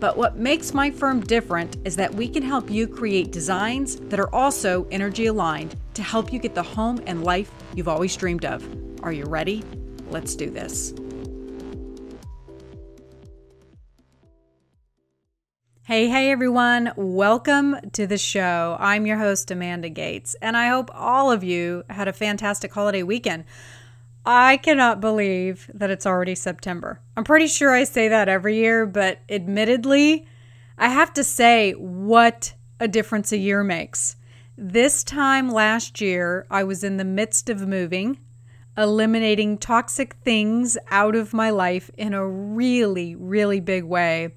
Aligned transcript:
But 0.00 0.16
what 0.16 0.36
makes 0.36 0.72
my 0.72 0.90
firm 0.92 1.20
different 1.20 1.76
is 1.84 1.96
that 1.96 2.14
we 2.14 2.28
can 2.28 2.42
help 2.42 2.70
you 2.70 2.86
create 2.86 3.32
designs 3.32 3.96
that 3.96 4.20
are 4.20 4.32
also 4.32 4.86
energy 4.92 5.26
aligned 5.26 5.74
to 5.94 6.02
help 6.04 6.32
you 6.32 6.38
get 6.38 6.54
the 6.54 6.62
home 6.62 7.00
and 7.06 7.24
life 7.24 7.50
you've 7.74 7.88
always 7.88 8.14
dreamed 8.14 8.44
of. 8.44 8.64
Are 9.02 9.10
you 9.10 9.24
ready? 9.24 9.64
Let's 10.08 10.36
do 10.36 10.50
this. 10.50 10.94
Hey, 15.82 16.06
hey 16.06 16.30
everyone, 16.30 16.92
welcome 16.96 17.74
to 17.94 18.06
the 18.06 18.18
show. 18.18 18.76
I'm 18.78 19.06
your 19.06 19.16
host, 19.16 19.50
Amanda 19.50 19.88
Gates, 19.88 20.36
and 20.42 20.54
I 20.54 20.68
hope 20.68 20.90
all 20.92 21.32
of 21.32 21.42
you 21.42 21.82
had 21.88 22.06
a 22.06 22.12
fantastic 22.12 22.72
holiday 22.72 23.02
weekend. 23.02 23.46
I 24.30 24.58
cannot 24.58 25.00
believe 25.00 25.70
that 25.72 25.88
it's 25.88 26.04
already 26.04 26.34
September. 26.34 27.00
I'm 27.16 27.24
pretty 27.24 27.46
sure 27.46 27.72
I 27.72 27.84
say 27.84 28.08
that 28.08 28.28
every 28.28 28.56
year, 28.56 28.84
but 28.84 29.20
admittedly, 29.30 30.26
I 30.76 30.90
have 30.90 31.14
to 31.14 31.24
say 31.24 31.72
what 31.72 32.52
a 32.78 32.88
difference 32.88 33.32
a 33.32 33.38
year 33.38 33.64
makes. 33.64 34.16
This 34.54 35.02
time 35.02 35.48
last 35.48 36.02
year, 36.02 36.46
I 36.50 36.62
was 36.62 36.84
in 36.84 36.98
the 36.98 37.06
midst 37.06 37.48
of 37.48 37.66
moving, 37.66 38.18
eliminating 38.76 39.56
toxic 39.56 40.12
things 40.16 40.76
out 40.90 41.16
of 41.16 41.32
my 41.32 41.48
life 41.48 41.90
in 41.96 42.12
a 42.12 42.28
really, 42.28 43.14
really 43.14 43.60
big 43.60 43.84
way. 43.84 44.34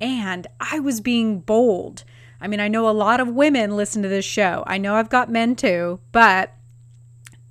And 0.00 0.46
I 0.60 0.78
was 0.78 1.00
being 1.00 1.40
bold. 1.40 2.04
I 2.40 2.46
mean, 2.46 2.60
I 2.60 2.68
know 2.68 2.88
a 2.88 2.92
lot 2.92 3.18
of 3.18 3.26
women 3.26 3.76
listen 3.76 4.00
to 4.02 4.08
this 4.08 4.24
show. 4.24 4.62
I 4.68 4.78
know 4.78 4.94
I've 4.94 5.10
got 5.10 5.28
men 5.28 5.56
too, 5.56 5.98
but 6.12 6.54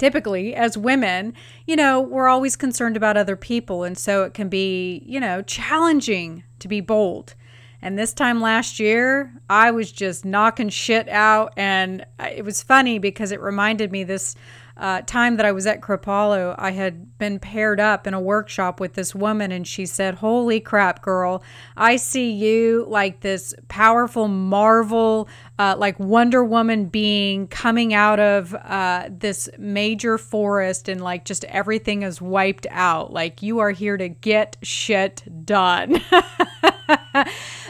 typically 0.04 0.54
as 0.54 0.78
women, 0.78 1.34
you 1.66 1.78
know, 1.78 2.02
we're 2.02 2.28
always 2.28 2.58
concerned 2.58 2.98
about 2.98 3.16
other 3.16 3.38
people. 3.38 3.86
And 3.86 3.98
so 3.98 4.26
it 4.26 4.34
can 4.34 4.50
be, 4.50 5.02
you 5.06 5.18
know, 5.18 5.42
challenging 5.44 6.44
to 6.60 6.68
be 6.68 6.82
bold. 6.82 7.36
And 7.82 7.98
this 7.98 8.12
time 8.12 8.42
last 8.42 8.82
year, 8.82 9.34
I 9.50 9.72
was 9.72 9.94
just 9.94 10.26
knocking 10.26 10.68
shit 10.68 11.08
out. 11.08 11.54
And 11.56 12.06
it 12.20 12.44
was 12.44 12.62
funny 12.62 13.00
because 13.00 13.32
it 13.32 13.40
reminded 13.40 13.94
me 13.94 14.04
this 14.04 14.36
uh, 14.76 15.02
time 15.02 15.38
that 15.38 15.46
I 15.46 15.52
was 15.52 15.68
at 15.68 15.82
Kripalu, 15.82 16.56
I 16.58 16.72
had 16.72 17.18
been 17.20 17.38
paired 17.38 17.80
up 17.80 18.08
in 18.08 18.16
a 18.16 18.20
workshop 18.20 18.80
with 18.80 18.96
this 18.96 19.14
woman, 19.14 19.52
and 19.52 19.68
she 19.68 19.86
said, 19.86 20.16
Holy 20.16 20.60
crap, 20.60 21.04
girl, 21.04 21.44
I 21.78 21.96
see 21.98 22.32
you 22.32 22.86
like 22.88 23.20
this 23.20 23.54
powerful 23.68 24.28
Marvel, 24.28 25.30
uh, 25.60 25.76
like 25.78 26.00
Wonder 26.00 26.44
Woman 26.44 26.86
being 26.86 27.48
coming 27.48 27.94
out 27.94 28.20
of 28.20 28.56
uh, 28.56 29.10
this 29.12 29.48
major 29.60 30.18
forest, 30.18 30.90
and 30.90 31.02
like 31.02 31.24
just 31.24 31.46
everything 31.46 32.02
is 32.02 32.20
wiped 32.20 32.66
out. 32.72 33.14
Like 33.14 33.44
you 33.44 33.60
are 33.60 33.72
here 33.72 33.98
to 33.98 34.10
get 34.10 34.58
shit 34.64 35.24
done. 35.46 36.02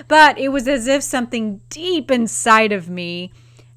but 0.07 0.37
it 0.37 0.53
was 0.53 0.69
as 0.69 0.87
if 0.87 1.03
something 1.03 1.59
deep 1.69 2.09
inside 2.09 2.71
of 2.71 2.89
me 2.89 3.33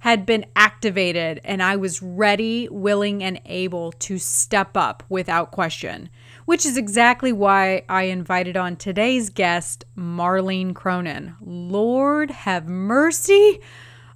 had 0.06 0.24
been 0.24 0.46
activated 0.54 1.40
and 1.42 1.60
I 1.60 1.74
was 1.74 2.00
ready, 2.00 2.68
willing, 2.70 3.24
and 3.24 3.40
able 3.44 3.90
to 3.90 4.20
step 4.20 4.76
up 4.76 5.02
without 5.08 5.50
question, 5.50 6.10
which 6.44 6.64
is 6.64 6.76
exactly 6.76 7.32
why 7.32 7.82
I 7.88 8.04
invited 8.04 8.56
on 8.56 8.76
today's 8.76 9.30
guest, 9.30 9.84
Marlene 9.98 10.76
Cronin. 10.76 11.34
Lord 11.40 12.30
have 12.30 12.68
mercy. 12.68 13.58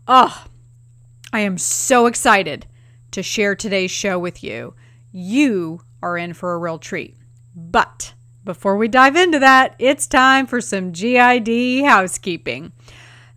Oh, 0.07 0.45
I 1.33 1.41
am 1.41 1.59
so 1.59 2.07
excited 2.07 2.67
to 3.11 3.25
share 3.25 3.57
today's 3.57 3.91
show 3.91 4.17
with 4.17 4.45
you. 4.45 4.77
You 5.11 5.81
are 6.01 6.17
in 6.17 6.35
for 6.35 6.55
a 6.55 6.59
real 6.59 6.79
treat. 6.79 7.17
But 7.57 8.15
before 8.45 8.77
we 8.77 8.87
dive 8.87 9.17
into 9.17 9.41
that, 9.41 9.75
it's 9.81 10.07
time 10.07 10.47
for 10.47 10.61
some 10.61 10.93
GID 10.93 11.85
housekeeping. 11.85 12.71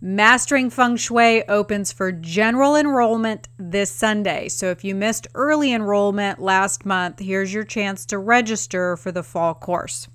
Mastering 0.06 0.69
Feng 0.69 0.97
Shui 0.97 1.47
opens 1.47 1.94
for 1.94 2.12
general 2.12 2.75
enrollment 2.75 3.47
this 3.58 3.90
Sunday. 3.90 4.50
So 4.50 4.69
if 4.69 4.84
you 4.84 4.96
missed 4.96 5.28
early 5.34 5.72
enrollment 5.72 6.41
last 6.41 6.86
month, 6.86 7.19
here's 7.19 7.53
your 7.53 7.64
chance 7.64 8.06
to 8.08 8.18
register 8.18 8.97
for 8.97 9.14
the 9.14 9.24
fall 9.24 9.53
course. 9.53 10.09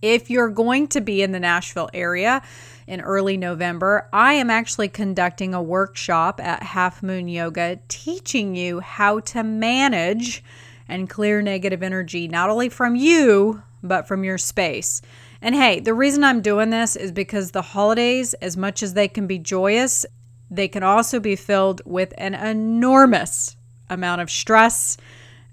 If 0.00 0.30
you're 0.30 0.48
going 0.48 0.86
to 0.90 1.00
be 1.00 1.22
in 1.22 1.32
the 1.32 1.40
Nashville 1.40 1.90
area 1.92 2.40
in 2.86 3.00
early 3.00 3.36
November, 3.36 4.08
I 4.12 4.34
am 4.34 4.48
actually 4.48 4.90
conducting 4.90 5.54
a 5.54 5.60
workshop 5.60 6.38
at 6.40 6.62
Half 6.62 7.02
Moon 7.02 7.26
Yoga 7.26 7.80
teaching 7.88 8.54
you 8.54 8.78
how 8.78 9.18
to 9.18 9.42
manage 9.42 10.44
and 10.86 11.10
clear 11.10 11.42
negative 11.42 11.82
energy, 11.82 12.28
not 12.28 12.48
only 12.48 12.68
from 12.68 12.94
you, 12.94 13.60
but 13.82 14.06
from 14.06 14.22
your 14.22 14.38
space. 14.38 15.02
And 15.40 15.54
hey, 15.54 15.80
the 15.80 15.94
reason 15.94 16.24
I'm 16.24 16.42
doing 16.42 16.70
this 16.70 16.96
is 16.96 17.12
because 17.12 17.52
the 17.52 17.62
holidays, 17.62 18.34
as 18.34 18.56
much 18.56 18.82
as 18.82 18.94
they 18.94 19.06
can 19.06 19.26
be 19.26 19.38
joyous, 19.38 20.04
they 20.50 20.66
can 20.68 20.82
also 20.82 21.20
be 21.20 21.36
filled 21.36 21.82
with 21.84 22.12
an 22.18 22.34
enormous 22.34 23.56
amount 23.88 24.20
of 24.20 24.30
stress, 24.30 24.96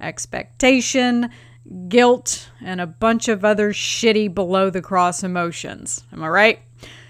expectation, 0.01 1.29
guilt, 1.87 2.49
and 2.63 2.81
a 2.81 2.87
bunch 2.87 3.27
of 3.27 3.45
other 3.45 3.73
shitty 3.73 4.33
below 4.33 4.69
the 4.69 4.81
cross 4.81 5.23
emotions. 5.23 6.03
Am 6.11 6.23
I 6.23 6.29
right? 6.29 6.59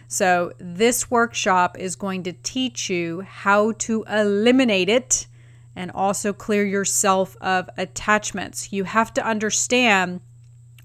So, 0.08 0.52
this 0.60 1.10
workshop 1.10 1.78
is 1.80 1.96
going 1.96 2.24
to 2.24 2.34
teach 2.34 2.90
you 2.90 3.22
how 3.22 3.72
to 3.74 4.04
eliminate 4.04 4.88
it 4.88 5.28
and 5.76 5.92
also 5.92 6.32
clear 6.32 6.64
yourself 6.64 7.36
of 7.42 7.70
attachments. 7.78 8.72
You 8.72 8.84
have 8.84 9.14
to 9.16 9.26
understand 9.26 10.22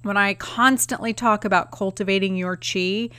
when 0.02 0.16
I 0.16 0.34
constantly 0.34 1.12
talk 1.12 1.44
about 1.44 1.70
cultivating 1.70 2.36
your 2.36 2.56
chi, 2.56 3.10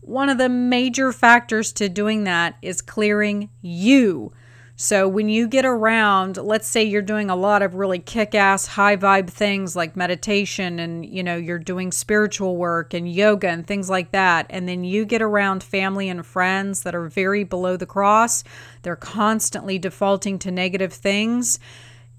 one 0.00 0.28
of 0.28 0.38
the 0.38 0.48
major 0.48 1.12
factors 1.12 1.72
to 1.74 1.88
doing 1.88 2.24
that 2.24 2.56
is 2.60 2.82
clearing 2.82 3.50
you. 3.62 4.32
So 4.76 5.06
when 5.06 5.28
you 5.28 5.46
get 5.46 5.64
around, 5.64 6.36
let's 6.36 6.66
say 6.66 6.82
you're 6.82 7.00
doing 7.00 7.30
a 7.30 7.36
lot 7.36 7.62
of 7.62 7.76
really 7.76 8.00
kick-ass 8.00 8.66
high 8.66 8.96
vibe 8.96 9.30
things 9.30 9.76
like 9.76 9.96
meditation 9.96 10.80
and 10.80 11.06
you 11.06 11.22
know, 11.22 11.36
you're 11.36 11.60
doing 11.60 11.92
spiritual 11.92 12.56
work 12.56 12.92
and 12.92 13.08
yoga 13.08 13.48
and 13.48 13.64
things 13.64 13.88
like 13.88 14.10
that, 14.10 14.46
and 14.50 14.68
then 14.68 14.82
you 14.82 15.04
get 15.04 15.22
around 15.22 15.62
family 15.62 16.08
and 16.08 16.26
friends 16.26 16.82
that 16.82 16.94
are 16.94 17.06
very 17.06 17.44
below 17.44 17.76
the 17.76 17.86
cross, 17.86 18.42
they're 18.82 18.96
constantly 18.96 19.78
defaulting 19.78 20.40
to 20.40 20.50
negative 20.50 20.92
things, 20.92 21.60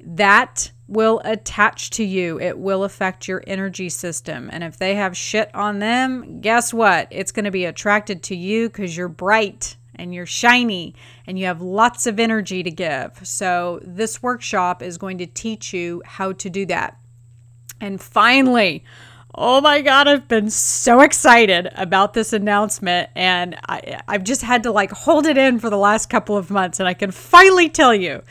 that 0.05 0.71
will 0.87 1.19
attach 1.25 1.89
to 1.91 2.03
you. 2.03 2.39
It 2.39 2.57
will 2.57 2.83
affect 2.83 3.27
your 3.27 3.43
energy 3.47 3.89
system. 3.89 4.49
And 4.53 4.63
if 4.63 4.77
they 4.77 4.95
have 4.95 5.17
shit 5.17 5.53
on 5.55 5.79
them, 5.79 6.41
guess 6.41 6.73
what? 6.73 7.07
It's 7.09 7.31
going 7.31 7.45
to 7.45 7.51
be 7.51 7.65
attracted 7.65 8.21
to 8.23 8.35
you 8.35 8.69
because 8.69 8.95
you're 8.95 9.07
bright 9.07 9.77
and 9.95 10.13
you're 10.13 10.25
shiny 10.25 10.93
and 11.25 11.39
you 11.39 11.45
have 11.45 11.61
lots 11.61 12.05
of 12.05 12.19
energy 12.19 12.61
to 12.61 12.69
give. 12.69 13.19
So, 13.23 13.79
this 13.83 14.21
workshop 14.21 14.81
is 14.83 14.97
going 14.97 15.17
to 15.19 15.25
teach 15.25 15.73
you 15.73 16.03
how 16.05 16.33
to 16.33 16.49
do 16.49 16.65
that. 16.67 16.99
And 17.81 17.99
finally, 17.99 18.83
Oh 19.37 19.59
my 19.59 19.81
God, 19.81 20.07
I've 20.07 20.29
been 20.29 20.49
so 20.49 21.01
excited 21.01 21.69
about 21.75 22.13
this 22.13 22.31
announcement. 22.31 23.09
And 23.15 23.57
I, 23.67 24.01
have 24.07 24.23
just 24.23 24.41
had 24.41 24.63
to 24.63 24.71
like 24.71 24.91
hold 24.91 25.25
it 25.25 25.37
in 25.37 25.59
for 25.59 25.69
the 25.69 25.77
last 25.77 26.09
couple 26.09 26.37
of 26.37 26.49
months. 26.49 26.79
And 26.79 26.87
I 26.87 26.93
can 26.93 27.11
finally 27.11 27.67
tell 27.67 27.93
you. 27.93 28.23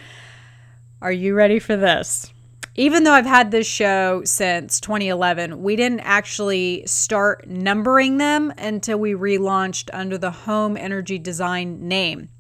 Are 1.05 1.13
you 1.13 1.35
ready 1.35 1.61
for 1.61 1.77
this? 1.77 2.35
even 2.77 3.05
though 3.05 3.13
I've 3.13 3.27
had 3.27 3.51
this 3.51 3.67
show 3.67 4.23
since 4.25 4.81
2011, 4.81 5.63
we 5.63 5.77
didn't 5.77 6.01
actually 6.01 6.83
start 6.87 7.47
numbering 7.49 8.19
them 8.19 8.53
until 8.59 8.99
we 8.99 9.13
relaunched 9.13 9.91
under 9.93 10.19
the 10.19 10.33
Home 10.33 10.77
Energy 10.77 11.19
Design 11.19 11.87
name. 11.87 12.31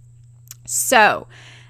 So 0.66 1.28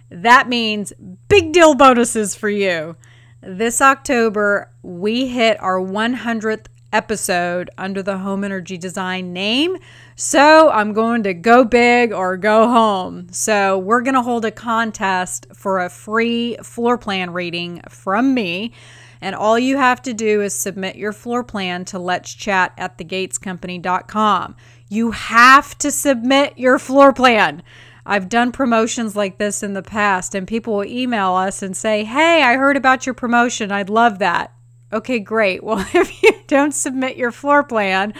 that 0.08 0.48
means 0.48 0.94
big 1.28 1.52
deal 1.52 1.74
bonuses 1.74 2.34
for 2.34 2.48
you. 2.48 2.96
This 3.42 3.82
October, 3.82 4.70
we 4.82 5.28
hit 5.28 5.60
our 5.60 5.78
100th 5.78 6.66
episode 6.90 7.68
under 7.76 8.02
the 8.02 8.18
Home 8.18 8.44
Energy 8.44 8.78
Design 8.78 9.34
name. 9.34 9.76
So 10.16 10.70
I'm 10.70 10.92
going 10.92 11.24
to 11.24 11.34
go 11.34 11.64
big 11.64 12.12
or 12.12 12.36
go 12.36 12.68
home. 12.68 13.28
So 13.32 13.78
we're 13.78 14.02
going 14.02 14.14
to 14.14 14.22
hold 14.22 14.44
a 14.44 14.52
contest 14.52 15.46
for 15.52 15.80
a 15.80 15.90
free 15.90 16.56
floor 16.62 16.96
plan 16.96 17.32
reading 17.32 17.82
from 17.88 18.32
me. 18.32 18.72
And 19.20 19.34
all 19.34 19.58
you 19.58 19.76
have 19.76 20.02
to 20.02 20.12
do 20.12 20.40
is 20.42 20.54
submit 20.54 20.96
your 20.96 21.12
floor 21.12 21.42
plan 21.42 21.84
to 21.86 21.98
let's 21.98 22.32
chat 22.32 22.74
at 22.76 22.98
thegatescompany.com. 22.98 24.54
You 24.88 25.10
have 25.12 25.76
to 25.78 25.90
submit 25.90 26.58
your 26.58 26.78
floor 26.78 27.12
plan. 27.12 27.62
I've 28.06 28.28
done 28.28 28.52
promotions 28.52 29.16
like 29.16 29.38
this 29.38 29.62
in 29.62 29.72
the 29.72 29.82
past, 29.82 30.34
and 30.34 30.46
people 30.46 30.74
will 30.74 30.84
email 30.84 31.32
us 31.32 31.62
and 31.62 31.74
say, 31.74 32.04
Hey, 32.04 32.42
I 32.42 32.56
heard 32.56 32.76
about 32.76 33.06
your 33.06 33.14
promotion. 33.14 33.72
I'd 33.72 33.88
love 33.88 34.18
that. 34.18 34.52
Okay, 34.92 35.18
great. 35.18 35.64
Well, 35.64 35.84
if 35.94 36.22
you 36.22 36.32
don't 36.46 36.74
submit 36.74 37.16
your 37.16 37.32
floor 37.32 37.64
plan, 37.64 38.12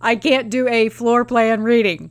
I 0.00 0.16
can't 0.16 0.50
do 0.50 0.68
a 0.68 0.88
floor 0.88 1.24
plan 1.24 1.62
reading. 1.62 2.10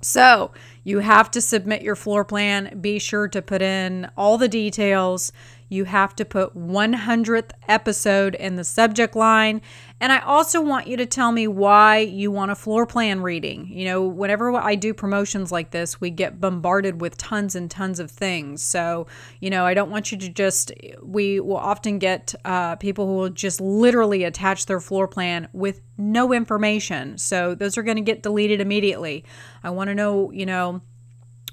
So, 0.00 0.50
you 0.84 0.98
have 0.98 1.30
to 1.30 1.40
submit 1.40 1.82
your 1.82 1.94
floor 1.94 2.24
plan. 2.24 2.78
Be 2.80 2.98
sure 2.98 3.28
to 3.28 3.40
put 3.40 3.62
in 3.62 4.10
all 4.16 4.36
the 4.36 4.48
details. 4.48 5.32
You 5.68 5.84
have 5.84 6.16
to 6.16 6.24
put 6.24 6.56
100th 6.56 7.52
episode 7.68 8.34
in 8.34 8.56
the 8.56 8.64
subject 8.64 9.14
line. 9.14 9.62
And 10.02 10.10
I 10.10 10.18
also 10.18 10.60
want 10.60 10.88
you 10.88 10.96
to 10.96 11.06
tell 11.06 11.30
me 11.30 11.46
why 11.46 11.98
you 11.98 12.32
want 12.32 12.50
a 12.50 12.56
floor 12.56 12.86
plan 12.86 13.22
reading. 13.22 13.68
You 13.70 13.84
know, 13.84 14.02
whenever 14.02 14.52
I 14.56 14.74
do 14.74 14.92
promotions 14.92 15.52
like 15.52 15.70
this, 15.70 16.00
we 16.00 16.10
get 16.10 16.40
bombarded 16.40 17.00
with 17.00 17.16
tons 17.16 17.54
and 17.54 17.70
tons 17.70 18.00
of 18.00 18.10
things. 18.10 18.62
So, 18.62 19.06
you 19.38 19.48
know, 19.48 19.64
I 19.64 19.74
don't 19.74 19.92
want 19.92 20.10
you 20.10 20.18
to 20.18 20.28
just, 20.28 20.72
we 21.00 21.38
will 21.38 21.56
often 21.56 22.00
get 22.00 22.34
uh, 22.44 22.74
people 22.76 23.06
who 23.06 23.14
will 23.14 23.30
just 23.30 23.60
literally 23.60 24.24
attach 24.24 24.66
their 24.66 24.80
floor 24.80 25.06
plan 25.06 25.46
with 25.52 25.80
no 25.96 26.32
information. 26.32 27.16
So 27.16 27.54
those 27.54 27.78
are 27.78 27.84
going 27.84 27.96
to 27.96 28.02
get 28.02 28.24
deleted 28.24 28.60
immediately. 28.60 29.24
I 29.62 29.70
want 29.70 29.86
to 29.86 29.94
know, 29.94 30.32
you 30.32 30.46
know, 30.46 30.82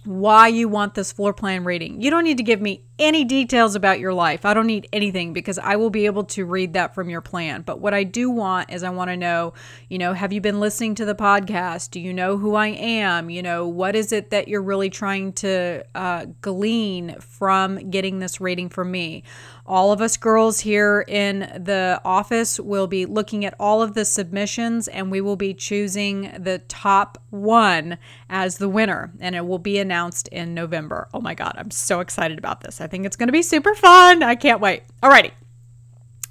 why 0.05 0.47
you 0.47 0.67
want 0.67 0.95
this 0.95 1.11
floor 1.11 1.33
plan 1.33 1.65
reading. 1.65 2.01
You 2.01 2.09
don't 2.09 2.23
need 2.23 2.37
to 2.37 2.43
give 2.43 2.61
me 2.61 2.83
any 2.99 3.23
details 3.23 3.75
about 3.75 3.99
your 3.99 4.13
life. 4.13 4.45
I 4.45 4.53
don't 4.53 4.67
need 4.67 4.89
anything 4.91 5.31
because 5.31 5.57
I 5.57 5.77
will 5.77 5.89
be 5.89 6.05
able 6.05 6.25
to 6.25 6.45
read 6.45 6.73
that 6.73 6.93
from 6.93 7.09
your 7.09 7.21
plan. 7.21 7.61
But 7.61 7.79
what 7.79 7.93
I 7.93 8.03
do 8.03 8.29
want 8.29 8.71
is 8.71 8.83
I 8.83 8.89
want 8.89 9.09
to 9.09 9.17
know, 9.17 9.53
you 9.87 9.97
know, 9.97 10.13
have 10.13 10.33
you 10.33 10.41
been 10.41 10.59
listening 10.59 10.95
to 10.95 11.05
the 11.05 11.15
podcast? 11.15 11.91
Do 11.91 12.01
you 12.01 12.13
know 12.13 12.37
who 12.37 12.55
I 12.55 12.67
am? 12.67 13.29
You 13.29 13.41
know, 13.41 13.67
what 13.67 13.95
is 13.95 14.11
it 14.11 14.31
that 14.31 14.49
you're 14.49 14.61
really 14.61 14.89
trying 14.89 15.31
to 15.33 15.85
uh, 15.95 16.25
glean 16.41 17.15
from 17.19 17.89
getting 17.89 18.19
this 18.19 18.41
rating 18.41 18.67
from 18.67 18.91
me? 18.91 19.23
All 19.65 19.91
of 19.91 20.01
us 20.01 20.17
girls 20.17 20.59
here 20.59 21.05
in 21.07 21.39
the 21.39 22.01
office 22.03 22.59
will 22.59 22.87
be 22.87 23.05
looking 23.05 23.45
at 23.45 23.53
all 23.59 23.81
of 23.83 23.93
the 23.93 24.03
submissions 24.03 24.87
and 24.87 25.11
we 25.11 25.21
will 25.21 25.35
be 25.35 25.53
choosing 25.53 26.33
the 26.37 26.57
top 26.67 27.21
one 27.29 27.99
as 28.29 28.57
the 28.57 28.67
winner. 28.67 29.13
And 29.19 29.35
it 29.35 29.45
will 29.45 29.59
be 29.59 29.77
announced 29.77 30.27
in 30.29 30.53
November. 30.53 31.07
Oh 31.13 31.21
my 31.21 31.35
God, 31.35 31.53
I'm 31.55 31.71
so 31.71 31.99
excited 31.99 32.37
about 32.39 32.61
this. 32.61 32.81
I 32.81 32.87
think 32.89 33.05
it's 33.05 33.15
going 33.15 33.27
to 33.27 33.33
be 33.33 33.41
super 33.41 33.73
fun. 33.73 34.21
I 34.23 34.35
can't 34.35 34.59
wait. 34.59 34.83
Alrighty. 35.01 35.31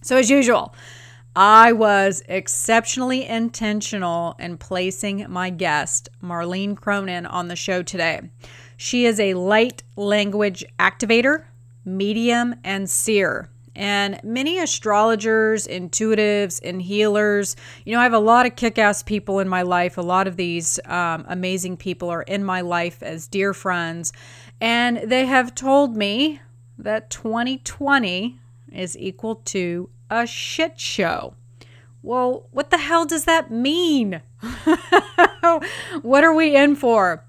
So, 0.02 0.16
as 0.16 0.31
usual, 0.31 0.75
I 1.34 1.72
was 1.72 2.22
exceptionally 2.28 3.25
intentional 3.25 4.34
in 4.38 4.58
placing 4.58 5.26
my 5.28 5.50
guest, 5.50 6.08
Marlene 6.22 6.76
Cronin, 6.76 7.26
on 7.26 7.49
the 7.49 7.56
show 7.56 7.82
today. 7.82 8.22
She 8.76 9.05
is 9.05 9.20
a 9.20 9.34
light 9.34 9.82
language 9.96 10.64
activator, 10.78 11.44
medium, 11.84 12.55
and 12.64 12.88
seer. 12.88 13.50
And 13.76 14.19
many 14.25 14.58
astrologers, 14.58 15.69
intuitives, 15.69 16.61
and 16.64 16.82
healers, 16.82 17.54
you 17.84 17.94
know, 17.94 18.00
I 18.00 18.02
have 18.02 18.12
a 18.12 18.19
lot 18.19 18.44
of 18.44 18.56
kick 18.56 18.76
ass 18.76 19.04
people 19.04 19.38
in 19.38 19.49
my 19.49 19.62
life. 19.62 19.96
A 19.96 20.02
lot 20.02 20.26
of 20.26 20.37
these 20.37 20.81
um, 20.87 21.25
amazing 21.28 21.76
people 21.76 22.11
are 22.11 22.22
in 22.22 22.43
my 22.43 22.62
life 22.62 23.00
as 23.02 23.28
dear 23.28 23.54
friends. 23.54 24.12
And 24.61 24.99
they 25.08 25.26
have 25.26 25.54
told 25.54 25.96
me 25.96 26.40
that 26.78 27.10
2020 27.10 28.38
is 28.72 28.96
equal 28.96 29.36
to 29.36 29.90
a 30.10 30.26
shit 30.26 30.78
show. 30.78 31.34
Well, 32.02 32.46
what 32.52 32.70
the 32.70 32.78
hell 32.78 33.04
does 33.04 33.25
that 33.25 33.50
mean? 33.50 34.22
what 36.02 36.25
are 36.25 36.34
we 36.34 36.56
in 36.56 36.76
for? 36.76 37.25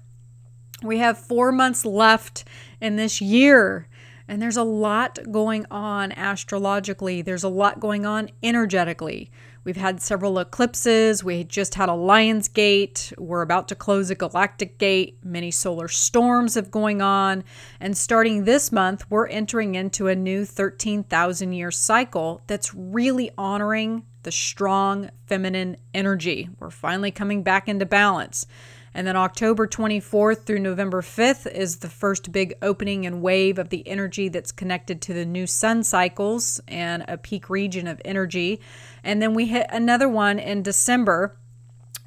We 0.82 0.98
have 0.98 1.18
four 1.18 1.52
months 1.52 1.84
left 1.84 2.44
in 2.80 2.96
this 2.96 3.20
year, 3.20 3.88
and 4.28 4.40
there's 4.40 4.56
a 4.56 4.62
lot 4.62 5.18
going 5.30 5.66
on 5.70 6.12
astrologically. 6.12 7.20
There's 7.20 7.44
a 7.44 7.48
lot 7.48 7.80
going 7.80 8.06
on 8.06 8.30
energetically. 8.42 9.30
We've 9.62 9.76
had 9.76 10.00
several 10.00 10.38
eclipses. 10.38 11.22
We 11.22 11.44
just 11.44 11.74
had 11.74 11.90
a 11.90 11.94
Lion's 11.94 12.48
Gate. 12.48 13.12
We're 13.18 13.42
about 13.42 13.68
to 13.68 13.74
close 13.74 14.08
a 14.10 14.14
galactic 14.14 14.78
gate. 14.78 15.18
Many 15.22 15.50
solar 15.50 15.86
storms 15.88 16.54
have 16.54 16.70
going 16.70 17.02
on. 17.02 17.44
And 17.78 17.96
starting 17.96 18.44
this 18.44 18.72
month, 18.72 19.04
we're 19.10 19.26
entering 19.26 19.74
into 19.74 20.08
a 20.08 20.14
new 20.14 20.46
13,000 20.46 21.52
year 21.52 21.70
cycle 21.70 22.40
that's 22.46 22.74
really 22.74 23.30
honoring 23.36 24.04
the 24.22 24.32
strong 24.32 25.10
feminine 25.26 25.76
energy. 25.92 26.48
We're 26.58 26.70
finally 26.70 27.10
coming 27.10 27.42
back 27.42 27.68
into 27.68 27.86
balance. 27.86 28.46
And 28.92 29.06
then 29.06 29.16
October 29.16 29.68
24th 29.68 30.44
through 30.44 30.58
November 30.58 31.00
5th 31.00 31.50
is 31.50 31.78
the 31.78 31.88
first 31.88 32.32
big 32.32 32.54
opening 32.60 33.06
and 33.06 33.22
wave 33.22 33.58
of 33.58 33.68
the 33.68 33.86
energy 33.86 34.28
that's 34.28 34.50
connected 34.50 35.00
to 35.02 35.14
the 35.14 35.24
new 35.24 35.46
sun 35.46 35.84
cycles 35.84 36.60
and 36.66 37.04
a 37.06 37.16
peak 37.16 37.48
region 37.48 37.86
of 37.86 38.02
energy. 38.04 38.60
And 39.04 39.22
then 39.22 39.32
we 39.32 39.46
hit 39.46 39.66
another 39.70 40.08
one 40.08 40.38
in 40.38 40.62
December 40.62 41.36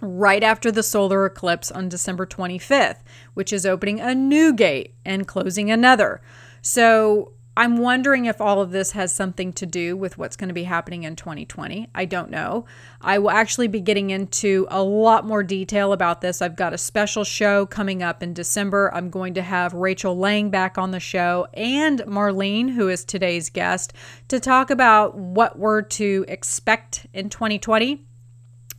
right 0.01 0.43
after 0.43 0.71
the 0.71 0.83
solar 0.83 1.25
eclipse 1.25 1.71
on 1.71 1.87
December 1.87 2.25
25th, 2.25 2.99
which 3.33 3.53
is 3.53 3.65
opening 3.65 4.01
a 4.01 4.13
new 4.13 4.53
gate 4.53 4.93
and 5.05 5.27
closing 5.27 5.71
another. 5.71 6.21
So 6.61 7.31
I'm 7.55 7.77
wondering 7.77 8.25
if 8.25 8.41
all 8.41 8.61
of 8.61 8.71
this 8.71 8.91
has 8.91 9.13
something 9.13 9.53
to 9.53 9.67
do 9.67 9.95
with 9.95 10.17
what's 10.17 10.35
going 10.35 10.47
to 10.47 10.55
be 10.55 10.63
happening 10.63 11.03
in 11.03 11.15
2020. 11.15 11.87
I 11.93 12.05
don't 12.05 12.31
know. 12.31 12.65
I 12.99 13.19
will 13.19 13.29
actually 13.29 13.67
be 13.67 13.79
getting 13.79 14.09
into 14.09 14.65
a 14.71 14.81
lot 14.81 15.25
more 15.25 15.43
detail 15.43 15.93
about 15.93 16.21
this. 16.21 16.41
I've 16.41 16.55
got 16.55 16.73
a 16.73 16.79
special 16.79 17.23
show 17.23 17.67
coming 17.67 18.01
up 18.01 18.23
in 18.23 18.33
December. 18.33 18.91
I'm 18.91 19.11
going 19.11 19.35
to 19.35 19.43
have 19.43 19.73
Rachel 19.73 20.17
Lang 20.17 20.49
back 20.49 20.79
on 20.79 20.89
the 20.89 20.99
show 20.99 21.47
and 21.53 21.99
Marlene, 22.01 22.71
who 22.71 22.89
is 22.89 23.05
today's 23.05 23.51
guest, 23.51 23.93
to 24.29 24.39
talk 24.39 24.71
about 24.71 25.15
what 25.15 25.59
we're 25.59 25.83
to 25.83 26.25
expect 26.27 27.05
in 27.13 27.29
2020. 27.29 28.03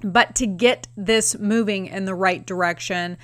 But 0.03 0.35
to 0.35 0.47
get 0.47 0.89
this 0.97 1.39
moving 1.39 1.87
in 1.87 2.05
the 2.05 2.15
right 2.15 2.45
direction, 2.45 3.17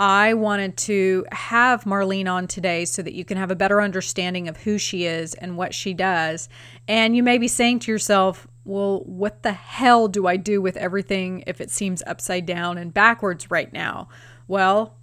I 0.00 0.32
wanted 0.32 0.78
to 0.78 1.26
have 1.30 1.84
Marlene 1.84 2.26
on 2.26 2.46
today 2.46 2.86
so 2.86 3.02
that 3.02 3.12
you 3.12 3.22
can 3.22 3.36
have 3.36 3.50
a 3.50 3.54
better 3.54 3.82
understanding 3.82 4.48
of 4.48 4.56
who 4.56 4.78
she 4.78 5.04
is 5.04 5.34
and 5.34 5.58
what 5.58 5.74
she 5.74 5.92
does. 5.92 6.48
And 6.88 7.14
you 7.14 7.22
may 7.22 7.36
be 7.36 7.48
saying 7.48 7.80
to 7.80 7.92
yourself, 7.92 8.48
well, 8.64 9.00
what 9.00 9.42
the 9.42 9.52
hell 9.52 10.08
do 10.08 10.26
I 10.26 10.38
do 10.38 10.62
with 10.62 10.78
everything 10.78 11.44
if 11.46 11.60
it 11.60 11.70
seems 11.70 12.02
upside 12.06 12.46
down 12.46 12.78
and 12.78 12.94
backwards 12.94 13.50
right 13.50 13.70
now? 13.74 14.08
Well, 14.48 14.96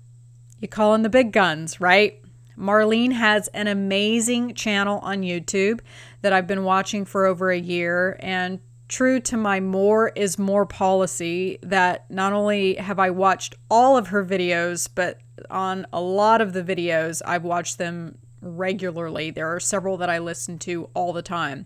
you 0.59 0.67
call 0.67 0.95
in 0.95 1.03
the 1.03 1.09
big 1.09 1.31
guns, 1.31 1.79
right? 1.79 2.19
Marlene 2.57 3.11
has 3.11 3.49
an 3.49 3.67
amazing 3.67 4.55
channel 4.55 4.97
on 5.03 5.21
YouTube 5.21 5.81
that 6.23 6.33
I've 6.33 6.47
been 6.47 6.63
watching 6.63 7.05
for 7.05 7.27
over 7.27 7.51
a 7.51 7.59
year. 7.59 8.17
And 8.19 8.61
true 8.87 9.19
to 9.19 9.37
my 9.37 9.59
more 9.59 10.09
is 10.09 10.39
more 10.39 10.65
policy 10.65 11.59
that 11.61 12.09
not 12.09 12.33
only 12.33 12.75
have 12.75 12.99
I 12.99 13.09
watched 13.09 13.55
all 13.69 13.97
of 13.97 14.07
her 14.07 14.25
videos, 14.25 14.87
but 14.93 15.19
on 15.49 15.85
a 15.91 16.01
lot 16.01 16.41
of 16.41 16.53
the 16.53 16.63
videos, 16.63 17.21
I've 17.25 17.43
watched 17.43 17.77
them 17.77 18.17
regularly. 18.41 19.31
There 19.31 19.53
are 19.53 19.59
several 19.59 19.97
that 19.97 20.09
I 20.09 20.19
listen 20.19 20.57
to 20.59 20.89
all 20.93 21.13
the 21.13 21.21
time. 21.21 21.65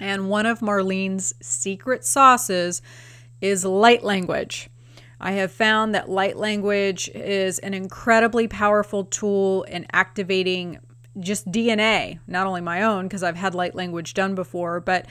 And 0.00 0.28
one 0.28 0.46
of 0.46 0.60
Marlene's 0.60 1.34
secret 1.40 2.04
sauces 2.04 2.82
is 3.40 3.64
light 3.64 4.02
language. 4.02 4.68
I 5.20 5.32
have 5.32 5.52
found 5.52 5.94
that 5.94 6.10
light 6.10 6.36
language 6.36 7.08
is 7.14 7.58
an 7.60 7.74
incredibly 7.74 8.48
powerful 8.48 9.04
tool 9.04 9.62
in 9.64 9.86
activating 9.92 10.80
just 11.20 11.50
DNA, 11.50 12.18
not 12.26 12.46
only 12.46 12.60
my 12.60 12.82
own, 12.82 13.04
because 13.04 13.22
I've 13.22 13.36
had 13.36 13.54
light 13.54 13.74
language 13.74 14.14
done 14.14 14.34
before, 14.34 14.80
but 14.80 15.06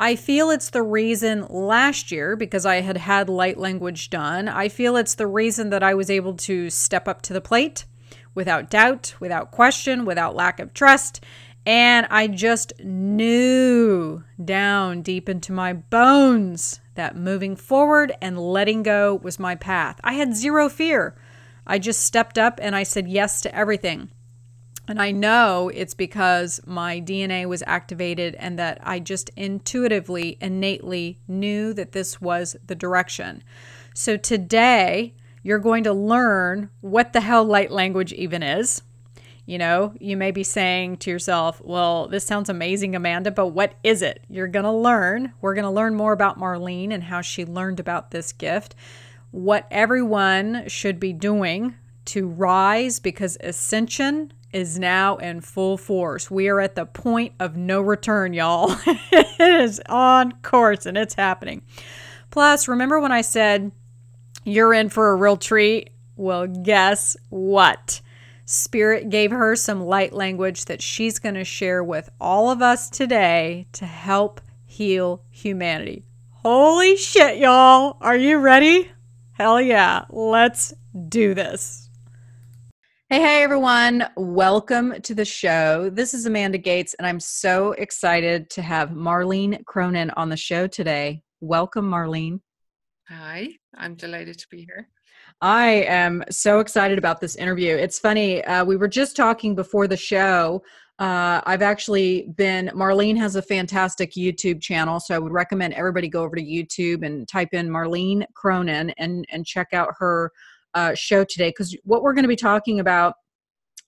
I 0.00 0.14
feel 0.14 0.50
it's 0.50 0.70
the 0.70 0.82
reason 0.82 1.44
last 1.50 2.12
year, 2.12 2.36
because 2.36 2.64
I 2.64 2.82
had 2.82 2.96
had 2.96 3.28
light 3.28 3.58
language 3.58 4.10
done, 4.10 4.46
I 4.46 4.68
feel 4.68 4.96
it's 4.96 5.16
the 5.16 5.26
reason 5.26 5.70
that 5.70 5.82
I 5.82 5.94
was 5.94 6.08
able 6.08 6.34
to 6.34 6.70
step 6.70 7.08
up 7.08 7.20
to 7.22 7.32
the 7.32 7.40
plate 7.40 7.84
without 8.32 8.70
doubt, 8.70 9.16
without 9.18 9.50
question, 9.50 10.04
without 10.04 10.36
lack 10.36 10.60
of 10.60 10.72
trust. 10.72 11.24
And 11.66 12.06
I 12.10 12.28
just 12.28 12.72
knew 12.78 14.22
down 14.42 15.02
deep 15.02 15.28
into 15.28 15.52
my 15.52 15.72
bones 15.72 16.80
that 16.94 17.16
moving 17.16 17.56
forward 17.56 18.12
and 18.22 18.38
letting 18.38 18.84
go 18.84 19.16
was 19.16 19.40
my 19.40 19.56
path. 19.56 20.00
I 20.04 20.12
had 20.12 20.36
zero 20.36 20.68
fear. 20.68 21.16
I 21.66 21.80
just 21.80 22.02
stepped 22.02 22.38
up 22.38 22.60
and 22.62 22.76
I 22.76 22.84
said 22.84 23.08
yes 23.08 23.40
to 23.40 23.54
everything. 23.54 24.10
And 24.88 25.00
I 25.00 25.10
know 25.10 25.68
it's 25.68 25.92
because 25.92 26.60
my 26.66 26.98
DNA 26.98 27.46
was 27.46 27.62
activated 27.66 28.34
and 28.36 28.58
that 28.58 28.78
I 28.82 29.00
just 29.00 29.30
intuitively, 29.36 30.38
innately 30.40 31.18
knew 31.28 31.74
that 31.74 31.92
this 31.92 32.20
was 32.22 32.56
the 32.66 32.74
direction. 32.74 33.44
So 33.94 34.16
today, 34.16 35.14
you're 35.42 35.58
going 35.58 35.84
to 35.84 35.92
learn 35.92 36.70
what 36.80 37.12
the 37.12 37.20
hell 37.20 37.44
light 37.44 37.70
language 37.70 38.12
even 38.14 38.42
is. 38.42 38.82
You 39.44 39.58
know, 39.58 39.94
you 39.98 40.16
may 40.16 40.30
be 40.30 40.44
saying 40.44 40.98
to 40.98 41.10
yourself, 41.10 41.60
well, 41.64 42.06
this 42.08 42.26
sounds 42.26 42.50
amazing, 42.50 42.94
Amanda, 42.94 43.30
but 43.30 43.48
what 43.48 43.74
is 43.82 44.02
it? 44.02 44.24
You're 44.28 44.46
going 44.46 44.64
to 44.64 44.72
learn. 44.72 45.32
We're 45.40 45.54
going 45.54 45.64
to 45.64 45.70
learn 45.70 45.94
more 45.94 46.12
about 46.12 46.38
Marlene 46.38 46.92
and 46.92 47.04
how 47.04 47.22
she 47.22 47.46
learned 47.46 47.80
about 47.80 48.10
this 48.10 48.32
gift, 48.32 48.74
what 49.30 49.66
everyone 49.70 50.68
should 50.68 51.00
be 51.00 51.12
doing 51.12 51.74
to 52.06 52.26
rise 52.26 53.00
because 53.00 53.36
ascension 53.40 54.32
is 54.52 54.78
now 54.78 55.16
in 55.16 55.40
full 55.40 55.76
force. 55.76 56.30
We 56.30 56.48
are 56.48 56.60
at 56.60 56.74
the 56.74 56.86
point 56.86 57.34
of 57.38 57.56
no 57.56 57.80
return, 57.80 58.32
y'all. 58.32 58.76
it 58.86 59.40
is 59.40 59.80
on 59.88 60.32
course 60.42 60.86
and 60.86 60.96
it's 60.96 61.14
happening. 61.14 61.62
Plus, 62.30 62.68
remember 62.68 63.00
when 63.00 63.12
I 63.12 63.20
said 63.20 63.72
you're 64.44 64.74
in 64.74 64.88
for 64.88 65.10
a 65.10 65.16
real 65.16 65.36
treat? 65.36 65.90
Well, 66.16 66.46
guess 66.46 67.16
what? 67.28 68.00
Spirit 68.44 69.10
gave 69.10 69.30
her 69.30 69.54
some 69.54 69.84
light 69.84 70.12
language 70.12 70.64
that 70.64 70.80
she's 70.80 71.18
going 71.18 71.34
to 71.34 71.44
share 71.44 71.84
with 71.84 72.08
all 72.18 72.50
of 72.50 72.62
us 72.62 72.88
today 72.88 73.66
to 73.72 73.84
help 73.84 74.40
heal 74.64 75.22
humanity. 75.30 76.04
Holy 76.30 76.96
shit, 76.96 77.38
y'all. 77.38 77.98
Are 78.00 78.16
you 78.16 78.38
ready? 78.38 78.90
Hell 79.32 79.60
yeah. 79.60 80.04
Let's 80.08 80.72
do 81.08 81.34
this. 81.34 81.87
Hey, 83.10 83.20
hey, 83.22 83.42
everyone. 83.42 84.04
Welcome 84.18 85.00
to 85.00 85.14
the 85.14 85.24
show. 85.24 85.88
This 85.88 86.12
is 86.12 86.26
Amanda 86.26 86.58
Gates, 86.58 86.92
and 86.92 87.06
I'm 87.06 87.20
so 87.20 87.72
excited 87.72 88.50
to 88.50 88.60
have 88.60 88.90
Marlene 88.90 89.64
Cronin 89.64 90.10
on 90.10 90.28
the 90.28 90.36
show 90.36 90.66
today. 90.66 91.22
Welcome, 91.40 91.90
Marlene. 91.90 92.40
Hi, 93.08 93.48
I'm 93.74 93.94
delighted 93.94 94.38
to 94.40 94.46
be 94.50 94.58
here. 94.58 94.90
I 95.40 95.86
am 95.88 96.22
so 96.28 96.60
excited 96.60 96.98
about 96.98 97.18
this 97.18 97.36
interview. 97.36 97.76
It's 97.76 97.98
funny, 97.98 98.44
uh, 98.44 98.66
we 98.66 98.76
were 98.76 98.88
just 98.88 99.16
talking 99.16 99.54
before 99.54 99.88
the 99.88 99.96
show. 99.96 100.62
Uh, 100.98 101.40
I've 101.46 101.62
actually 101.62 102.28
been, 102.36 102.70
Marlene 102.74 103.16
has 103.16 103.36
a 103.36 103.42
fantastic 103.42 104.12
YouTube 104.16 104.60
channel, 104.60 105.00
so 105.00 105.14
I 105.14 105.18
would 105.18 105.32
recommend 105.32 105.72
everybody 105.72 106.08
go 106.08 106.24
over 106.24 106.36
to 106.36 106.44
YouTube 106.44 107.06
and 107.06 107.26
type 107.26 107.54
in 107.54 107.70
Marlene 107.70 108.26
Cronin 108.34 108.90
and, 108.98 109.24
and 109.30 109.46
check 109.46 109.68
out 109.72 109.94
her 109.98 110.30
uh, 110.74 110.94
show 110.94 111.24
today 111.24 111.50
because 111.50 111.76
what 111.84 112.02
we're 112.02 112.14
going 112.14 112.24
to 112.24 112.28
be 112.28 112.36
talking 112.36 112.80
about, 112.80 113.14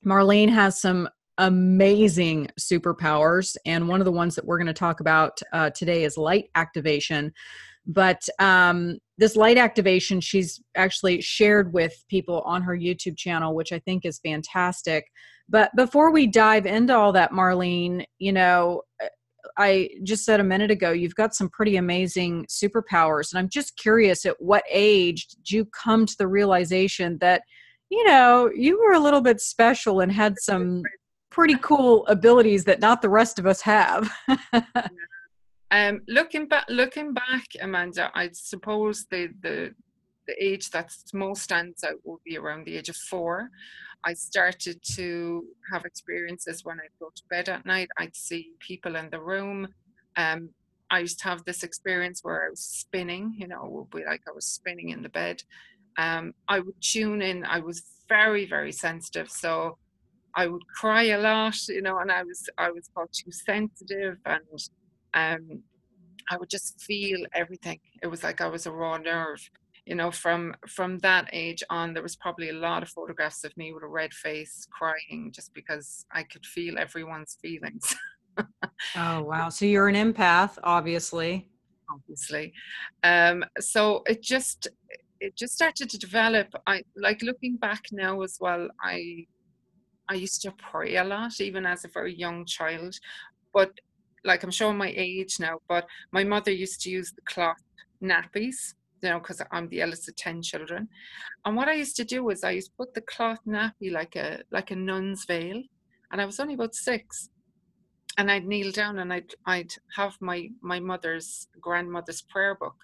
Marlene 0.04 0.50
has 0.50 0.80
some 0.80 1.08
amazing 1.38 2.48
superpowers, 2.58 3.56
and 3.64 3.88
one 3.88 4.00
of 4.00 4.04
the 4.04 4.12
ones 4.12 4.34
that 4.34 4.44
we're 4.44 4.58
going 4.58 4.66
to 4.66 4.72
talk 4.72 5.00
about 5.00 5.40
uh, 5.52 5.70
today 5.70 6.04
is 6.04 6.16
light 6.16 6.50
activation. 6.54 7.32
But 7.86 8.22
um, 8.38 8.98
this 9.18 9.36
light 9.36 9.56
activation, 9.56 10.20
she's 10.20 10.60
actually 10.76 11.20
shared 11.22 11.72
with 11.72 12.04
people 12.08 12.42
on 12.42 12.62
her 12.62 12.76
YouTube 12.76 13.16
channel, 13.16 13.54
which 13.54 13.72
I 13.72 13.78
think 13.80 14.04
is 14.04 14.20
fantastic. 14.20 15.06
But 15.48 15.74
before 15.74 16.12
we 16.12 16.26
dive 16.26 16.66
into 16.66 16.94
all 16.94 17.12
that, 17.12 17.32
Marlene, 17.32 18.04
you 18.18 18.32
know, 18.32 18.82
I 19.56 19.90
just 20.02 20.24
said 20.24 20.40
a 20.40 20.44
minute 20.44 20.70
ago, 20.70 20.92
you've 20.92 21.14
got 21.14 21.34
some 21.34 21.48
pretty 21.48 21.76
amazing 21.76 22.46
superpowers. 22.46 23.32
And 23.32 23.38
I'm 23.38 23.48
just 23.48 23.76
curious 23.76 24.24
at 24.26 24.40
what 24.40 24.64
age 24.70 25.26
did 25.28 25.50
you 25.50 25.64
come 25.66 26.06
to 26.06 26.16
the 26.18 26.28
realization 26.28 27.18
that, 27.20 27.42
you 27.90 28.04
know, 28.04 28.50
you 28.54 28.78
were 28.78 28.92
a 28.92 29.00
little 29.00 29.20
bit 29.20 29.40
special 29.40 30.00
and 30.00 30.12
had 30.12 30.38
some 30.38 30.82
pretty 31.30 31.56
cool 31.56 32.06
abilities 32.06 32.64
that 32.64 32.80
not 32.80 33.02
the 33.02 33.08
rest 33.08 33.38
of 33.38 33.46
us 33.46 33.60
have? 33.62 34.10
um, 35.70 36.00
looking 36.08 36.46
back, 36.46 36.64
looking 36.68 37.12
back, 37.12 37.44
Amanda, 37.60 38.10
I 38.14 38.30
suppose 38.32 39.06
the, 39.10 39.28
the, 39.40 39.74
the 40.26 40.34
age 40.44 40.70
that 40.70 40.92
most 41.12 41.42
stands 41.42 41.84
out 41.84 41.94
will 42.04 42.20
be 42.24 42.36
around 42.38 42.66
the 42.66 42.76
age 42.76 42.88
of 42.88 42.96
four. 42.96 43.50
I 44.04 44.14
started 44.14 44.80
to 44.94 45.44
have 45.72 45.84
experiences 45.84 46.64
when 46.64 46.78
I'd 46.80 46.98
go 46.98 47.10
to 47.14 47.22
bed 47.28 47.48
at 47.48 47.66
night. 47.66 47.88
I'd 47.98 48.16
see 48.16 48.52
people 48.58 48.96
in 48.96 49.10
the 49.10 49.20
room. 49.20 49.68
Um, 50.16 50.50
I 50.90 51.00
used 51.00 51.18
to 51.20 51.24
have 51.24 51.44
this 51.44 51.62
experience 51.62 52.20
where 52.22 52.44
I 52.46 52.50
was 52.50 52.60
spinning, 52.60 53.34
you 53.36 53.46
know, 53.46 53.64
would 53.64 53.90
be 53.90 54.04
like 54.04 54.22
I 54.28 54.32
was 54.32 54.46
spinning 54.46 54.90
in 54.90 55.02
the 55.02 55.08
bed. 55.08 55.42
Um, 55.98 56.32
I 56.48 56.60
would 56.60 56.80
tune 56.80 57.22
in. 57.22 57.44
I 57.44 57.60
was 57.60 57.82
very, 58.08 58.46
very 58.46 58.72
sensitive. 58.72 59.30
So 59.30 59.78
I 60.34 60.46
would 60.46 60.66
cry 60.66 61.04
a 61.04 61.18
lot, 61.18 61.56
you 61.68 61.82
know, 61.82 61.98
and 61.98 62.10
I 62.10 62.22
was 62.22 62.48
I 62.58 62.70
was 62.70 62.88
called 62.94 63.10
too 63.12 63.30
sensitive 63.32 64.16
and 64.24 64.40
um, 65.14 65.62
I 66.30 66.36
would 66.36 66.50
just 66.50 66.80
feel 66.80 67.18
everything. 67.34 67.80
It 68.02 68.06
was 68.06 68.22
like 68.22 68.40
I 68.40 68.46
was 68.46 68.66
a 68.66 68.72
raw 68.72 68.96
nerve 68.96 69.40
you 69.86 69.94
know 69.94 70.10
from 70.10 70.54
from 70.68 70.98
that 70.98 71.28
age 71.32 71.62
on 71.70 71.94
there 71.94 72.02
was 72.02 72.16
probably 72.16 72.50
a 72.50 72.54
lot 72.54 72.82
of 72.82 72.88
photographs 72.88 73.44
of 73.44 73.56
me 73.56 73.72
with 73.72 73.82
a 73.82 73.86
red 73.86 74.12
face 74.12 74.66
crying 74.70 75.30
just 75.34 75.52
because 75.54 76.04
i 76.12 76.22
could 76.22 76.44
feel 76.44 76.78
everyone's 76.78 77.36
feelings. 77.40 77.94
Oh 78.96 79.22
wow. 79.30 79.48
So 79.48 79.64
you're 79.64 79.88
an 79.88 79.96
empath 79.96 80.58
obviously. 80.62 81.50
Obviously. 81.90 82.52
Um 83.02 83.44
so 83.58 84.02
it 84.06 84.22
just 84.22 84.68
it 85.20 85.36
just 85.36 85.52
started 85.52 85.90
to 85.90 85.98
develop. 85.98 86.48
I 86.66 86.82
like 86.96 87.22
looking 87.22 87.56
back 87.56 87.82
now 87.92 88.22
as 88.22 88.38
well 88.40 88.68
i 88.82 89.26
i 90.10 90.14
used 90.14 90.42
to 90.42 90.52
pray 90.52 90.96
a 90.96 91.04
lot 91.04 91.40
even 91.40 91.64
as 91.64 91.84
a 91.84 91.88
very 91.88 92.14
young 92.14 92.44
child 92.44 92.94
but 93.54 93.70
like 94.24 94.42
i'm 94.42 94.50
showing 94.50 94.76
my 94.76 94.92
age 94.96 95.38
now 95.40 95.58
but 95.68 95.86
my 96.12 96.24
mother 96.24 96.50
used 96.50 96.80
to 96.82 96.90
use 96.90 97.12
the 97.12 97.22
cloth 97.22 97.62
nappies 98.02 98.74
you 99.02 99.10
know, 99.10 99.18
because 99.18 99.42
I'm 99.50 99.68
the 99.68 99.82
eldest 99.82 100.08
of 100.08 100.16
ten 100.16 100.42
children. 100.42 100.88
And 101.44 101.56
what 101.56 101.68
I 101.68 101.74
used 101.74 101.96
to 101.96 102.04
do 102.04 102.24
was 102.24 102.44
I 102.44 102.52
used 102.52 102.68
to 102.68 102.76
put 102.76 102.94
the 102.94 103.00
cloth 103.02 103.40
nappy 103.46 103.90
like 103.90 104.16
a 104.16 104.42
like 104.50 104.70
a 104.70 104.76
nun's 104.76 105.24
veil, 105.24 105.62
and 106.10 106.20
I 106.20 106.24
was 106.24 106.40
only 106.40 106.54
about 106.54 106.74
six, 106.74 107.30
and 108.18 108.30
I'd 108.30 108.46
kneel 108.46 108.72
down 108.72 108.98
and 108.98 109.12
I'd 109.12 109.32
I'd 109.46 109.72
have 109.96 110.16
my 110.20 110.48
my 110.62 110.80
mother's 110.80 111.48
grandmother's 111.60 112.22
prayer 112.22 112.54
book, 112.54 112.76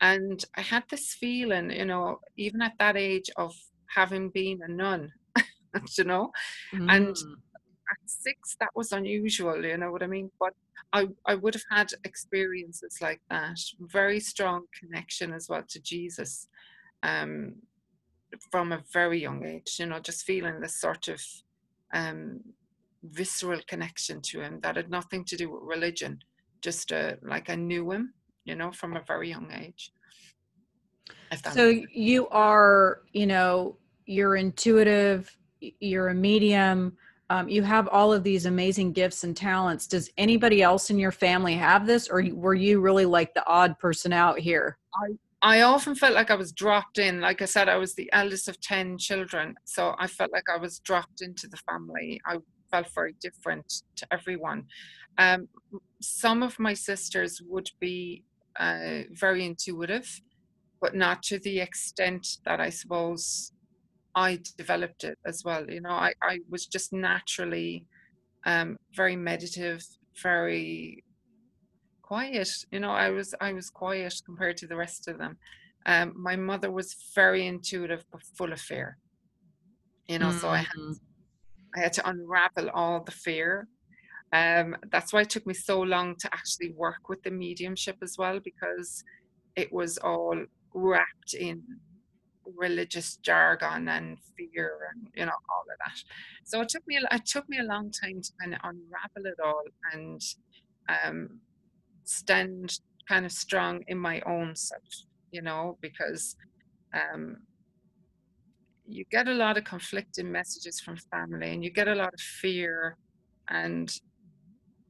and 0.00 0.44
I 0.56 0.62
had 0.62 0.84
this 0.90 1.14
feeling, 1.14 1.70
you 1.70 1.84
know, 1.84 2.18
even 2.36 2.62
at 2.62 2.78
that 2.78 2.96
age 2.96 3.30
of 3.36 3.54
having 3.94 4.30
been 4.30 4.60
a 4.62 4.68
nun, 4.68 5.12
you 5.98 6.04
know, 6.04 6.32
mm. 6.74 6.90
and 6.90 7.16
six 8.06 8.56
that 8.60 8.70
was 8.74 8.92
unusual, 8.92 9.64
you 9.64 9.76
know 9.76 9.90
what 9.92 10.02
I 10.02 10.06
mean? 10.06 10.30
But 10.38 10.54
I, 10.92 11.08
I 11.26 11.34
would 11.34 11.54
have 11.54 11.64
had 11.70 11.92
experiences 12.04 12.98
like 13.00 13.20
that, 13.30 13.58
very 13.80 14.20
strong 14.20 14.64
connection 14.78 15.32
as 15.32 15.48
well 15.48 15.64
to 15.68 15.80
Jesus 15.80 16.48
um, 17.02 17.54
from 18.50 18.72
a 18.72 18.82
very 18.92 19.20
young 19.20 19.44
age, 19.44 19.76
you 19.78 19.86
know, 19.86 19.98
just 20.00 20.24
feeling 20.24 20.60
this 20.60 20.80
sort 20.80 21.08
of 21.08 21.22
um, 21.94 22.40
visceral 23.04 23.60
connection 23.66 24.20
to 24.22 24.40
him 24.40 24.60
that 24.62 24.76
had 24.76 24.90
nothing 24.90 25.24
to 25.24 25.36
do 25.36 25.50
with 25.50 25.62
religion, 25.64 26.18
just 26.60 26.92
uh, 26.92 27.12
like 27.22 27.50
I 27.50 27.56
knew 27.56 27.90
him, 27.90 28.14
you 28.44 28.54
know, 28.54 28.70
from 28.70 28.96
a 28.96 29.02
very 29.06 29.28
young 29.28 29.50
age. 29.52 29.92
So 31.52 31.72
you 31.92 32.28
are, 32.28 33.00
you 33.12 33.26
know, 33.26 33.76
you're 34.06 34.36
intuitive, 34.36 35.34
you're 35.60 36.08
a 36.08 36.14
medium, 36.14 36.96
um, 37.32 37.48
you 37.48 37.62
have 37.62 37.88
all 37.88 38.12
of 38.12 38.22
these 38.22 38.44
amazing 38.44 38.92
gifts 38.92 39.24
and 39.24 39.34
talents. 39.34 39.86
Does 39.86 40.10
anybody 40.18 40.60
else 40.60 40.90
in 40.90 40.98
your 40.98 41.12
family 41.12 41.54
have 41.54 41.86
this, 41.86 42.08
or 42.08 42.22
were 42.34 42.54
you 42.54 42.78
really 42.80 43.06
like 43.06 43.32
the 43.32 43.46
odd 43.46 43.78
person 43.78 44.12
out 44.12 44.38
here? 44.38 44.76
I 44.94 45.08
I 45.44 45.62
often 45.62 45.94
felt 45.94 46.14
like 46.14 46.30
I 46.30 46.36
was 46.36 46.52
dropped 46.52 46.98
in. 46.98 47.20
Like 47.20 47.40
I 47.40 47.46
said, 47.46 47.70
I 47.70 47.76
was 47.76 47.94
the 47.94 48.08
eldest 48.12 48.48
of 48.48 48.60
10 48.60 48.98
children. 48.98 49.54
So 49.64 49.94
I 49.98 50.06
felt 50.06 50.30
like 50.30 50.48
I 50.52 50.58
was 50.58 50.78
dropped 50.80 51.22
into 51.22 51.48
the 51.48 51.56
family. 51.68 52.20
I 52.26 52.36
felt 52.70 52.86
very 52.94 53.14
different 53.20 53.66
to 53.96 54.06
everyone. 54.12 54.66
Um, 55.18 55.48
some 56.00 56.42
of 56.42 56.60
my 56.60 56.74
sisters 56.74 57.40
would 57.48 57.70
be 57.80 58.24
uh, 58.60 59.00
very 59.10 59.44
intuitive, 59.44 60.08
but 60.82 60.94
not 60.94 61.22
to 61.24 61.38
the 61.40 61.60
extent 61.60 62.24
that 62.44 62.60
I 62.60 62.68
suppose 62.68 63.52
I 64.14 64.40
developed 64.58 65.04
it 65.04 65.18
as 65.26 65.42
well. 65.44 65.68
You 65.68 65.80
know, 65.80 65.90
I, 65.90 66.12
I 66.22 66.40
was 66.50 66.66
just 66.66 66.92
naturally 66.92 67.86
um, 68.44 68.76
very 68.94 69.16
meditative, 69.16 69.84
very 70.22 71.04
quiet. 72.02 72.48
You 72.70 72.80
know, 72.80 72.90
I 72.90 73.10
was 73.10 73.34
I 73.40 73.52
was 73.52 73.70
quiet 73.70 74.14
compared 74.24 74.56
to 74.58 74.66
the 74.66 74.76
rest 74.76 75.08
of 75.08 75.18
them. 75.18 75.36
Um, 75.86 76.14
my 76.16 76.36
mother 76.36 76.70
was 76.70 76.94
very 77.14 77.46
intuitive 77.46 78.04
but 78.12 78.22
full 78.36 78.52
of 78.52 78.60
fear. 78.60 78.98
You 80.08 80.18
know, 80.18 80.28
mm-hmm. 80.28 80.38
so 80.38 80.48
I 80.48 80.58
had 80.58 80.78
mm-hmm. 80.78 80.92
I 81.76 81.80
had 81.80 81.92
to 81.94 82.08
unravel 82.08 82.68
all 82.74 83.02
the 83.02 83.12
fear. 83.12 83.68
Um, 84.32 84.76
that's 84.90 85.12
why 85.12 85.22
it 85.22 85.30
took 85.30 85.46
me 85.46 85.54
so 85.54 85.80
long 85.80 86.16
to 86.16 86.28
actually 86.32 86.72
work 86.72 87.08
with 87.08 87.22
the 87.22 87.30
mediumship 87.30 87.96
as 88.02 88.16
well 88.18 88.40
because 88.40 89.04
it 89.56 89.72
was 89.72 89.98
all 89.98 90.36
wrapped 90.74 91.34
in 91.34 91.62
religious 92.66 93.16
jargon 93.16 93.88
and 93.88 94.18
fear 94.36 94.70
and 94.90 95.00
you 95.14 95.26
know 95.26 95.38
all 95.50 95.64
of 95.72 95.78
that. 95.84 95.98
So 96.44 96.60
it 96.62 96.68
took 96.68 96.84
me 96.86 96.96
it 97.18 97.26
took 97.26 97.46
me 97.48 97.58
a 97.58 97.70
long 97.74 97.90
time 97.90 98.18
to 98.22 98.30
kind 98.40 98.54
of 98.54 98.60
unravel 98.70 99.24
it 99.32 99.40
all 99.44 99.64
and 99.92 100.20
um, 100.88 101.40
stand 102.04 102.78
kind 103.08 103.26
of 103.26 103.32
strong 103.32 103.74
in 103.88 103.98
my 103.98 104.20
own 104.34 104.54
self 104.54 104.90
you 105.32 105.42
know 105.42 105.76
because 105.80 106.36
um, 106.94 107.36
you 108.86 109.04
get 109.10 109.26
a 109.28 109.34
lot 109.44 109.56
of 109.58 109.64
conflicting 109.64 110.30
messages 110.30 110.80
from 110.80 110.96
family 110.96 111.50
and 111.52 111.64
you 111.64 111.70
get 111.70 111.88
a 111.88 111.94
lot 111.94 112.12
of 112.14 112.20
fear 112.20 112.96
and 113.48 114.00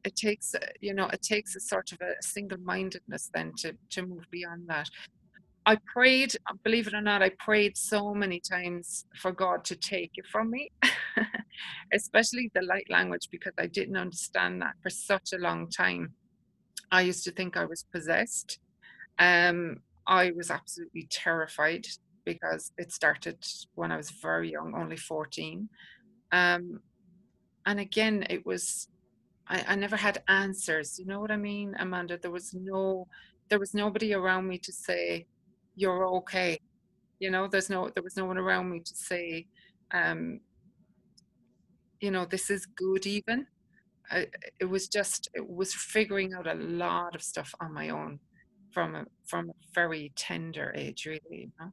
it 0.05 0.17
takes 0.17 0.55
you 0.81 0.95
know 0.95 1.07
it 1.17 1.23
takes 1.23 1.55
a 1.57 1.61
sort 1.61 1.93
of 1.93 1.99
a 2.01 2.13
single 2.21 2.59
mindedness 2.59 3.31
then 3.35 3.53
to 3.57 3.73
to 3.91 4.03
move 4.03 4.27
beyond 4.31 4.63
that 4.69 4.89
I 5.65 5.79
prayed, 5.93 6.35
believe 6.65 6.89
it 6.89 6.95
or 6.95 7.01
not, 7.01 7.23
I 7.23 7.31
prayed 7.39 7.77
so 7.77 8.13
many 8.15 8.41
times 8.41 9.07
for 9.17 9.31
God 9.31 9.65
to 9.67 9.77
take 9.77 10.11
it 10.15 10.27
from 10.27 10.51
me, 10.51 10.71
especially 11.93 12.51
the 12.55 12.63
light 12.63 12.87
language, 12.91 13.29
because 13.31 13.53
I 13.59 13.67
didn't 13.67 13.97
understand 13.97 14.61
that 14.63 14.75
for 14.83 14.91
such 14.91 15.33
a 15.33 15.39
long 15.39 15.69
time. 15.71 16.15
I 16.91 17.03
used 17.03 17.25
to 17.25 17.31
think 17.31 17.57
I 17.57 17.65
was 17.65 17.85
possessed. 17.93 18.59
Um, 19.19 19.79
I 20.07 20.33
was 20.33 20.51
absolutely 20.51 21.07
terrified 21.11 21.87
because 22.25 22.73
it 22.77 22.93
started 22.93 23.39
when 23.75 23.93
I 23.93 23.97
was 23.97 24.11
very 24.11 24.51
young, 24.51 24.75
only 24.75 24.97
14. 24.97 25.69
Um, 26.33 26.81
and 27.67 27.79
again, 27.79 28.27
it 28.31 28.45
was, 28.45 28.89
I, 29.49 29.65
I 29.69 29.75
never 29.77 29.97
had 29.97 30.23
answers. 30.29 30.99
You 30.99 31.07
know 31.07 31.21
what 31.21 31.31
I 31.31 31.37
mean, 31.37 31.77
Amanda? 31.79 32.19
There 32.19 32.33
was 32.33 32.53
no, 32.53 33.07
there 33.49 33.61
was 33.61 33.75
nobody 33.75 34.13
around 34.13 34.49
me 34.49 34.59
to 34.59 34.73
say, 34.73 35.27
you're 35.75 36.07
okay. 36.17 36.59
You 37.19 37.31
know, 37.31 37.47
there's 37.47 37.71
no, 37.71 37.91
there 37.91 38.03
was 38.03 38.17
no 38.17 38.25
one 38.25 38.39
around 38.39 38.71
me 38.71 38.81
to 38.81 38.95
say, 38.95 39.47
um, 39.93 40.41
you 42.01 42.11
know, 42.11 42.25
this 42.25 42.51
is 42.51 42.67
good 42.67 43.07
even. 43.07 43.47
I, 44.11 44.27
it 44.61 44.65
was 44.65 44.89
just, 44.89 45.29
it 45.35 45.49
was 45.49 45.73
figuring 45.73 46.35
out 46.35 46.47
a 46.47 46.55
lot 46.55 47.15
of 47.15 47.23
stuff 47.23 47.55
on 47.61 47.73
my 47.73 47.91
own 47.91 48.19
from 48.73 48.95
a, 48.95 49.05
from 49.25 49.51
a 49.51 49.53
very 49.75 50.13
tender 50.17 50.73
age, 50.77 51.07
really, 51.07 51.21
you 51.31 51.53
know? 51.61 51.73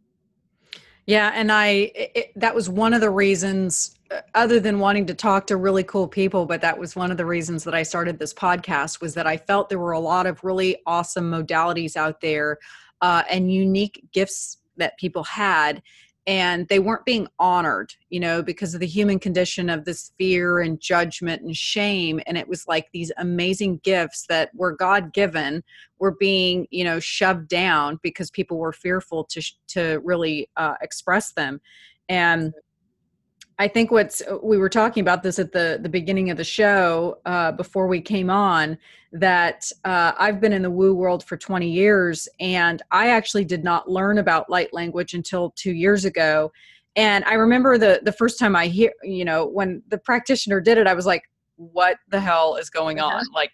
Yeah, 1.10 1.32
and 1.34 1.52
I 1.52 1.92
it, 1.96 2.34
that 2.36 2.54
was 2.54 2.70
one 2.70 2.94
of 2.94 3.02
the 3.02 3.10
reasons 3.10 3.96
uh, 4.12 4.22
other 4.36 4.60
than 4.60 4.78
wanting 4.78 5.08
to 5.08 5.16
talk 5.16 5.48
to 5.48 5.58
really 5.58 5.84
cool 5.84 6.08
people, 6.08 6.46
but 6.46 6.62
that 6.62 6.78
was 6.78 6.96
one 6.96 7.10
of 7.10 7.18
the 7.18 7.26
reasons 7.26 7.64
that 7.64 7.74
I 7.74 7.82
started 7.82 8.20
this 8.20 8.32
podcast 8.32 9.02
was 9.02 9.16
that 9.16 9.26
I 9.26 9.36
felt 9.36 9.70
there 9.70 9.80
were 9.80 9.94
a 9.94 10.00
lot 10.00 10.28
of 10.28 10.44
really 10.44 10.78
awesome 10.86 11.32
modalities 11.32 11.96
out 11.96 12.22
there 12.22 12.60
uh, 13.02 13.24
and 13.30 13.52
unique 13.52 14.06
gifts 14.12 14.58
that 14.78 14.98
people 14.98 15.24
had 15.24 15.82
and 16.30 16.68
they 16.68 16.78
weren't 16.78 17.06
being 17.06 17.28
honored 17.40 17.94
you 18.10 18.20
know 18.20 18.44
because 18.44 18.74
of 18.74 18.80
the 18.80 18.86
human 18.86 19.20
condition 19.20 19.70
of 19.70 19.86
this 19.86 20.12
fear 20.18 20.60
and 20.60 20.80
judgment 20.80 21.42
and 21.42 21.58
shame. 21.58 22.22
And 22.28 22.38
it 22.38 22.48
was 22.48 22.68
like 22.68 22.90
these 22.92 23.12
amazing 23.18 23.80
gifts 23.84 24.26
that 24.28 24.54
were 24.54 24.72
god 24.72 25.12
given 25.14 25.64
were 25.98 26.12
being 26.12 26.68
you 26.70 26.84
know 26.84 27.00
shoved 27.00 27.48
down 27.48 28.00
because 28.04 28.30
people 28.30 28.58
were 28.58 28.74
fearful 28.74 29.24
to 29.26 29.42
to 29.70 30.02
really 30.04 30.50
uh, 30.56 30.76
express 30.82 31.34
them. 31.34 31.62
And 32.08 32.54
I 33.60 33.68
think 33.68 33.92
what's 33.92 34.22
we 34.42 34.58
were 34.58 34.70
talking 34.70 35.02
about 35.02 35.22
this 35.22 35.38
at 35.38 35.52
the 35.52 35.78
the 35.82 35.90
beginning 35.90 36.30
of 36.30 36.38
the 36.38 36.46
show 36.46 37.20
uh, 37.26 37.52
before 37.52 37.88
we 37.88 38.00
came 38.00 38.30
on 38.30 38.78
that 39.12 39.70
uh, 39.84 40.14
I've 40.18 40.40
been 40.40 40.54
in 40.54 40.62
the 40.62 40.72
woo 40.72 40.96
world 40.96 41.26
for 41.26 41.36
20 41.36 41.70
years 41.70 42.30
and 42.40 42.82
I 42.92 43.10
actually 43.10 43.44
did 43.44 43.64
not 43.64 43.90
learn 43.90 44.18
about 44.18 44.50
light 44.50 44.74
language 44.74 45.14
until 45.14 45.52
two 45.58 45.74
years 45.74 46.06
ago. 46.06 46.52
And 46.96 47.26
I 47.26 47.34
remember 47.34 47.78
the 47.78 48.00
the 48.02 48.14
first 48.14 48.40
time 48.40 48.56
I 48.56 48.68
hear 48.68 48.94
you 49.04 49.26
know 49.26 49.46
when 49.46 49.84
the 49.90 49.98
practitioner 49.98 50.62
did 50.62 50.78
it, 50.78 50.88
I 50.88 50.94
was 50.94 51.06
like, 51.06 51.24
what 51.60 51.98
the 52.08 52.20
hell 52.20 52.56
is 52.56 52.70
going 52.70 53.02
on? 53.02 53.22
Like 53.34 53.52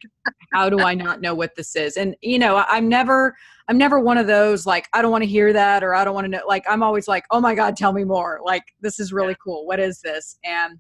how 0.54 0.70
do 0.70 0.80
i 0.80 0.94
not 0.94 1.22
know 1.22 1.34
what 1.34 1.56
this 1.56 1.76
is? 1.76 1.98
And 1.98 2.16
you 2.22 2.38
know 2.38 2.64
i'm 2.70 2.88
never 2.88 3.36
i'm 3.68 3.78
never 3.78 4.00
one 4.00 4.18
of 4.18 4.28
those 4.28 4.66
like 4.68 4.88
i 4.94 5.02
don't 5.02 5.12
want 5.12 5.24
to 5.24 5.30
hear 5.30 5.52
that 5.52 5.84
or 5.84 5.96
i 5.96 6.06
don't 6.06 6.14
want 6.14 6.26
to 6.26 6.30
know 6.30 6.42
like 6.48 6.64
i'm 6.70 6.84
always 6.84 7.08
like 7.08 7.26
oh 7.32 7.42
my 7.42 7.56
god 7.56 7.76
tell 7.76 7.94
me 7.94 8.04
more. 8.04 8.40
Like 8.44 8.64
this 8.80 9.00
is 9.00 9.12
really 9.12 9.36
cool. 9.44 9.66
What 9.66 9.80
is 9.80 10.02
this? 10.02 10.38
And 10.44 10.80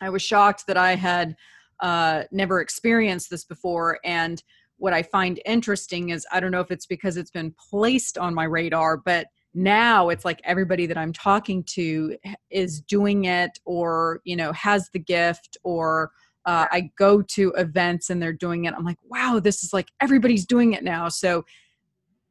i 0.00 0.08
was 0.08 0.22
shocked 0.22 0.66
that 0.66 0.76
i 0.76 0.94
had 0.94 1.36
uh, 1.80 2.22
never 2.32 2.62
experienced 2.62 3.28
this 3.28 3.44
before. 3.44 3.98
And 4.02 4.42
what 4.78 4.94
i 4.94 5.02
find 5.02 5.40
interesting 5.44 6.08
is 6.08 6.26
i 6.32 6.40
don't 6.40 6.50
know 6.50 6.60
if 6.60 6.70
it's 6.70 6.86
because 6.86 7.16
it's 7.16 7.30
been 7.30 7.54
placed 7.70 8.18
on 8.18 8.34
my 8.34 8.44
radar 8.44 8.96
but 8.96 9.26
now 9.54 10.10
it's 10.10 10.24
like 10.24 10.38
everybody 10.44 10.84
that 10.84 10.98
i'm 10.98 11.14
talking 11.14 11.64
to 11.64 12.14
is 12.50 12.80
doing 12.82 13.24
it 13.24 13.58
or 13.64 14.20
you 14.24 14.36
know 14.36 14.52
has 14.52 14.90
the 14.90 14.98
gift 14.98 15.56
or 15.64 16.10
uh, 16.46 16.66
I 16.70 16.90
go 16.96 17.22
to 17.22 17.52
events 17.56 18.08
and 18.08 18.22
they're 18.22 18.32
doing 18.32 18.64
it. 18.64 18.74
I'm 18.74 18.84
like, 18.84 18.98
wow, 19.04 19.40
this 19.42 19.62
is 19.64 19.72
like 19.72 19.88
everybody's 20.00 20.46
doing 20.46 20.72
it 20.72 20.84
now. 20.84 21.08
So, 21.08 21.44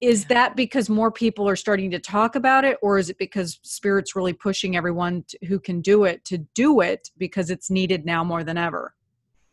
is 0.02 0.26
that 0.26 0.56
because 0.56 0.90
more 0.90 1.12
people 1.12 1.48
are 1.48 1.56
starting 1.56 1.92
to 1.92 2.00
talk 2.00 2.36
about 2.36 2.66
it, 2.66 2.78
or 2.82 2.98
is 2.98 3.10
it 3.10 3.18
because 3.18 3.60
Spirit's 3.64 4.16
really 4.16 4.34
pushing 4.34 4.76
everyone 4.76 5.24
to, 5.30 5.46
who 5.48 5.60
can 5.60 5.82
do 5.82 6.06
it 6.06 6.24
to 6.26 6.40
do 6.54 6.82
it 6.82 7.10
because 7.18 7.50
it's 7.50 7.70
needed 7.70 8.06
now 8.06 8.24
more 8.24 8.44
than 8.44 8.58
ever? 8.58 8.94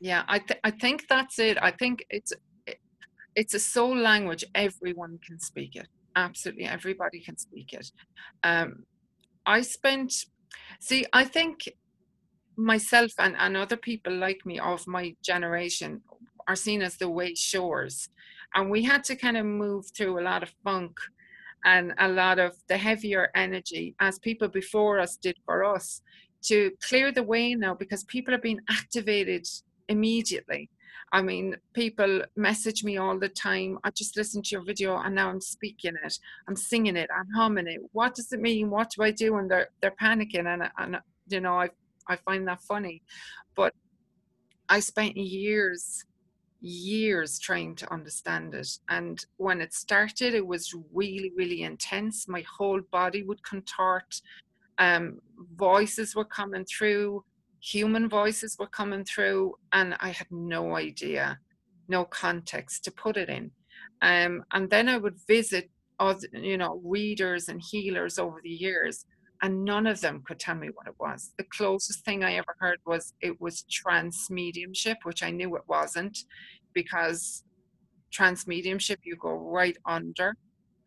Yeah, 0.01 0.25
I 0.29 0.39
th- 0.39 0.61
I 0.65 0.71
think 0.71 1.07
that's 1.09 1.39
it. 1.39 1.59
I 1.63 1.71
think 1.71 2.05
it's 2.11 2.33
it's 3.35 3.55
a 3.55 3.61
soul 3.61 3.97
language. 3.97 4.45
Everyone 4.55 5.19
can 5.27 5.39
speak 5.41 5.77
it. 5.77 5.89
Absolutely, 6.17 6.65
everybody 6.65 7.21
can 7.21 7.37
speak 7.39 7.73
it. 7.73 7.91
Um, 8.45 8.85
I 9.47 9.63
spent. 9.63 10.13
See, 10.81 11.07
I 11.13 11.25
think 11.25 11.69
myself 12.57 13.13
and, 13.19 13.35
and 13.39 13.57
other 13.57 13.77
people 13.77 14.15
like 14.15 14.45
me 14.45 14.59
of 14.59 14.87
my 14.87 15.15
generation 15.23 16.03
are 16.49 16.57
seen 16.57 16.83
as 16.83 16.97
the 16.97 17.07
wayshowers. 17.07 18.09
And 18.55 18.71
we 18.71 18.83
had 18.83 19.05
to 19.05 19.17
kind 19.17 19.37
of 19.37 19.47
move 19.47 19.87
through 19.97 20.21
a 20.21 20.23
lot 20.23 20.43
of 20.43 20.53
funk 20.65 20.97
and 21.65 21.95
a 21.99 22.09
lot 22.09 22.39
of 22.39 22.57
the 22.69 22.77
heavier 22.77 23.31
energy 23.35 23.95
as 24.01 24.19
people 24.19 24.49
before 24.49 24.99
us 24.99 25.17
did 25.17 25.37
for 25.45 25.65
us 25.65 26.03
to 26.43 26.73
clear 26.87 27.13
the 27.13 27.23
way 27.23 27.55
now 27.55 27.75
because 27.75 28.05
people 28.05 28.35
are 28.35 28.39
being 28.39 28.61
activated 28.69 29.47
immediately. 29.89 30.69
I 31.13 31.21
mean, 31.21 31.57
people 31.75 32.23
message 32.37 32.85
me 32.85 32.97
all 32.97 33.19
the 33.19 33.29
time. 33.29 33.79
I 33.85 33.91
just 33.91 34.17
listened 34.17 34.47
to 34.47 34.57
your 34.57 34.65
video 34.65 34.97
and 34.97 35.15
now 35.15 35.29
I'm 35.29 35.43
speaking 35.43 35.95
it. 36.03 36.19
I'm 36.49 36.57
singing 36.57 36.97
it. 36.97 37.11
I'm 37.15 37.29
humming 37.37 37.67
it. 37.67 37.81
What 37.93 38.15
does 38.15 38.33
it 38.33 38.41
mean? 38.41 38.71
What 38.71 38.91
do 38.97 39.03
I 39.03 39.11
do? 39.11 39.37
And 39.37 39.51
they're 39.51 39.69
they're 39.81 39.95
panicking. 40.03 40.47
And 40.47 40.71
and 40.79 40.99
you 41.29 41.41
know, 41.41 41.59
I've 41.59 41.77
I 42.09 42.17
find 42.17 42.47
that 42.49 42.63
funny. 42.63 43.03
But 43.55 43.75
I 44.69 44.81
spent 44.81 45.17
years, 45.17 46.05
years 46.61 47.39
trying 47.39 47.75
to 47.77 47.93
understand 47.93 48.55
it. 48.55 48.69
And 48.89 49.25
when 49.37 49.61
it 49.61 49.75
started, 49.75 50.35
it 50.35 50.47
was 50.47 50.75
really, 50.93 51.33
really 51.37 51.63
intense. 51.63 52.29
My 52.29 52.45
whole 52.57 52.81
body 52.91 53.23
would 53.23 53.43
contort. 53.43 54.21
Um, 54.79 55.19
voices 55.57 56.15
were 56.17 56.25
coming 56.25 56.65
through, 56.65 57.25
human 57.61 58.09
voices 58.09 58.57
were 58.59 58.67
coming 58.67 59.05
through, 59.05 59.55
and 59.73 59.95
I 60.01 60.11
had 60.11 60.27
no 60.31 60.77
idea, 60.77 61.39
no 61.89 62.05
context 62.05 62.85
to 62.85 62.91
put 62.91 63.17
it 63.17 63.29
in. 63.29 63.51
Um, 64.01 64.45
and 64.53 64.69
then 64.69 64.89
I 64.89 64.99
would 64.99 65.17
visit 65.29 65.71
other, 66.01 66.27
you 66.33 66.57
know, 66.57 66.81
readers 66.85 67.49
and 67.49 67.61
healers 67.61 68.19
over 68.19 68.41
the 68.43 68.51
years, 68.51 69.07
and 69.43 69.65
none 69.65 69.87
of 69.89 70.01
them 70.01 70.23
could 70.25 70.39
tell 70.39 70.55
me 70.55 70.69
what 70.73 70.87
it 70.87 70.95
was. 70.99 71.33
The 71.37 71.45
closest 71.45 72.05
thing 72.05 72.23
I 72.23 72.35
ever 72.35 72.55
heard 72.59 72.79
was 72.87 73.13
it 73.21 73.41
was 73.41 73.65
trance 73.65 74.31
mediumship, 74.31 74.99
which 75.03 75.23
I 75.23 75.31
knew 75.31 75.57
it 75.57 75.65
wasn't 75.67 76.17
because 76.73 77.45
trance 78.13 78.47
mediumship 78.47 79.01
you 79.03 79.17
go 79.17 79.35
right 79.35 79.77
under. 79.85 80.37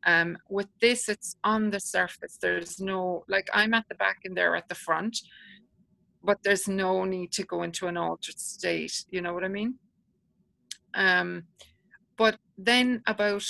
Um, 0.05 0.37
with 0.49 0.67
this, 0.79 1.09
it's 1.09 1.35
on 1.43 1.69
the 1.69 1.79
surface. 1.79 2.37
There's 2.41 2.79
no, 2.79 3.23
like, 3.27 3.49
I'm 3.53 3.73
at 3.73 3.85
the 3.89 3.95
back 3.95 4.19
and 4.23 4.37
they're 4.37 4.55
at 4.55 4.69
the 4.69 4.75
front, 4.75 5.17
but 6.23 6.37
there's 6.43 6.67
no 6.67 7.03
need 7.03 7.33
to 7.33 7.43
go 7.43 7.63
into 7.63 7.87
an 7.87 7.97
altered 7.97 8.39
state. 8.39 9.03
You 9.09 9.21
know 9.21 9.33
what 9.33 9.43
I 9.43 9.49
mean? 9.49 9.75
Um, 10.93 11.43
but 12.17 12.37
then 12.57 13.03
about 13.05 13.45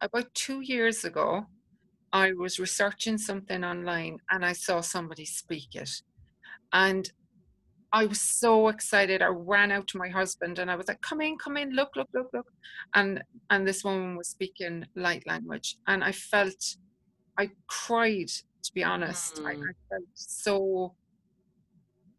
about 0.00 0.34
two 0.34 0.60
years 0.60 1.04
ago, 1.04 1.46
I 2.12 2.32
was 2.32 2.58
researching 2.58 3.18
something 3.18 3.64
online 3.64 4.18
and 4.30 4.44
I 4.44 4.52
saw 4.52 4.80
somebody 4.80 5.24
speak 5.24 5.74
it. 5.74 5.90
And 6.72 7.10
I 7.92 8.06
was 8.06 8.20
so 8.20 8.68
excited. 8.68 9.20
I 9.20 9.26
ran 9.26 9.70
out 9.70 9.86
to 9.88 9.98
my 9.98 10.08
husband 10.08 10.58
and 10.58 10.70
I 10.70 10.76
was 10.76 10.88
like, 10.88 11.00
come 11.02 11.20
in, 11.20 11.36
come 11.36 11.56
in, 11.56 11.70
look, 11.70 11.90
look, 11.94 12.08
look, 12.14 12.28
look. 12.32 12.46
And 12.94 13.22
and 13.50 13.66
this 13.66 13.84
woman 13.84 14.16
was 14.16 14.28
speaking 14.28 14.86
light 14.94 15.26
language. 15.26 15.76
And 15.86 16.02
I 16.02 16.12
felt 16.12 16.76
I 17.38 17.50
cried, 17.66 18.28
to 18.28 18.72
be 18.74 18.82
honest. 18.82 19.36
Mm. 19.36 19.46
I, 19.46 19.50
I 19.52 19.72
felt 19.90 20.08
so 20.14 20.94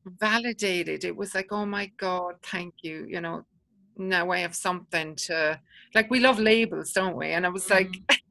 validated. 0.06 1.06
It 1.06 1.16
was 1.16 1.34
like, 1.34 1.48
oh 1.52 1.66
my 1.66 1.92
God, 1.98 2.36
thank 2.44 2.76
you. 2.84 3.06
You 3.08 3.22
know, 3.22 3.46
now 3.98 4.30
I 4.32 4.40
have 4.40 4.56
something 4.56 5.16
to 5.28 5.60
like 5.96 6.12
we 6.12 6.20
love 6.20 6.40
labels, 6.40 6.92
don't 6.92 7.16
we? 7.16 7.32
And 7.32 7.46
I 7.46 7.50
was 7.50 7.66
mm. 7.66 7.72
like 7.72 8.22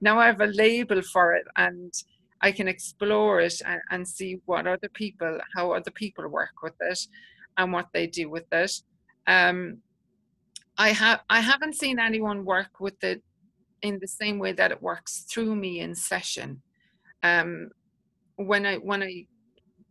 now 0.00 0.18
I 0.18 0.26
have 0.26 0.40
a 0.40 0.46
label 0.46 1.02
for 1.02 1.34
it 1.34 1.44
and 1.56 1.92
I 2.40 2.52
can 2.52 2.68
explore 2.68 3.40
it 3.40 3.60
and, 3.64 3.80
and 3.90 4.06
see 4.06 4.40
what 4.46 4.66
other 4.66 4.88
people, 4.92 5.38
how 5.54 5.72
other 5.72 5.90
people 5.90 6.28
work 6.28 6.62
with 6.62 6.74
it 6.80 7.00
and 7.56 7.72
what 7.72 7.88
they 7.92 8.06
do 8.06 8.28
with 8.28 8.46
it. 8.52 8.72
Um, 9.26 9.78
I 10.76 10.88
have 10.90 11.20
I 11.30 11.40
haven't 11.40 11.76
seen 11.76 11.98
anyone 11.98 12.44
work 12.44 12.80
with 12.80 13.02
it 13.04 13.22
in 13.82 13.98
the 14.00 14.08
same 14.08 14.38
way 14.38 14.52
that 14.52 14.72
it 14.72 14.82
works 14.82 15.24
through 15.30 15.54
me 15.54 15.80
in 15.80 15.94
session. 15.94 16.62
Um, 17.22 17.70
when 18.36 18.66
I 18.66 18.76
when 18.76 19.02
I 19.02 19.26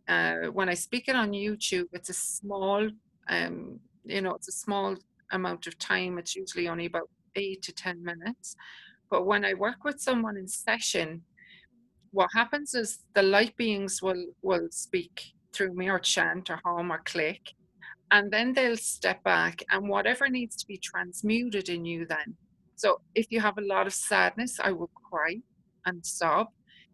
uh, 0.06 0.50
when 0.52 0.68
I 0.68 0.74
speak 0.74 1.08
it 1.08 1.16
on 1.16 1.32
YouTube, 1.32 1.88
it's 1.92 2.10
a 2.10 2.14
small, 2.14 2.88
um, 3.28 3.80
you 4.04 4.20
know, 4.20 4.34
it's 4.34 4.48
a 4.48 4.52
small 4.52 4.96
amount 5.32 5.66
of 5.66 5.78
time. 5.78 6.18
It's 6.18 6.36
usually 6.36 6.68
only 6.68 6.86
about 6.86 7.08
eight 7.36 7.62
to 7.62 7.72
ten 7.72 8.02
minutes. 8.04 8.56
But 9.14 9.26
when 9.26 9.44
I 9.44 9.54
work 9.54 9.84
with 9.84 10.00
someone 10.00 10.36
in 10.36 10.48
session, 10.48 11.22
what 12.10 12.30
happens 12.34 12.74
is 12.74 12.98
the 13.14 13.22
light 13.22 13.56
beings 13.56 14.02
will 14.02 14.24
will 14.42 14.66
speak 14.72 15.14
through 15.52 15.72
me 15.74 15.88
or 15.88 16.00
chant 16.00 16.50
or 16.50 16.58
hum 16.64 16.90
or 16.90 17.00
click 17.04 17.40
and 18.10 18.28
then 18.32 18.52
they'll 18.52 18.76
step 18.76 19.22
back 19.22 19.62
and 19.70 19.88
whatever 19.88 20.28
needs 20.28 20.56
to 20.56 20.66
be 20.66 20.80
transmuted 20.82 21.68
in 21.68 21.84
you 21.84 22.06
then. 22.06 22.34
So 22.74 23.02
if 23.14 23.26
you 23.30 23.40
have 23.40 23.56
a 23.56 23.68
lot 23.74 23.86
of 23.86 23.94
sadness 23.94 24.58
i 24.58 24.72
will 24.72 24.90
cry 25.08 25.36
and 25.86 26.04
sob. 26.04 26.48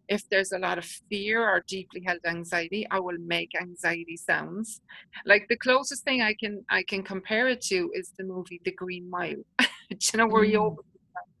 If 0.07 0.21
there's 0.29 0.51
a 0.51 0.59
lot 0.59 0.77
of 0.77 0.85
fear 1.09 1.41
or 1.41 1.63
deeply 1.67 2.03
held 2.05 2.19
anxiety 2.27 2.85
i 2.91 2.99
will 2.99 3.21
make 3.35 3.49
anxiety 3.59 4.17
sounds. 4.29 4.81
Like 5.25 5.47
the 5.49 5.57
closest 5.57 6.03
thing 6.03 6.21
i 6.21 6.35
can 6.39 6.63
i 6.69 6.83
can 6.83 7.01
compare 7.01 7.47
it 7.47 7.61
to 7.71 7.89
is 7.95 8.11
the 8.19 8.25
movie 8.25 8.61
the 8.63 8.73
green 8.83 9.09
mile. 9.09 9.43
You 10.13 10.19
know 10.19 10.27
where 10.27 10.45
mm. 10.45 10.51
you 10.51 10.59
open 10.59 10.85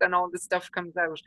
and 0.01 0.13
all 0.13 0.29
the 0.31 0.39
stuff 0.39 0.69
comes 0.71 0.95
out 0.97 1.19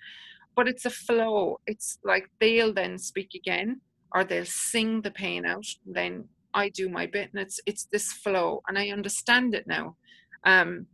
but 0.56 0.68
it's 0.68 0.84
a 0.84 0.90
flow 0.90 1.58
it's 1.66 1.98
like 2.04 2.28
they'll 2.40 2.72
then 2.72 2.98
speak 2.98 3.30
again 3.34 3.80
or 4.14 4.24
they'll 4.24 4.44
sing 4.44 5.02
the 5.02 5.10
pain 5.10 5.44
out 5.44 5.66
then 5.86 6.24
I 6.54 6.68
do 6.68 6.88
my 6.88 7.06
bit 7.06 7.30
and 7.34 7.42
it's 7.42 7.60
it's 7.66 7.86
this 7.86 8.12
flow 8.12 8.62
and 8.68 8.78
I 8.78 8.88
understand 8.88 9.54
it 9.54 9.66
now. 9.66 9.96
Um, 10.44 10.86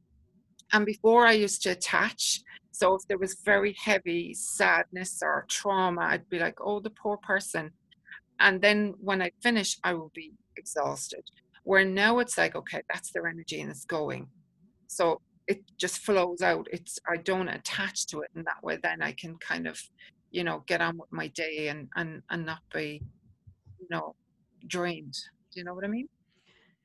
and 0.72 0.86
before 0.86 1.26
I 1.26 1.32
used 1.32 1.62
to 1.62 1.70
attach. 1.70 2.40
So 2.72 2.94
if 2.94 3.02
there 3.08 3.18
was 3.18 3.36
very 3.44 3.76
heavy 3.84 4.32
sadness 4.32 5.18
or 5.22 5.44
trauma, 5.48 6.02
I'd 6.02 6.30
be 6.30 6.38
like, 6.38 6.54
oh, 6.64 6.80
the 6.80 6.90
poor 6.90 7.18
person. 7.18 7.72
And 8.38 8.62
then 8.62 8.94
when 9.00 9.20
I 9.20 9.32
finish, 9.42 9.76
I 9.84 9.92
will 9.92 10.12
be 10.14 10.32
exhausted. 10.56 11.22
Where 11.64 11.84
now 11.84 12.20
it's 12.20 12.38
like, 12.38 12.56
okay, 12.56 12.80
that's 12.90 13.12
their 13.12 13.26
energy 13.26 13.60
and 13.60 13.70
it's 13.70 13.84
going. 13.84 14.28
So 14.86 15.20
it 15.50 15.64
just 15.76 15.98
flows 15.98 16.42
out. 16.42 16.68
It's 16.72 16.98
I 17.08 17.16
don't 17.16 17.48
attach 17.48 18.06
to 18.06 18.20
it 18.20 18.30
in 18.36 18.44
that 18.44 18.62
way. 18.62 18.78
Then 18.80 19.02
I 19.02 19.12
can 19.12 19.36
kind 19.38 19.66
of, 19.66 19.82
you 20.30 20.44
know, 20.44 20.62
get 20.66 20.80
on 20.80 20.96
with 20.96 21.12
my 21.12 21.26
day 21.28 21.68
and 21.68 21.88
and 21.96 22.22
and 22.30 22.46
not 22.46 22.60
be, 22.72 23.02
you 23.80 23.88
know, 23.90 24.14
drained. 24.68 25.16
Do 25.52 25.58
you 25.58 25.64
know 25.64 25.74
what 25.74 25.84
I 25.84 25.88
mean? 25.88 26.08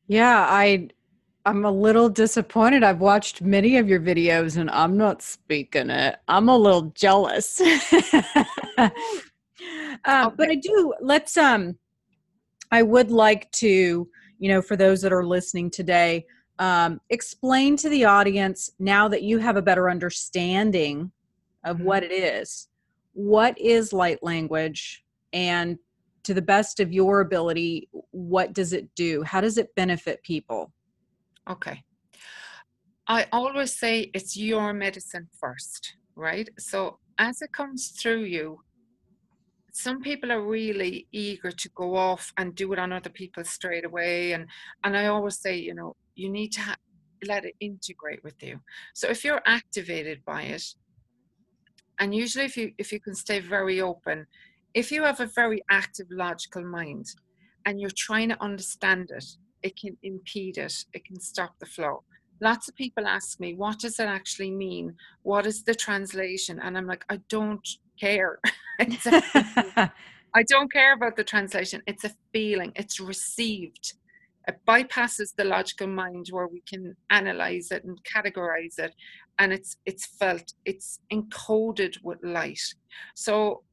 Yeah, 0.08 0.48
I 0.50 0.90
I'm 1.46 1.64
a 1.64 1.72
little 1.72 2.10
disappointed. 2.10 2.84
I've 2.84 3.02
watched 3.02 3.44
many 3.44 3.78
of 3.78 3.88
your 3.88 4.00
videos 4.00 4.58
and 4.58 4.72
I'm 4.72 4.98
not 4.98 5.22
speaking 5.22 5.92
it. 5.92 6.18
I'm 6.28 6.50
a 6.50 6.58
little 6.58 6.92
jealous. 6.96 7.62
uh, 7.62 7.70
okay. 8.80 10.36
But 10.36 10.50
I 10.50 10.56
do. 10.56 10.94
Let's. 11.02 11.38
Um, 11.38 11.78
I 12.72 12.82
would 12.82 13.12
like 13.12 13.52
to, 13.52 14.10
you 14.40 14.50
know, 14.50 14.62
for 14.62 14.76
those 14.76 15.04
that 15.04 15.14
are 15.14 15.24
listening 15.24 15.70
today, 15.70 16.26
um, 16.60 17.02
explain 17.10 17.76
to 17.78 17.90
the 17.90 18.06
audience 18.06 18.70
now 18.80 19.08
that 19.08 19.24
you 19.24 19.40
have 19.40 19.58
a 19.58 19.62
better 19.62 19.90
understanding 19.90 21.12
of 21.64 21.78
mm-hmm. 21.78 21.86
what 21.86 22.04
it 22.04 22.12
is. 22.12 22.68
What 23.14 23.58
is 23.60 23.94
light 23.94 24.22
language, 24.22 25.04
and 25.32 25.78
to 26.24 26.34
the 26.34 26.42
best 26.42 26.80
of 26.80 26.92
your 26.92 27.22
ability, 27.22 27.88
what 28.12 28.54
does 28.54 28.74
it 28.74 28.94
do? 28.96 29.24
How 29.24 29.42
does 29.42 29.58
it 29.58 29.74
benefit 29.76 30.22
people? 30.24 30.74
Okay. 31.50 31.84
I 33.08 33.28
always 33.32 33.74
say 33.74 34.10
it's 34.14 34.36
your 34.36 34.74
medicine 34.74 35.28
first, 35.40 35.94
right? 36.16 36.50
So 36.58 36.98
as 37.20 37.42
it 37.42 37.54
comes 37.54 37.90
through 37.90 38.24
you, 38.24 38.60
some 39.76 40.02
people 40.02 40.32
are 40.32 40.42
really 40.42 41.06
eager 41.12 41.52
to 41.52 41.70
go 41.76 41.96
off 41.96 42.34
and 42.38 42.56
do 42.56 42.72
it 42.72 42.80
on 42.80 42.94
other 42.94 43.10
people 43.10 43.44
straight 43.44 43.84
away 43.84 44.32
and 44.32 44.48
and 44.86 44.96
i 44.96 45.08
always 45.08 45.38
say 45.38 45.58
you 45.58 45.74
know 45.74 45.94
you 46.16 46.30
need 46.30 46.50
to 46.50 46.62
ha- 46.62 46.76
let 47.26 47.46
it 47.46 47.56
integrate 47.60 48.24
with 48.24 48.42
you 48.42 48.60
so 48.94 49.08
if 49.08 49.24
you're 49.24 49.42
activated 49.46 50.24
by 50.26 50.44
it 50.44 50.64
and 52.00 52.14
usually 52.14 52.46
if 52.46 52.58
you 52.58 52.72
if 52.78 52.92
you 52.92 53.00
can 53.00 53.16
stay 53.16 53.40
very 53.40 53.82
open 53.82 54.28
if 54.76 54.92
you 54.92 55.04
have 55.04 55.22
a 55.22 55.26
very 55.26 55.64
active 55.72 56.08
logical 56.12 56.64
mind 56.64 57.08
and 57.66 57.80
you're 57.80 57.90
trying 57.96 58.30
to 58.30 58.44
understand 58.44 59.10
it, 59.10 59.26
it 59.64 59.80
can 59.80 59.98
impede 60.04 60.58
it, 60.58 60.74
it 60.94 61.06
can 61.06 61.20
stop 61.20 61.58
the 61.60 61.66
flow. 61.66 62.04
Lots 62.42 62.68
of 62.68 62.76
people 62.76 63.08
ask 63.08 63.40
me, 63.40 63.56
what 63.56 63.80
does 63.80 64.00
it 64.00 64.08
actually 64.08 64.52
mean? 64.52 64.94
What 65.24 65.48
is 65.48 65.64
the 65.64 65.74
translation? 65.74 66.60
And 66.60 66.78
I'm 66.78 66.86
like, 66.86 67.06
I 67.10 67.22
don't 67.30 67.66
care. 68.00 68.40
I 68.80 70.44
don't 70.50 70.72
care 70.72 70.94
about 70.94 71.16
the 71.16 71.24
translation. 71.24 71.82
It's 71.88 72.04
a 72.04 72.12
feeling, 72.34 72.74
it's 72.76 73.00
received. 73.00 73.94
It 74.48 74.60
bypasses 74.68 75.36
the 75.36 75.44
logical 75.44 75.88
mind 75.88 76.28
where 76.32 76.48
we 76.48 76.62
can 76.62 76.96
analyze 77.10 77.72
it 77.72 77.84
and 77.84 78.00
categorize 78.04 78.78
it. 78.80 78.94
And 79.40 79.52
it's 79.52 79.78
it's 79.86 80.06
felt, 80.06 80.54
it's 80.66 81.00
encoded 81.12 81.98
with 82.04 82.20
light. 82.24 82.62
So 83.16 83.64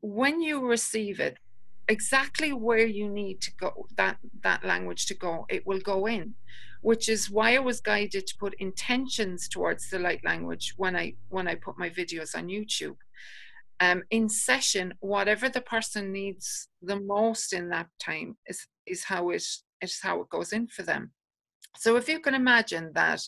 when 0.00 0.40
you 0.40 0.66
receive 0.66 1.20
it 1.20 1.38
exactly 1.88 2.52
where 2.52 2.86
you 2.86 3.08
need 3.08 3.40
to 3.40 3.52
go 3.56 3.86
that 3.96 4.16
that 4.42 4.64
language 4.64 5.06
to 5.06 5.14
go 5.14 5.46
it 5.48 5.66
will 5.66 5.80
go 5.80 6.06
in 6.06 6.34
which 6.80 7.08
is 7.08 7.30
why 7.30 7.54
i 7.54 7.58
was 7.58 7.80
guided 7.80 8.26
to 8.26 8.36
put 8.38 8.54
intentions 8.60 9.48
towards 9.48 9.90
the 9.90 9.98
light 9.98 10.22
language 10.24 10.74
when 10.76 10.94
i 10.94 11.12
when 11.28 11.48
i 11.48 11.54
put 11.54 11.78
my 11.78 11.90
videos 11.90 12.36
on 12.36 12.46
youtube 12.46 12.96
um, 13.80 14.02
in 14.10 14.28
session 14.28 14.94
whatever 15.00 15.48
the 15.48 15.60
person 15.60 16.12
needs 16.12 16.68
the 16.82 17.00
most 17.00 17.52
in 17.52 17.68
that 17.68 17.88
time 17.98 18.36
is 18.46 18.66
is 18.86 19.04
how 19.04 19.30
it 19.30 19.44
is 19.82 20.00
how 20.02 20.20
it 20.20 20.28
goes 20.28 20.52
in 20.52 20.66
for 20.68 20.82
them 20.82 21.12
so 21.76 21.96
if 21.96 22.08
you 22.08 22.20
can 22.20 22.34
imagine 22.34 22.92
that 22.94 23.20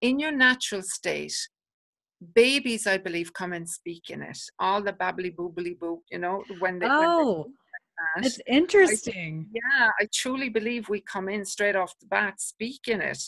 in 0.00 0.18
your 0.18 0.32
natural 0.32 0.82
state 0.82 1.34
babies, 2.34 2.86
I 2.86 2.98
believe, 2.98 3.32
come 3.32 3.52
and 3.52 3.68
speak 3.68 4.10
in 4.10 4.22
it. 4.22 4.38
All 4.58 4.82
the 4.82 4.92
babbly 4.92 5.34
boobly 5.34 5.78
boo, 5.78 6.02
you 6.10 6.18
know, 6.18 6.44
when 6.58 6.78
they. 6.78 6.86
Oh, 6.90 7.42
when 7.42 7.44
they 7.44 7.52
that's 8.16 8.40
interesting. 8.46 9.46
I, 9.48 9.58
yeah, 9.80 9.90
I 10.00 10.08
truly 10.12 10.48
believe 10.48 10.88
we 10.88 11.00
come 11.00 11.28
in 11.28 11.44
straight 11.44 11.76
off 11.76 11.94
the 12.00 12.06
bat 12.06 12.40
speaking 12.40 13.00
it, 13.00 13.22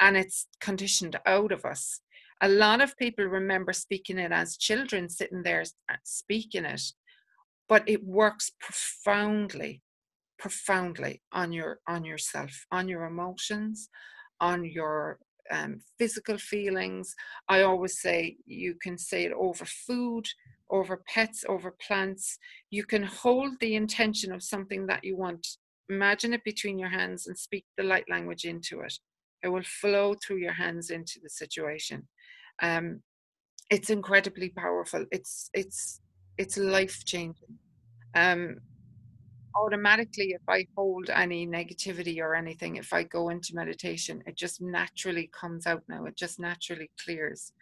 and 0.00 0.16
it's 0.16 0.46
conditioned 0.60 1.18
out 1.26 1.52
of 1.52 1.64
us. 1.64 2.00
A 2.40 2.48
lot 2.48 2.80
of 2.80 2.96
people 2.96 3.24
remember 3.26 3.72
speaking 3.72 4.18
it 4.18 4.32
as 4.32 4.56
children, 4.56 5.08
sitting 5.08 5.42
there 5.42 5.64
uh, 5.90 5.96
speaking 6.04 6.64
it, 6.64 6.82
but 7.68 7.86
it 7.86 8.04
works 8.04 8.52
profoundly, 8.60 9.82
profoundly 10.38 11.22
on 11.32 11.52
your 11.52 11.78
on 11.88 12.04
yourself, 12.04 12.66
on 12.70 12.88
your 12.88 13.04
emotions, 13.04 13.88
on 14.40 14.64
your 14.64 15.18
um, 15.50 15.80
physical 15.98 16.38
feelings. 16.38 17.14
I 17.48 17.62
always 17.62 18.00
say 18.00 18.36
you 18.46 18.74
can 18.82 18.98
say 18.98 19.24
it 19.24 19.32
over 19.32 19.64
food, 19.64 20.24
over 20.70 21.02
pets, 21.06 21.44
over 21.48 21.74
plants. 21.86 22.38
You 22.70 22.84
can 22.84 23.02
hold 23.02 23.52
the 23.60 23.74
intention 23.74 24.32
of 24.32 24.42
something 24.42 24.86
that 24.86 25.04
you 25.04 25.16
want. 25.16 25.46
Imagine 25.88 26.32
it 26.32 26.44
between 26.44 26.78
your 26.78 26.88
hands 26.88 27.26
and 27.26 27.38
speak 27.38 27.64
the 27.76 27.84
light 27.84 28.04
language 28.08 28.44
into 28.44 28.80
it. 28.80 28.94
It 29.42 29.48
will 29.48 29.62
flow 29.64 30.14
through 30.14 30.38
your 30.38 30.54
hands 30.54 30.90
into 30.90 31.20
the 31.22 31.28
situation. 31.28 32.08
Um, 32.62 33.02
it's 33.70 33.90
incredibly 33.90 34.50
powerful. 34.50 35.04
It's 35.10 35.50
it's 35.52 36.00
it's 36.38 36.56
life 36.56 37.04
changing. 37.04 37.58
Um, 38.14 38.56
automatically 39.56 40.30
if 40.30 40.42
i 40.48 40.66
hold 40.76 41.10
any 41.10 41.46
negativity 41.46 42.18
or 42.18 42.34
anything 42.34 42.76
if 42.76 42.92
i 42.92 43.02
go 43.02 43.28
into 43.28 43.54
meditation 43.54 44.22
it 44.26 44.36
just 44.36 44.60
naturally 44.60 45.30
comes 45.32 45.66
out 45.66 45.82
now. 45.88 46.04
It 46.06 46.16
just 46.16 46.38
naturally 46.40 46.90
clears. 47.02 47.52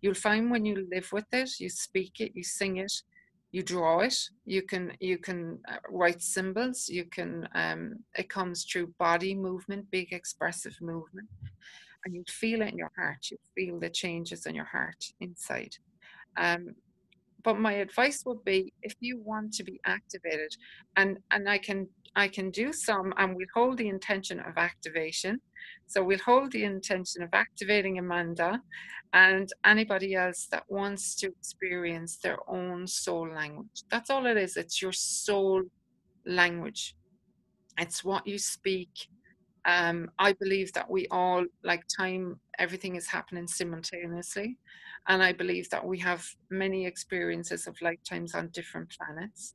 You'll 0.00 0.14
find 0.14 0.50
when 0.50 0.64
you 0.64 0.86
live 0.90 1.08
with 1.12 1.26
it 1.32 1.50
you 1.58 1.68
speak 1.68 2.20
it 2.20 2.32
you 2.34 2.44
sing 2.44 2.78
it 2.78 2.92
you 3.52 3.62
draw 3.62 4.00
it. 4.00 4.16
You 4.44 4.62
can 4.62 4.92
you 5.00 5.18
can 5.18 5.58
uh, 5.68 5.78
write 5.88 6.22
symbols. 6.22 6.88
You 6.88 7.04
can 7.04 7.48
um, 7.54 7.96
it 8.16 8.28
comes 8.28 8.64
through 8.64 8.94
body 8.98 9.34
movement 9.34 9.90
big 9.90 10.12
expressive 10.12 10.76
movement. 10.80 11.28
And 12.04 12.14
you 12.14 12.24
feel 12.28 12.62
it 12.62 12.68
in 12.68 12.78
your 12.78 12.92
heart. 12.96 13.26
You 13.30 13.38
feel 13.54 13.78
the 13.78 13.90
changes 13.90 14.46
in 14.46 14.54
your 14.54 14.64
heart 14.64 15.04
inside. 15.20 15.76
Um, 16.36 16.74
but 17.44 17.58
my 17.58 17.74
advice 17.74 18.22
would 18.26 18.42
be 18.44 18.72
if 18.82 18.94
you 19.00 19.20
want 19.24 19.52
to 19.52 19.64
be 19.64 19.80
activated 19.86 20.52
and 20.96 21.18
and 21.30 21.48
i 21.48 21.58
can 21.58 21.86
i 22.16 22.26
can 22.26 22.50
do 22.50 22.72
some 22.72 23.12
and 23.16 23.34
we'll 23.34 23.46
hold 23.54 23.78
the 23.78 23.88
intention 23.88 24.40
of 24.40 24.56
activation. 24.56 25.38
So 25.86 26.02
we'll 26.02 26.18
hold 26.18 26.52
the 26.52 26.64
intention 26.64 27.22
of 27.22 27.30
activating 27.32 27.98
amanda 27.98 28.60
and 29.12 29.48
anybody 29.64 30.14
else 30.14 30.46
that 30.50 30.64
wants 30.68 31.14
to 31.16 31.26
experience 31.26 32.18
their 32.18 32.38
own 32.48 32.86
soul 32.86 33.28
language. 33.28 33.82
That's 33.90 34.10
all 34.10 34.26
it 34.26 34.36
is. 34.36 34.56
It's 34.56 34.80
your 34.80 34.92
soul 34.92 35.62
language. 36.24 36.94
It's 37.78 38.04
what 38.04 38.26
you 38.26 38.38
speak 38.38 38.90
um, 39.66 40.10
i 40.18 40.32
believe 40.34 40.72
that 40.72 40.88
we 40.90 41.06
all 41.10 41.44
like 41.64 41.84
time 41.88 42.38
everything 42.58 42.96
is 42.96 43.06
happening 43.06 43.46
simultaneously 43.46 44.56
and 45.08 45.22
I 45.22 45.32
believe 45.32 45.68
that 45.70 45.84
we 45.84 45.98
have 45.98 46.26
many 46.50 46.86
experiences 46.86 47.66
of 47.66 47.80
lifetimes 47.80 48.34
on 48.34 48.48
different 48.48 48.90
planets. 48.90 49.54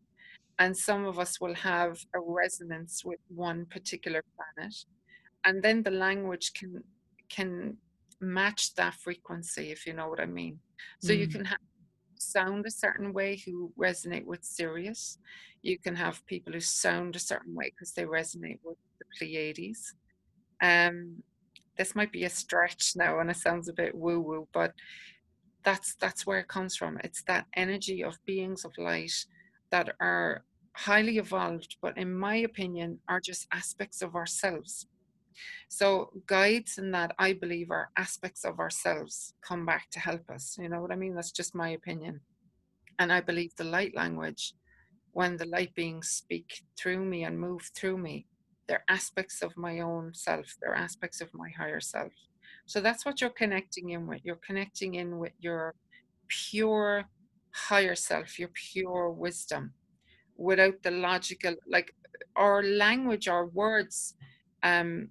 And 0.57 0.75
some 0.75 1.05
of 1.05 1.19
us 1.19 1.39
will 1.39 1.53
have 1.53 1.99
a 2.15 2.19
resonance 2.19 3.03
with 3.05 3.19
one 3.27 3.65
particular 3.65 4.23
planet. 4.35 4.75
And 5.43 5.61
then 5.61 5.83
the 5.83 5.91
language 5.91 6.53
can 6.53 6.83
can 7.29 7.77
match 8.21 8.73
that 8.75 8.93
frequency, 8.95 9.71
if 9.71 9.85
you 9.85 9.93
know 9.93 10.07
what 10.07 10.19
I 10.19 10.25
mean. 10.25 10.59
So 11.01 11.11
mm. 11.11 11.19
you 11.19 11.27
can 11.27 11.45
have 11.45 11.59
sound 12.19 12.65
a 12.65 12.71
certain 12.71 13.13
way 13.13 13.41
who 13.45 13.71
resonate 13.78 14.25
with 14.25 14.43
Sirius. 14.43 15.17
You 15.62 15.78
can 15.80 15.95
have 15.95 16.25
people 16.25 16.54
who 16.54 16.60
sound 16.60 17.15
a 17.15 17.19
certain 17.19 17.56
way 17.56 17.71
because 17.71 17.93
they 17.93 18.04
resonate 18.04 18.60
with 18.63 18.78
the 18.99 19.06
Pleiades. 19.17 19.93
Um, 20.62 21.23
this 21.78 21.95
might 21.95 22.12
be 22.12 22.23
a 22.23 22.30
stretch 22.30 22.93
now 22.95 23.19
and 23.19 23.30
it 23.30 23.38
sounds 23.38 23.67
a 23.67 23.73
bit 23.73 23.95
woo 23.95 24.19
woo, 24.19 24.47
but 24.54 24.73
that's 25.63 25.95
that's 25.95 26.25
where 26.25 26.39
it 26.39 26.47
comes 26.47 26.75
from. 26.75 26.99
It's 27.04 27.23
that 27.23 27.47
energy 27.56 28.04
of 28.04 28.23
beings 28.25 28.63
of 28.65 28.71
light 28.78 29.25
that 29.71 29.95
are 29.99 30.43
highly 30.73 31.17
evolved, 31.17 31.78
but 31.82 31.97
in 31.97 32.17
my 32.17 32.36
opinion, 32.38 32.99
are 33.10 33.19
just 33.19 33.47
aspects 33.51 34.01
of 34.01 34.15
ourselves. 34.15 34.88
So 35.69 36.12
guides 36.28 36.78
and 36.78 36.93
that 36.93 37.15
I 37.19 37.34
believe 37.34 37.71
are 37.71 37.89
aspects 37.98 38.45
of 38.45 38.60
ourselves 38.60 39.34
come 39.41 39.65
back 39.65 39.89
to 39.91 40.00
help 40.00 40.30
us. 40.30 40.58
You 40.60 40.69
know 40.69 40.82
what 40.82 40.91
I 40.91 40.95
mean? 40.95 41.15
That's 41.15 41.32
just 41.32 41.56
my 41.56 41.69
opinion. 41.69 42.21
And 43.00 43.12
I 43.12 43.21
believe 43.21 43.56
the 43.56 43.63
light 43.63 43.95
language, 43.95 44.54
when 45.12 45.38
the 45.38 45.45
light 45.45 45.74
beings 45.76 46.10
speak 46.10 46.62
through 46.78 47.04
me 47.06 47.24
and 47.24 47.39
move 47.39 47.69
through 47.76 47.98
me, 47.98 48.28
they're 48.67 48.84
aspects 48.89 49.41
of 49.41 49.56
my 49.58 49.80
own 49.80 50.13
self, 50.13 50.56
they're 50.62 50.76
aspects 50.76 51.21
of 51.21 51.34
my 51.34 51.50
higher 51.58 51.80
self. 51.82 52.12
So 52.65 52.82
that's 52.82 53.06
what 53.06 53.21
you're 53.21 53.30
connecting 53.30 53.91
in 53.91 54.08
with. 54.08 54.21
You're 54.24 54.39
connecting 54.45 54.95
in 54.95 55.19
with 55.19 55.34
your 55.39 55.76
pure 56.28 57.06
higher 57.52 57.95
self, 57.95 58.39
your 58.39 58.50
pure 58.50 59.12
wisdom, 59.12 59.74
without 60.36 60.82
the 60.84 60.91
logical, 60.91 61.56
like 61.67 61.93
our 62.36 62.63
language, 62.63 63.28
our 63.28 63.45
words, 63.48 64.15
um, 64.63 65.10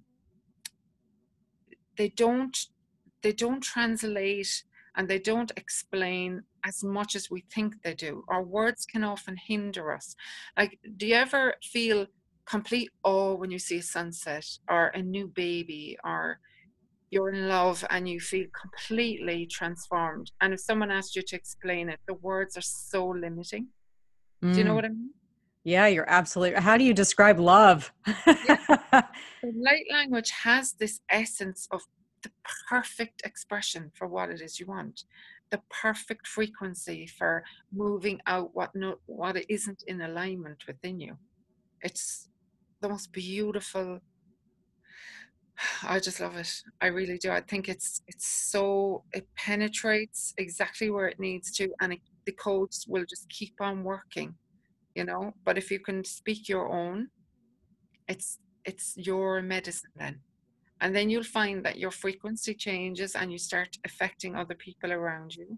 they 1.97 2.09
don't 2.09 2.57
they 3.21 3.31
don't 3.31 3.61
translate 3.61 4.63
and 4.95 5.07
they 5.07 5.19
don't 5.19 5.51
explain 5.57 6.43
as 6.63 6.83
much 6.83 7.15
as 7.15 7.29
we 7.29 7.43
think 7.53 7.81
they 7.83 7.93
do. 7.93 8.23
Our 8.29 8.43
words 8.43 8.85
can 8.85 9.03
often 9.03 9.35
hinder 9.47 9.91
us. 9.91 10.15
Like, 10.57 10.79
do 10.97 11.07
you 11.07 11.15
ever 11.15 11.55
feel 11.63 12.05
complete 12.45 12.91
awe 13.03 13.33
when 13.33 13.51
you 13.51 13.59
see 13.59 13.79
a 13.79 13.83
sunset 13.83 14.45
or 14.69 14.87
a 14.87 15.01
new 15.01 15.27
baby 15.27 15.97
or 16.03 16.39
you're 17.09 17.33
in 17.33 17.47
love 17.47 17.85
and 17.89 18.07
you 18.09 18.19
feel 18.19 18.45
completely 18.59 19.45
transformed. 19.45 20.31
And 20.41 20.53
if 20.53 20.59
someone 20.59 20.91
asked 20.91 21.15
you 21.15 21.21
to 21.27 21.35
explain 21.35 21.89
it, 21.89 21.99
the 22.07 22.15
words 22.15 22.57
are 22.57 22.61
so 22.61 23.07
limiting. 23.07 23.67
Mm. 24.43 24.53
Do 24.53 24.59
you 24.59 24.63
know 24.65 24.71
mm. 24.71 24.75
what 24.75 24.85
I 24.85 24.89
mean? 24.89 25.11
Yeah, 25.63 25.87
you're 25.87 26.09
absolutely. 26.09 26.61
How 26.61 26.77
do 26.77 26.83
you 26.83 26.93
describe 26.93 27.39
love? 27.39 27.91
yeah. 28.27 28.57
Light 29.43 29.85
language 29.91 30.31
has 30.43 30.73
this 30.73 30.99
essence 31.09 31.67
of 31.71 31.81
the 32.23 32.31
perfect 32.69 33.21
expression 33.25 33.91
for 33.95 34.07
what 34.07 34.29
it 34.29 34.41
is 34.41 34.59
you 34.59 34.65
want, 34.65 35.03
the 35.51 35.61
perfect 35.69 36.27
frequency 36.27 37.05
for 37.05 37.43
moving 37.71 38.19
out 38.25 38.49
what 38.53 38.71
no, 38.75 38.95
what 39.05 39.37
isn't 39.49 39.83
in 39.87 40.01
alignment 40.01 40.63
within 40.67 40.99
you. 40.99 41.17
It's 41.81 42.29
the 42.81 42.89
most 42.89 43.11
beautiful 43.11 43.99
I 45.83 45.99
just 45.99 46.19
love 46.19 46.35
it. 46.35 46.51
I 46.81 46.87
really 46.87 47.17
do. 47.17 47.31
I 47.31 47.41
think 47.41 47.69
it's 47.69 48.01
it's 48.07 48.27
so 48.27 49.03
it 49.13 49.27
penetrates 49.35 50.33
exactly 50.37 50.89
where 50.89 51.07
it 51.07 51.19
needs 51.19 51.51
to, 51.57 51.69
and 51.81 51.93
it, 51.93 51.99
the 52.25 52.33
codes 52.33 52.85
will 52.87 53.05
just 53.05 53.29
keep 53.29 53.53
on 53.61 53.83
working, 53.83 54.35
you 54.95 55.05
know. 55.05 55.33
But 55.45 55.57
if 55.57 55.71
you 55.71 55.79
can 55.79 56.03
speak 56.03 56.49
your 56.49 56.67
own, 56.69 57.07
it's 58.07 58.39
it's 58.65 58.95
your 58.97 59.41
medicine 59.41 59.91
then, 59.95 60.19
and 60.81 60.95
then 60.95 61.09
you'll 61.09 61.23
find 61.23 61.63
that 61.65 61.77
your 61.77 61.91
frequency 61.91 62.53
changes 62.53 63.15
and 63.15 63.31
you 63.31 63.37
start 63.37 63.77
affecting 63.85 64.35
other 64.35 64.55
people 64.55 64.91
around 64.91 65.35
you. 65.35 65.57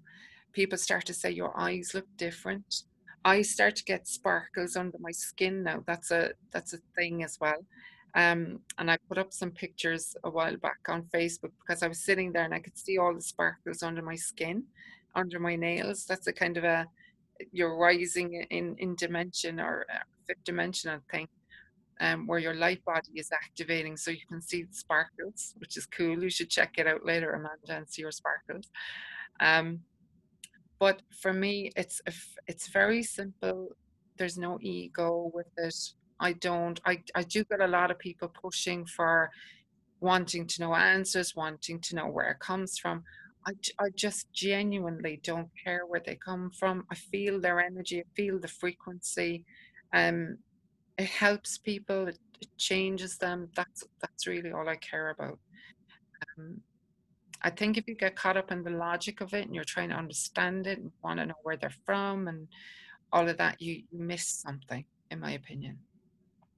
People 0.53 0.77
start 0.77 1.05
to 1.05 1.13
say 1.13 1.31
your 1.31 1.57
eyes 1.59 1.93
look 1.93 2.07
different. 2.17 2.83
I 3.25 3.41
start 3.41 3.75
to 3.77 3.83
get 3.83 4.07
sparkles 4.07 4.75
under 4.75 4.97
my 4.99 5.11
skin 5.11 5.63
now. 5.63 5.83
That's 5.85 6.11
a 6.11 6.31
that's 6.51 6.73
a 6.73 6.79
thing 6.95 7.23
as 7.23 7.37
well 7.39 7.61
um, 8.17 8.61
and 8.79 8.89
I 8.89 8.97
put 9.07 9.19
up 9.19 9.31
some 9.31 9.51
pictures 9.51 10.15
a 10.23 10.29
while 10.29 10.57
back 10.57 10.79
on 10.89 11.03
Facebook 11.13 11.51
because 11.59 11.83
I 11.83 11.87
was 11.87 12.03
sitting 12.03 12.31
there 12.31 12.45
and 12.45 12.53
I 12.53 12.59
could 12.59 12.77
see 12.77 12.97
all 12.97 13.13
the 13.13 13.21
sparkles 13.21 13.83
under 13.83 14.01
my 14.01 14.15
skin, 14.15 14.63
under 15.15 15.39
my 15.39 15.55
nails. 15.55 16.05
That's 16.05 16.25
a 16.25 16.33
kind 16.33 16.57
of 16.57 16.63
a 16.63 16.87
you're 17.51 17.77
rising 17.77 18.45
in 18.49 18.75
in 18.79 18.95
dimension 18.95 19.59
or 19.59 19.85
fifth 20.25 20.43
dimensional 20.43 20.99
thing, 21.11 21.27
um, 21.99 22.27
where 22.27 22.39
your 22.39 22.53
light 22.53 22.83
body 22.85 23.11
is 23.15 23.29
activating, 23.31 23.97
so 23.97 24.11
you 24.11 24.25
can 24.29 24.41
see 24.41 24.63
the 24.63 24.73
sparkles, 24.73 25.53
which 25.57 25.77
is 25.77 25.85
cool. 25.85 26.21
You 26.21 26.29
should 26.29 26.49
check 26.49 26.73
it 26.77 26.87
out 26.87 27.05
later, 27.05 27.31
Amanda, 27.31 27.77
and 27.77 27.89
see 27.89 28.01
your 28.01 28.11
sparkles. 28.11 28.69
Um, 29.39 29.79
but 30.79 31.01
for 31.21 31.33
me, 31.33 31.71
it's 31.75 32.01
it's 32.47 32.67
very 32.67 33.03
simple. 33.03 33.69
There's 34.17 34.37
no 34.37 34.57
ego 34.61 35.31
with 35.33 35.47
it. 35.57 35.75
I 36.19 36.33
don't. 36.33 36.79
I, 36.85 37.01
I 37.15 37.23
do 37.23 37.43
get 37.43 37.61
a 37.61 37.67
lot 37.67 37.91
of 37.91 37.99
people 37.99 38.29
pushing 38.29 38.85
for 38.85 39.29
wanting 39.99 40.45
to 40.47 40.61
know 40.61 40.75
answers, 40.75 41.35
wanting 41.35 41.79
to 41.81 41.95
know 41.95 42.07
where 42.07 42.29
it 42.31 42.39
comes 42.39 42.77
from. 42.77 43.03
I, 43.47 43.51
I 43.79 43.89
just 43.95 44.31
genuinely 44.33 45.19
don't 45.23 45.49
care 45.63 45.85
where 45.87 46.01
they 46.05 46.15
come 46.23 46.51
from. 46.59 46.85
I 46.91 46.95
feel 46.95 47.39
their 47.39 47.59
energy, 47.59 48.01
I 48.01 48.03
feel 48.15 48.39
the 48.39 48.47
frequency. 48.47 49.45
Um, 49.93 50.37
it 50.97 51.07
helps 51.07 51.57
people, 51.57 52.07
it, 52.07 52.19
it 52.41 52.49
changes 52.57 53.17
them. 53.17 53.49
That's 53.55 53.83
that's 54.01 54.27
really 54.27 54.51
all 54.51 54.67
I 54.67 54.75
care 54.77 55.09
about. 55.09 55.39
Um, 56.37 56.61
I 57.41 57.49
think 57.51 57.77
if 57.77 57.87
you 57.87 57.95
get 57.95 58.15
caught 58.15 58.37
up 58.37 58.51
in 58.51 58.63
the 58.63 58.71
logic 58.71 59.21
of 59.21 59.33
it 59.33 59.45
and 59.45 59.53
you're 59.53 59.63
trying 59.63 59.89
to 59.89 59.95
understand 59.95 60.65
it 60.65 60.79
and 60.79 60.91
want 61.03 61.19
to 61.19 61.27
know 61.27 61.35
where 61.43 61.57
they're 61.57 61.71
from 61.85 62.27
and 62.27 62.47
all 63.13 63.29
of 63.29 63.37
that, 63.37 63.61
you, 63.61 63.83
you 63.91 63.99
miss 63.99 64.27
something, 64.27 64.83
in 65.11 65.19
my 65.19 65.31
opinion 65.31 65.77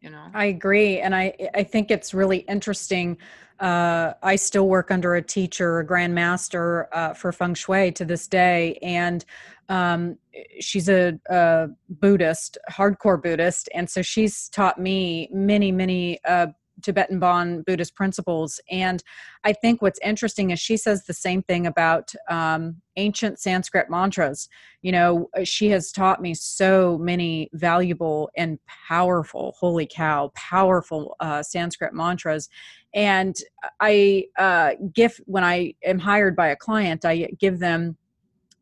you 0.01 0.09
know? 0.09 0.25
I 0.33 0.45
agree 0.45 0.99
and 0.99 1.15
i 1.15 1.33
i 1.53 1.63
think 1.63 1.91
it's 1.91 2.13
really 2.13 2.39
interesting 2.39 3.17
uh, 3.59 4.13
i 4.23 4.35
still 4.35 4.67
work 4.67 4.91
under 4.91 5.15
a 5.15 5.21
teacher 5.21 5.79
a 5.79 5.85
grandmaster 5.85 6.85
uh, 6.93 7.13
for 7.13 7.31
feng 7.31 7.53
shui 7.53 7.91
to 7.91 8.05
this 8.05 8.27
day 8.27 8.79
and 8.81 9.25
um, 9.67 10.17
she's 10.59 10.89
a, 10.89 11.19
a, 11.29 11.67
buddhist 11.89 12.57
hardcore 12.71 13.21
buddhist 13.21 13.69
and 13.75 13.89
so 13.89 14.01
she's 14.01 14.49
taught 14.49 14.79
me 14.79 15.29
many 15.31 15.71
many 15.71 16.19
uh, 16.25 16.47
Tibetan 16.81 17.19
Bon 17.19 17.61
Buddhist 17.61 17.95
principles. 17.95 18.59
And 18.69 19.03
I 19.43 19.53
think 19.53 19.81
what's 19.81 19.99
interesting 20.03 20.51
is 20.51 20.59
she 20.59 20.77
says 20.77 21.05
the 21.05 21.13
same 21.13 21.41
thing 21.43 21.67
about 21.67 22.11
um, 22.29 22.81
ancient 22.95 23.39
Sanskrit 23.39 23.89
mantras. 23.89 24.49
You 24.81 24.91
know, 24.91 25.29
she 25.43 25.69
has 25.69 25.91
taught 25.91 26.21
me 26.21 26.33
so 26.33 26.97
many 26.97 27.49
valuable 27.53 28.29
and 28.35 28.59
powerful, 28.87 29.55
holy 29.57 29.87
cow, 29.91 30.31
powerful 30.35 31.15
uh, 31.19 31.43
Sanskrit 31.43 31.93
mantras. 31.93 32.49
And 32.93 33.35
I 33.79 34.25
uh, 34.37 34.71
give, 34.93 35.19
when 35.25 35.43
I 35.43 35.73
am 35.83 35.99
hired 35.99 36.35
by 36.35 36.47
a 36.47 36.55
client, 36.55 37.05
I 37.05 37.29
give 37.39 37.59
them 37.59 37.97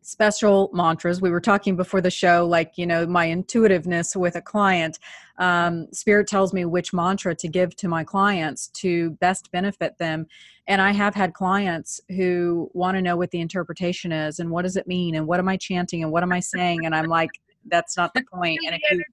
special 0.07 0.69
mantras. 0.71 1.21
We 1.21 1.29
were 1.29 1.41
talking 1.41 1.75
before 1.75 1.99
the 1.99 2.09
show, 2.09 2.47
like, 2.47 2.77
you 2.77 2.87
know, 2.87 3.05
my 3.05 3.29
intuitiveness 3.29 4.15
with 4.15 4.37
a 4.37 4.41
client. 4.41 4.99
Um, 5.37 5.87
Spirit 5.91 6.27
tells 6.27 6.53
me 6.53 6.63
which 6.63 6.93
mantra 6.93 7.35
to 7.35 7.47
give 7.49 7.75
to 7.75 7.89
my 7.89 8.05
clients 8.05 8.67
to 8.69 9.09
best 9.19 9.51
benefit 9.51 9.97
them. 9.97 10.25
And 10.65 10.81
I 10.81 10.91
have 10.91 11.13
had 11.13 11.33
clients 11.33 11.99
who 12.07 12.71
want 12.73 12.95
to 12.95 13.01
know 13.01 13.17
what 13.17 13.31
the 13.31 13.41
interpretation 13.41 14.13
is 14.13 14.39
and 14.39 14.49
what 14.49 14.61
does 14.61 14.77
it 14.77 14.87
mean 14.87 15.13
and 15.13 15.27
what 15.27 15.39
am 15.39 15.49
I 15.49 15.57
chanting 15.57 16.03
and 16.03 16.11
what 16.11 16.23
am 16.23 16.31
I 16.31 16.39
saying? 16.39 16.85
And 16.85 16.95
I'm 16.95 17.07
like, 17.07 17.31
that's 17.65 17.97
not 17.97 18.13
the 18.13 18.23
point. 18.33 18.61
And 18.65 18.75
if 18.75 18.81
you 18.89 19.03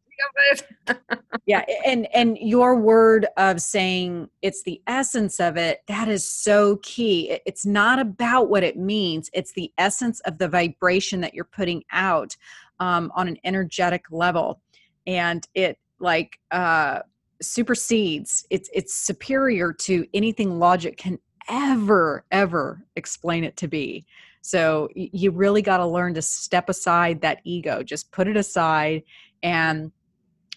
yeah, 1.46 1.64
and 1.86 2.06
and 2.14 2.38
your 2.38 2.76
word 2.76 3.26
of 3.36 3.60
saying 3.60 4.28
it's 4.42 4.62
the 4.62 4.80
essence 4.86 5.40
of 5.40 5.56
it, 5.56 5.80
that 5.88 6.08
is 6.08 6.28
so 6.28 6.76
key. 6.82 7.38
It's 7.46 7.66
not 7.66 7.98
about 7.98 8.48
what 8.48 8.62
it 8.62 8.76
means; 8.76 9.30
it's 9.32 9.52
the 9.52 9.72
essence 9.78 10.20
of 10.20 10.38
the 10.38 10.48
vibration 10.48 11.20
that 11.20 11.34
you're 11.34 11.44
putting 11.44 11.84
out 11.92 12.36
um, 12.80 13.12
on 13.14 13.28
an 13.28 13.38
energetic 13.44 14.04
level, 14.10 14.60
and 15.06 15.46
it 15.54 15.78
like 15.98 16.38
uh, 16.50 17.00
supersedes. 17.40 18.46
It's 18.50 18.70
it's 18.72 18.94
superior 18.94 19.72
to 19.72 20.06
anything 20.14 20.58
logic 20.58 20.96
can 20.96 21.18
ever 21.48 22.24
ever 22.30 22.84
explain 22.96 23.44
it 23.44 23.56
to 23.58 23.68
be. 23.68 24.04
So 24.40 24.90
you 24.94 25.30
really 25.30 25.62
got 25.62 25.78
to 25.78 25.86
learn 25.86 26.12
to 26.14 26.22
step 26.22 26.68
aside 26.68 27.22
that 27.22 27.40
ego, 27.44 27.82
just 27.82 28.12
put 28.12 28.28
it 28.28 28.36
aside 28.36 29.02
and 29.42 29.90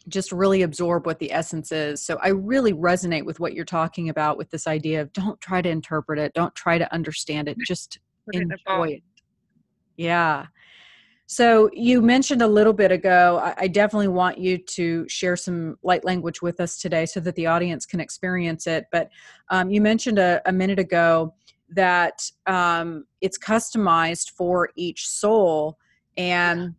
just 0.08 0.32
really 0.32 0.62
absorb 0.62 1.06
what 1.06 1.20
the 1.20 1.32
essence 1.32 1.72
is. 1.72 2.02
So 2.02 2.18
I 2.22 2.30
really 2.30 2.74
resonate 2.74 3.26
with 3.26 3.40
what 3.40 3.54
you're 3.54 3.66
talking 3.66 4.10
about 4.10 4.38
with 4.38 4.50
this 4.50 4.68
idea 4.68 5.02
of 5.02 5.12
don't 5.14 5.40
try 5.42 5.62
to 5.62 5.70
interpret 5.70 6.20
it, 6.20 6.34
don't 6.34 6.56
try 6.56 6.78
to 6.78 6.92
understand 6.94 7.48
it, 7.48 7.58
just 7.66 8.00
enjoy 8.34 8.88
it. 8.90 9.04
Yeah. 9.98 10.46
So 11.30 11.70
you 11.74 12.02
mentioned 12.02 12.42
a 12.42 12.48
little 12.48 12.72
bit 12.72 12.90
ago, 12.90 13.54
I 13.58 13.68
definitely 13.68 14.08
want 14.08 14.38
you 14.38 14.58
to 14.58 15.08
share 15.10 15.36
some 15.36 15.78
light 15.84 16.06
language 16.06 16.42
with 16.42 16.62
us 16.62 16.78
today 16.78 17.06
so 17.06 17.20
that 17.20 17.36
the 17.36 17.48
audience 17.48 17.86
can 17.86 18.00
experience 18.00 18.66
it. 18.66 18.86
But 18.94 19.10
um, 19.50 19.70
you 19.70 19.82
mentioned 19.82 20.20
a, 20.20 20.42
a, 20.46 20.54
minute 20.54 20.80
ago 20.80 21.34
that 21.70 22.32
um, 22.46 23.06
it's 23.20 23.38
customized 23.38 24.32
for 24.32 24.70
each 24.78 25.06
soul 25.06 25.78
and 26.16 26.74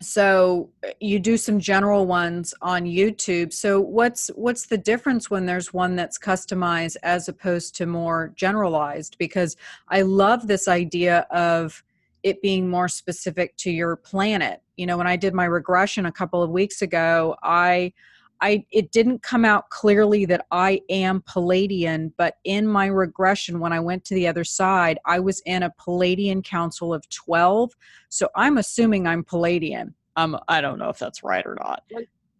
so 0.00 0.70
uh, 0.86 0.90
you 1.00 1.18
do 1.18 1.36
some 1.36 1.58
general 1.58 2.06
ones 2.06 2.54
on 2.62 2.84
youtube. 2.84 3.52
So 3.52 3.80
what's 3.80 4.28
what's 4.28 4.66
the 4.66 4.78
difference 4.78 5.30
when 5.30 5.46
there's 5.46 5.72
one 5.72 5.96
that's 5.96 6.18
customized 6.18 6.96
as 7.02 7.28
opposed 7.28 7.74
to 7.76 7.86
more 7.86 8.32
generalized? 8.36 9.16
Because 9.18 9.56
i 9.88 10.02
love 10.02 10.46
this 10.46 10.68
idea 10.68 11.26
of 11.30 11.82
it 12.22 12.42
being 12.42 12.68
more 12.68 12.88
specific 12.88 13.56
to 13.56 13.70
your 13.70 13.96
planet. 13.96 14.62
You 14.76 14.86
know 14.86 14.96
when 14.96 15.06
i 15.06 15.16
did 15.16 15.34
my 15.34 15.46
regression 15.46 16.06
a 16.06 16.12
couple 16.12 16.42
of 16.42 16.50
weeks 16.50 16.82
ago 16.82 17.36
i 17.42 17.92
I 18.40 18.64
it 18.70 18.92
didn't 18.92 19.22
come 19.22 19.44
out 19.44 19.68
clearly 19.70 20.24
that 20.26 20.46
I 20.50 20.80
am 20.88 21.22
Pleiadian, 21.22 22.12
but 22.16 22.36
in 22.44 22.66
my 22.66 22.86
regression 22.86 23.60
when 23.60 23.72
I 23.72 23.80
went 23.80 24.04
to 24.06 24.14
the 24.14 24.26
other 24.28 24.44
side, 24.44 24.98
I 25.04 25.18
was 25.18 25.40
in 25.46 25.64
a 25.64 25.70
Pleiadian 25.70 26.44
council 26.44 26.94
of 26.94 27.08
12. 27.08 27.72
So 28.08 28.28
I'm 28.36 28.58
assuming 28.58 29.06
I'm 29.06 29.24
Pleiadian. 29.24 29.92
Um 30.16 30.38
I 30.48 30.60
don't 30.60 30.78
know 30.78 30.88
if 30.88 30.98
that's 30.98 31.22
right 31.22 31.46
or 31.46 31.56
not. 31.56 31.82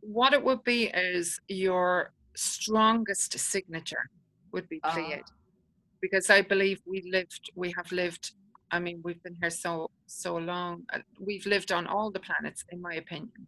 What 0.00 0.32
it 0.32 0.42
would 0.42 0.64
be 0.64 0.84
is 0.84 1.40
your 1.48 2.12
strongest 2.34 3.38
signature 3.38 4.08
would 4.52 4.68
be 4.68 4.80
Pleiad. 4.80 5.20
Uh, 5.20 5.32
because 6.00 6.30
I 6.30 6.42
believe 6.42 6.80
we 6.86 7.02
lived 7.10 7.50
we 7.54 7.72
have 7.76 7.90
lived 7.92 8.32
I 8.70 8.78
mean, 8.78 9.00
we've 9.02 9.22
been 9.22 9.36
here 9.40 9.50
so 9.50 9.90
so 10.06 10.36
long. 10.36 10.82
Uh, 10.92 10.98
we've 11.18 11.46
lived 11.46 11.72
on 11.72 11.86
all 11.86 12.10
the 12.10 12.20
planets, 12.20 12.64
in 12.70 12.82
my 12.82 12.94
opinion. 12.94 13.46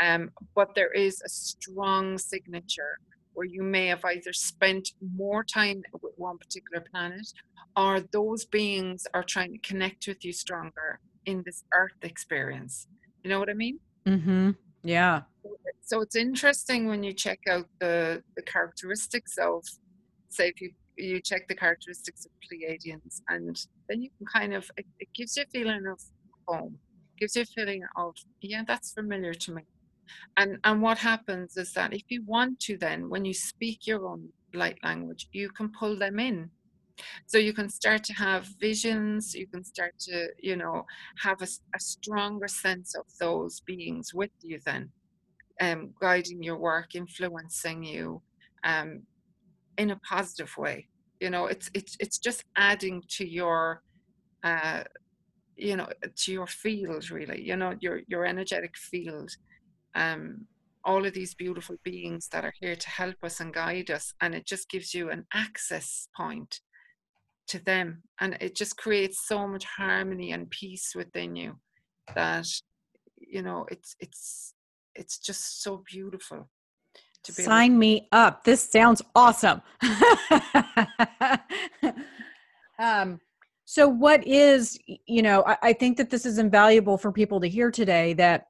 Um, 0.00 0.30
but 0.54 0.74
there 0.74 0.92
is 0.92 1.20
a 1.24 1.28
strong 1.28 2.18
signature 2.18 2.98
where 3.34 3.46
you 3.46 3.62
may 3.62 3.86
have 3.86 4.04
either 4.04 4.32
spent 4.32 4.90
more 5.14 5.44
time 5.44 5.82
with 6.02 6.12
one 6.16 6.38
particular 6.38 6.84
planet, 6.90 7.26
or 7.76 8.00
those 8.12 8.44
beings 8.46 9.06
are 9.14 9.22
trying 9.22 9.52
to 9.52 9.58
connect 9.58 10.08
with 10.08 10.24
you 10.24 10.32
stronger 10.32 11.00
in 11.26 11.42
this 11.46 11.62
Earth 11.72 11.92
experience. 12.02 12.88
You 13.22 13.30
know 13.30 13.38
what 13.38 13.50
I 13.50 13.54
mean? 13.54 13.78
Mm-hmm. 14.06 14.50
Yeah. 14.82 15.22
So 15.82 16.00
it's 16.00 16.16
interesting 16.16 16.88
when 16.88 17.02
you 17.02 17.12
check 17.12 17.40
out 17.48 17.66
the 17.80 18.22
the 18.36 18.42
characteristics 18.42 19.36
of, 19.38 19.64
say, 20.28 20.48
if 20.48 20.60
you 20.60 20.70
you 20.96 21.20
check 21.20 21.46
the 21.48 21.54
characteristics 21.54 22.26
of 22.26 22.32
Pleiadians, 22.44 23.22
and 23.28 23.56
then 23.88 24.02
you 24.02 24.10
can 24.18 24.26
kind 24.26 24.52
of 24.54 24.70
it, 24.76 24.86
it 24.98 25.08
gives 25.14 25.36
you 25.36 25.44
a 25.44 25.46
feeling 25.46 25.86
of 25.86 26.00
home, 26.46 26.78
gives 27.18 27.36
you 27.36 27.42
a 27.42 27.46
feeling 27.46 27.82
of 27.96 28.14
yeah, 28.40 28.62
that's 28.66 28.92
familiar 28.92 29.34
to 29.34 29.52
me. 29.52 29.62
And 30.36 30.58
and 30.64 30.82
what 30.82 30.98
happens 30.98 31.56
is 31.56 31.72
that 31.74 31.92
if 31.92 32.02
you 32.08 32.24
want 32.26 32.60
to, 32.60 32.76
then 32.76 33.08
when 33.08 33.24
you 33.24 33.34
speak 33.34 33.86
your 33.86 34.06
own 34.08 34.28
light 34.54 34.78
language, 34.82 35.28
you 35.32 35.50
can 35.50 35.70
pull 35.78 35.96
them 35.96 36.18
in. 36.18 36.50
So 37.26 37.38
you 37.38 37.52
can 37.52 37.68
start 37.68 38.02
to 38.04 38.12
have 38.14 38.48
visions. 38.60 39.34
You 39.34 39.46
can 39.46 39.64
start 39.64 39.94
to 40.00 40.28
you 40.40 40.56
know 40.56 40.84
have 41.22 41.42
a, 41.42 41.48
a 41.74 41.80
stronger 41.80 42.48
sense 42.48 42.94
of 42.94 43.06
those 43.20 43.60
beings 43.60 44.12
with 44.14 44.32
you 44.42 44.60
then, 44.64 44.90
um, 45.60 45.90
guiding 46.00 46.42
your 46.42 46.58
work, 46.58 46.94
influencing 46.94 47.84
you. 47.84 48.22
Um, 48.64 49.02
in 49.76 49.92
a 49.92 49.96
positive 50.00 50.52
way 50.58 50.88
you 51.20 51.30
know 51.30 51.46
it's 51.46 51.70
it's 51.74 51.96
it's 52.00 52.18
just 52.18 52.44
adding 52.56 53.02
to 53.08 53.26
your 53.28 53.82
uh 54.44 54.82
you 55.56 55.76
know 55.76 55.88
to 56.16 56.32
your 56.32 56.46
field 56.46 57.10
really 57.10 57.42
you 57.42 57.56
know 57.56 57.74
your 57.80 58.00
your 58.06 58.24
energetic 58.24 58.76
field 58.76 59.30
um 59.98 60.46
all 60.84 61.04
of 61.04 61.12
these 61.12 61.34
beautiful 61.34 61.76
beings 61.82 62.28
that 62.32 62.44
are 62.44 62.54
here 62.60 62.76
to 62.76 62.88
help 62.88 63.16
us 63.22 63.40
and 63.40 63.52
guide 63.52 63.90
us 63.90 64.14
and 64.20 64.34
it 64.34 64.46
just 64.46 64.70
gives 64.70 64.94
you 64.94 65.10
an 65.10 65.26
access 65.34 66.08
point 66.16 66.60
to 67.46 67.58
them 67.64 68.02
and 68.20 68.36
it 68.40 68.54
just 68.54 68.76
creates 68.76 69.26
so 69.26 69.46
much 69.46 69.64
harmony 69.64 70.32
and 70.32 70.50
peace 70.50 70.92
within 70.94 71.34
you 71.34 71.58
that 72.14 72.46
you 73.18 73.42
know 73.42 73.66
it's 73.70 73.96
it's 74.00 74.54
it's 74.94 75.18
just 75.18 75.62
so 75.62 75.82
beautiful 75.90 76.48
To 77.24 77.32
be 77.32 77.42
Sign 77.42 77.78
me 77.78 78.08
up. 78.12 78.44
This 78.44 78.70
sounds 78.70 79.02
awesome. 79.14 79.60
um, 82.78 83.20
so, 83.64 83.88
what 83.88 84.26
is, 84.26 84.78
you 84.86 85.22
know, 85.22 85.44
I, 85.46 85.56
I 85.62 85.72
think 85.72 85.98
that 85.98 86.10
this 86.10 86.24
is 86.24 86.38
invaluable 86.38 86.96
for 86.96 87.12
people 87.12 87.40
to 87.40 87.48
hear 87.48 87.70
today 87.70 88.14
that 88.14 88.46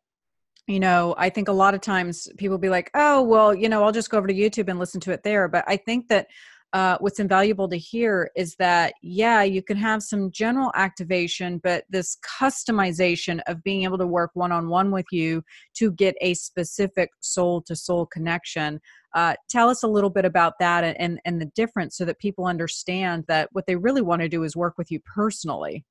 you 0.69 0.79
know 0.79 1.15
i 1.19 1.29
think 1.29 1.49
a 1.49 1.53
lot 1.53 1.75
of 1.75 1.81
times 1.81 2.29
people 2.37 2.59
be 2.59 2.69
like 2.69 2.91
oh 2.95 3.23
well 3.23 3.55
you 3.55 3.69
know 3.69 3.83
i'll 3.83 3.91
just 3.91 4.11
go 4.11 4.19
over 4.19 4.29
to 4.29 4.35
youtube 4.35 4.69
and 4.69 4.79
listen 4.79 5.01
to 5.01 5.11
it 5.11 5.23
there. 5.25 5.49
But 5.49 5.65
i 5.67 5.77
think 5.77 6.09
that 6.09 6.29
uh, 6.75 6.99
what's 7.01 7.19
invaluable 7.19 7.67
to 7.67 7.79
hear 7.79 8.31
is 8.37 8.55
that 8.57 8.93
yeah 9.03 9.43
you 9.43 9.63
can 9.63 9.79
have 9.79 10.03
some 10.03 10.31
general 10.31 10.71
activation 10.75 11.59
but 11.65 11.85
this 11.89 12.19
customization 12.39 13.41
of 13.47 13.63
being 13.63 13.85
able 13.85 13.97
to 13.97 14.07
work 14.07 14.31
one-on-one 14.35 14.91
with 14.91 15.07
you 15.11 15.43
to 15.73 15.91
get 15.93 16.15
a 16.21 16.35
specific 16.35 17.09
soul 17.21 17.63
to 17.63 17.75
soul 17.75 18.05
connection 18.05 18.79
uh, 19.15 19.35
tell 19.49 19.71
us 19.71 19.83
a 19.83 19.89
little 19.89 20.11
bit 20.11 20.27
about 20.27 20.53
that 20.61 20.85
and, 20.85 21.19
and 21.25 21.41
the 21.41 21.51
difference 21.57 21.97
so 21.97 22.05
that 22.05 22.19
people 22.19 22.45
understand 22.45 23.25
that 23.29 23.49
what 23.53 23.65
they 23.67 23.77
really 23.77 24.03
want 24.03 24.21
to 24.21 24.29
do 24.29 24.43
is 24.43 24.55
work 24.55 24.77
with 24.77 24.91
you 24.91 25.01
personally. 25.01 25.87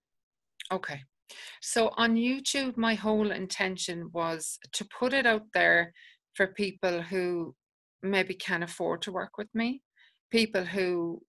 Okay 0.72 1.02
so 1.62 1.92
on 1.98 2.16
youtube 2.16 2.78
my 2.78 2.94
whole 2.94 3.32
intention 3.32 4.10
was 4.14 4.60
to 4.74 4.86
put 4.86 5.14
it 5.14 5.26
out 5.26 5.44
there 5.54 5.94
for 6.34 6.48
people 6.48 7.02
who 7.02 7.54
maybe 8.04 8.34
can't 8.34 8.64
afford 8.64 9.02
to 9.02 9.12
work 9.12 9.38
with 9.38 9.48
me 9.54 9.82
people 10.32 10.64
who 10.64 11.22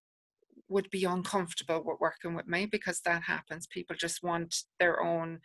would 0.69 0.89
be 0.91 1.05
uncomfortable 1.05 1.83
with 1.85 2.01
working 2.01 2.35
with 2.35 2.47
me 2.47 2.67
because 2.67 3.01
that 3.01 3.23
happens. 3.23 3.67
People 3.67 3.97
just 3.97 4.23
want 4.23 4.55
their 4.79 5.03
own, 5.03 5.41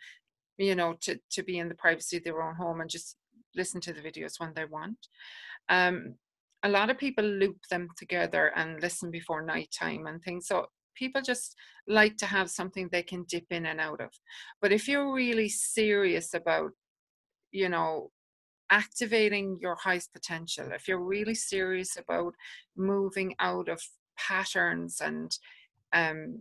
you 0.58 0.74
know, 0.74 0.94
to, 1.02 1.18
to 1.32 1.42
be 1.42 1.58
in 1.58 1.68
the 1.68 1.74
privacy 1.74 2.18
of 2.18 2.24
their 2.24 2.42
own 2.42 2.54
home 2.54 2.80
and 2.80 2.90
just 2.90 3.16
listen 3.56 3.80
to 3.80 3.92
the 3.92 4.00
videos 4.00 4.38
when 4.38 4.52
they 4.54 4.64
want. 4.64 4.98
Um, 5.68 6.16
a 6.62 6.68
lot 6.68 6.90
of 6.90 6.98
people 6.98 7.24
loop 7.24 7.56
them 7.70 7.88
together 7.96 8.52
and 8.56 8.80
listen 8.80 9.10
before 9.10 9.42
nighttime 9.42 10.06
and 10.06 10.22
things. 10.22 10.46
So 10.46 10.66
people 10.94 11.22
just 11.22 11.56
like 11.86 12.16
to 12.18 12.26
have 12.26 12.50
something 12.50 12.88
they 12.88 13.02
can 13.02 13.24
dip 13.28 13.46
in 13.50 13.66
and 13.66 13.80
out 13.80 14.00
of. 14.00 14.10
But 14.60 14.72
if 14.72 14.88
you're 14.88 15.12
really 15.12 15.48
serious 15.48 16.34
about, 16.34 16.70
you 17.52 17.68
know, 17.68 18.10
activating 18.70 19.58
your 19.60 19.76
highest 19.76 20.12
potential, 20.12 20.70
if 20.72 20.88
you're 20.88 21.04
really 21.04 21.34
serious 21.34 21.96
about 21.96 22.34
moving 22.76 23.34
out 23.38 23.68
of 23.68 23.80
patterns 24.16 25.00
and 25.00 25.36
um, 25.92 26.40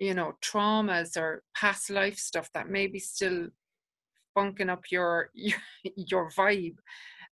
you 0.00 0.14
know 0.14 0.32
traumas 0.42 1.16
or 1.16 1.42
past 1.54 1.90
life 1.90 2.18
stuff 2.18 2.50
that 2.54 2.68
may 2.68 2.86
be 2.86 2.98
still 2.98 3.48
bunking 4.34 4.70
up 4.70 4.84
your 4.90 5.30
your, 5.34 5.58
your 5.84 6.30
vibe 6.30 6.76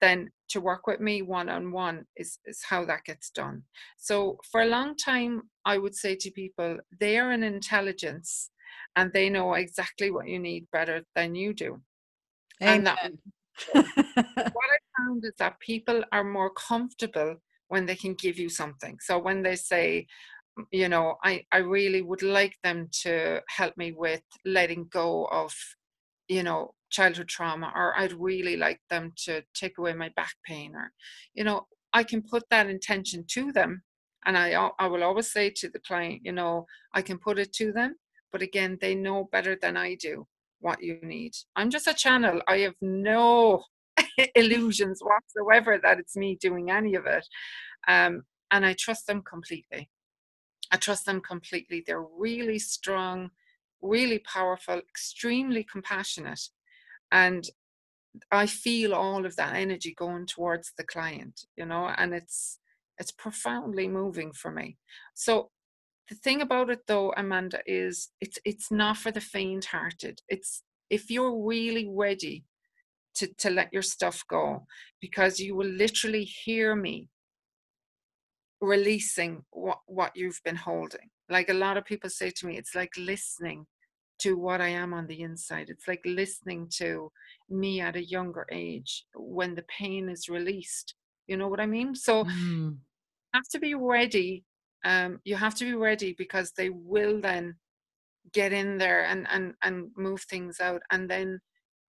then 0.03 0.31
to 0.49 0.61
work 0.61 0.87
with 0.87 1.01
me 1.01 1.23
one 1.23 1.49
on 1.49 1.73
one 1.73 2.05
is 2.17 2.39
is 2.45 2.63
how 2.69 2.85
that 2.85 3.05
gets 3.05 3.31
done 3.31 3.63
so 3.97 4.37
for 4.51 4.61
a 4.61 4.67
long 4.67 4.95
time 4.97 5.43
i 5.65 5.79
would 5.79 5.95
say 5.95 6.15
to 6.15 6.31
people 6.31 6.77
they 7.01 7.19
are 7.19 7.31
an 7.31 7.43
intelligence 7.43 8.51
and 8.97 9.11
they 9.13 9.31
know 9.31 9.55
exactly 9.55 10.11
what 10.11 10.29
you 10.29 10.39
need 10.39 10.67
better 10.73 11.03
than 11.15 11.35
you 11.35 11.55
do 11.55 11.81
Amen. 12.63 12.77
and 12.77 12.87
that 12.87 13.13
what 13.73 14.71
I 14.71 14.79
found 14.99 15.25
is 15.25 15.33
that 15.39 15.61
people 15.61 16.03
are 16.13 16.25
more 16.25 16.51
comfortable 16.51 17.37
when 17.69 17.87
they 17.87 17.97
can 17.97 18.15
give 18.15 18.39
you 18.39 18.49
something. 18.49 18.99
So 19.01 19.19
when 19.19 19.43
they 19.43 19.57
say, 19.57 20.07
you 20.71 20.89
know, 20.89 21.17
I, 21.25 21.45
I 21.53 21.59
really 21.59 22.03
would 22.03 22.23
like 22.23 22.57
them 22.63 22.89
to 23.03 23.41
help 23.49 23.77
me 23.77 23.93
with 23.93 24.23
letting 24.45 24.89
go 24.91 25.27
of, 25.27 25.55
you 26.29 26.43
know, 26.43 26.75
childhood 26.93 27.29
trauma, 27.29 27.73
or 27.75 27.99
I'd 27.99 28.13
really 28.13 28.57
like 28.57 28.81
them 28.91 29.13
to 29.25 29.43
take 29.55 29.79
away 29.79 29.95
my 29.95 30.11
back 30.11 30.35
pain, 30.47 30.75
or, 30.77 30.93
you 31.35 31.45
know, 31.45 31.67
I 31.93 32.05
can 32.05 32.23
put 32.23 32.45
that 32.51 32.71
intention 32.71 33.25
to 33.29 33.53
them. 33.53 33.83
And 34.25 34.39
I, 34.39 34.53
I 34.79 34.87
will 34.87 35.03
always 35.03 35.33
say 35.33 35.51
to 35.57 35.69
the 35.69 35.81
client, 35.81 36.21
you 36.25 36.33
know, 36.33 36.67
I 36.95 37.03
can 37.03 37.19
put 37.19 37.39
it 37.41 37.53
to 37.55 37.73
them, 37.73 37.97
but 38.31 38.41
again, 38.41 38.79
they 38.81 38.95
know 38.95 39.29
better 39.33 39.59
than 39.61 39.77
I 39.77 39.97
do 39.97 40.27
what 40.61 40.83
you 40.83 40.99
need. 41.03 41.33
I'm 41.57 41.71
just 41.71 41.89
a 41.89 41.95
channel. 41.95 42.41
I 42.47 42.59
have 42.59 42.77
no 42.81 43.65
illusions 44.37 45.01
whatsoever 45.03 45.79
that 45.83 45.99
it's 45.99 46.17
me 46.17 46.39
doing 46.41 46.71
any 46.71 46.95
of 46.95 47.07
it. 47.07 47.27
Um, 47.89 48.23
and 48.51 48.65
I 48.65 48.75
trust 48.75 49.07
them 49.07 49.23
completely. 49.23 49.91
I 50.71 50.77
trust 50.77 51.05
them 51.05 51.21
completely. 51.21 51.83
They're 51.85 52.07
really 52.17 52.59
strong, 52.59 53.31
really 53.83 54.21
powerful, 54.21 54.79
extremely 54.79 55.65
compassionate. 55.65 56.41
And 57.13 57.49
I 58.31 58.47
feel 58.47 58.95
all 58.95 59.25
of 59.25 59.37
that 59.37 59.55
energy 59.55 59.95
going 59.97 60.27
towards 60.27 60.73
the 60.77 60.85
client, 60.85 61.47
you 61.57 61.67
know, 61.67 61.87
and 61.97 62.13
it's 62.15 62.59
it's 62.99 63.13
profoundly 63.13 63.89
moving 63.89 64.33
for 64.33 64.51
me. 64.51 64.77
So 65.15 65.51
the 66.09 66.15
thing 66.19 66.43
about 66.43 66.69
it 66.69 66.81
though 66.87 67.13
amanda 67.17 67.61
is 67.67 68.11
it's 68.21 68.39
it's 68.45 68.71
not 68.71 68.97
for 68.97 69.11
the 69.11 69.21
faint 69.21 69.65
hearted 69.67 70.21
it's 70.29 70.63
if 70.91 71.11
you're 71.11 71.43
really 71.43 71.89
ready 71.91 72.45
to 73.15 73.27
to 73.39 73.49
let 73.51 73.73
your 73.73 73.83
stuff 73.83 74.23
go 74.29 74.67
because 75.01 75.41
you 75.41 75.55
will 75.57 75.67
literally 75.67 76.25
hear 76.25 76.75
me 76.75 77.09
releasing 78.61 79.43
what 79.51 79.79
what 79.87 80.13
you've 80.15 80.41
been 80.45 80.57
holding 80.57 81.09
like 81.31 81.49
a 81.49 81.55
lot 81.55 81.77
of 81.77 81.85
people 81.85 82.11
say 82.11 82.31
to 82.31 82.47
me 82.47 82.59
it's 82.59 82.75
like 82.75 82.93
listening 82.99 83.67
to 84.23 84.37
what 84.37 84.61
I 84.61 84.69
am 84.69 84.93
on 84.95 85.07
the 85.07 85.23
inside. 85.23 85.69
It's 85.69 85.89
like 85.89 86.03
listening 86.05 86.69
to 86.79 87.11
me 87.49 87.81
at 87.81 87.97
a 87.97 88.05
younger 88.05 88.47
age 88.51 89.05
when 89.15 89.55
the 89.55 89.65
pain 89.65 90.09
is 90.09 90.29
released. 90.29 90.95
You 91.27 91.37
know 91.37 91.49
what 91.49 91.61
I 91.61 91.67
mean? 91.67 91.95
So 91.95 92.25
mm. 92.25 92.77
have 93.35 93.49
to 93.53 93.59
be 93.59 93.75
ready. 93.75 94.45
Um, 94.85 95.21
you 95.25 95.37
have 95.37 95.55
to 95.57 95.65
be 95.65 95.75
ready 95.75 96.15
because 96.19 96.53
they 96.53 96.71
will 96.71 97.21
then 97.21 97.57
get 98.33 98.53
in 98.53 98.79
there 98.79 99.05
and 99.05 99.27
and 99.31 99.55
and 99.63 99.91
move 99.97 100.23
things 100.23 100.61
out, 100.61 100.83
and 100.91 101.09
then 101.09 101.41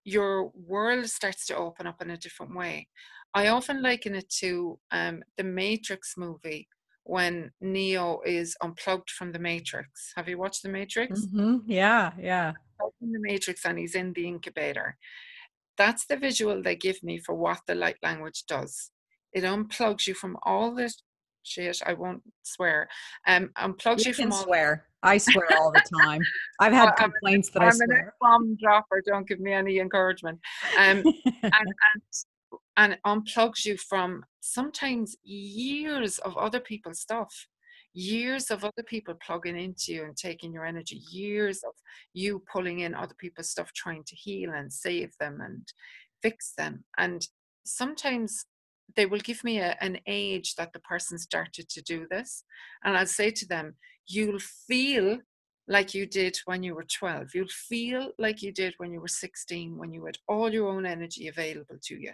your 0.04 0.52
world 0.54 1.08
starts 1.08 1.46
to 1.48 1.56
open 1.56 1.88
up 1.88 2.02
in 2.02 2.12
a 2.12 2.18
different 2.18 2.56
way. 2.56 2.88
I 3.34 3.48
often 3.48 3.82
liken 3.82 4.16
it 4.16 4.30
to 4.42 4.80
um, 4.92 5.24
the 5.38 5.44
Matrix 5.44 6.16
movie 6.18 6.68
when 7.04 7.52
Neo 7.62 8.22
is 8.26 8.56
unplugged 8.62 9.10
from 9.10 9.32
the 9.32 9.40
Matrix. 9.40 10.14
Have 10.16 10.30
you 10.30 10.38
watched 10.38 10.64
the 10.64 10.70
Matrix? 10.70 11.22
Mm-hmm. 11.22 11.70
Yeah, 11.70 12.12
yeah. 12.20 12.54
In 13.02 13.12
the 13.12 13.20
Matrix, 13.20 13.66
and 13.66 13.78
he's 13.78 13.96
in 13.96 14.14
the 14.14 14.28
incubator. 14.28 14.98
That's 15.78 16.06
the 16.06 16.18
visual 16.18 16.62
they 16.62 16.76
give 16.76 17.02
me 17.04 17.18
for 17.18 17.36
what 17.36 17.62
the 17.68 17.76
light 17.76 17.98
language 18.04 18.44
does. 18.48 18.92
It 19.34 19.44
unplugs 19.44 20.08
you 20.08 20.14
from 20.14 20.38
all 20.44 20.76
the 20.76 20.94
shit. 21.44 21.82
I 21.86 21.94
won't 21.94 22.22
swear. 22.44 22.88
Um, 23.28 23.50
unplugs 23.58 24.06
you, 24.06 24.10
you 24.10 24.14
from 24.14 24.32
all. 24.32 24.44
Swear. 24.44 24.86
I 25.02 25.18
swear 25.18 25.48
all 25.58 25.72
the 25.72 25.84
time. 26.02 26.22
I've 26.60 26.74
had 26.82 26.92
complaints 26.92 27.50
I'm, 27.56 27.62
that 27.62 27.62
I'm 27.62 27.68
I 27.68 27.72
swear. 27.72 27.98
I'm 27.98 28.06
an 28.06 28.12
bomb 28.22 28.58
dropper. 28.62 29.02
Don't 29.06 29.28
give 29.28 29.40
me 29.40 29.52
any 29.52 29.80
encouragement. 29.80 30.40
Um, 30.78 31.04
and, 31.04 31.06
and 31.44 31.54
and 32.78 32.98
unplugs 33.06 33.66
you 33.66 33.78
from 33.78 34.26
sometimes 34.42 35.16
years 35.24 36.20
of 36.20 36.38
other 36.38 36.60
people's 36.60 37.00
stuff. 37.00 37.48
Years 37.94 38.50
of 38.50 38.64
other 38.64 38.84
people 38.84 39.14
plugging 39.24 39.58
into 39.58 39.94
you 39.94 40.04
and 40.04 40.18
taking 40.18 40.52
your 40.52 40.66
energy. 40.66 41.02
Years 41.12 41.62
of 41.64 41.74
you 42.14 42.44
pulling 42.52 42.80
in 42.80 42.96
other 42.96 43.16
people's 43.20 43.50
stuff 43.50 43.72
trying 43.74 44.04
to 44.06 44.16
heal 44.16 44.52
and 44.52 44.74
save 44.74 45.12
them 45.20 45.40
and 45.42 45.72
fix 46.24 46.54
them. 46.58 46.84
And 46.98 47.28
sometimes 47.66 48.46
they 48.96 49.06
will 49.06 49.20
give 49.20 49.44
me 49.44 49.60
a, 49.60 49.76
an 49.82 50.00
age 50.08 50.56
that 50.56 50.74
the 50.74 50.80
person 50.80 51.18
started 51.18 51.70
to 51.70 51.82
do 51.82 52.06
this 52.10 52.44
and 52.84 52.98
i'll 52.98 53.06
say 53.06 53.32
to 53.32 53.48
them 53.48 53.76
you'll 54.08 54.40
feel 54.40 55.18
like 55.68 55.94
you 55.94 56.06
did 56.06 56.38
when 56.46 56.62
you 56.62 56.76
were 56.76 56.84
12 56.84 57.30
you'll 57.34 57.48
feel 57.48 58.12
like 58.20 58.42
you 58.42 58.52
did 58.52 58.74
when 58.78 58.92
you 58.92 59.00
were 59.00 59.08
16 59.08 59.78
when 59.78 59.92
you 59.92 60.06
had 60.06 60.18
all 60.28 60.52
your 60.52 60.70
own 60.70 60.86
energy 60.86 61.28
available 61.28 61.78
to 61.82 61.96
you 61.96 62.12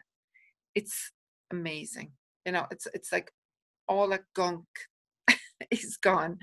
it's 0.79 1.11
amazing. 1.51 2.11
You 2.45 2.53
know, 2.53 2.65
it's 2.71 2.87
it's 2.93 3.11
like 3.11 3.31
all 3.87 4.07
that 4.09 4.23
gunk 4.33 4.65
is 5.71 5.97
gone 5.97 6.37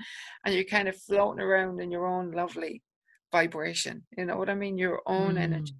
and 0.45 0.53
you're 0.53 0.63
kind 0.63 0.87
of 0.87 0.95
floating 0.95 1.41
around 1.41 1.81
in 1.81 1.91
your 1.91 2.05
own 2.05 2.31
lovely 2.31 2.83
vibration. 3.31 4.03
You 4.17 4.25
know 4.25 4.37
what 4.37 4.49
I 4.49 4.55
mean? 4.55 4.77
Your 4.77 5.01
own 5.05 5.35
mm. 5.35 5.41
energy 5.41 5.73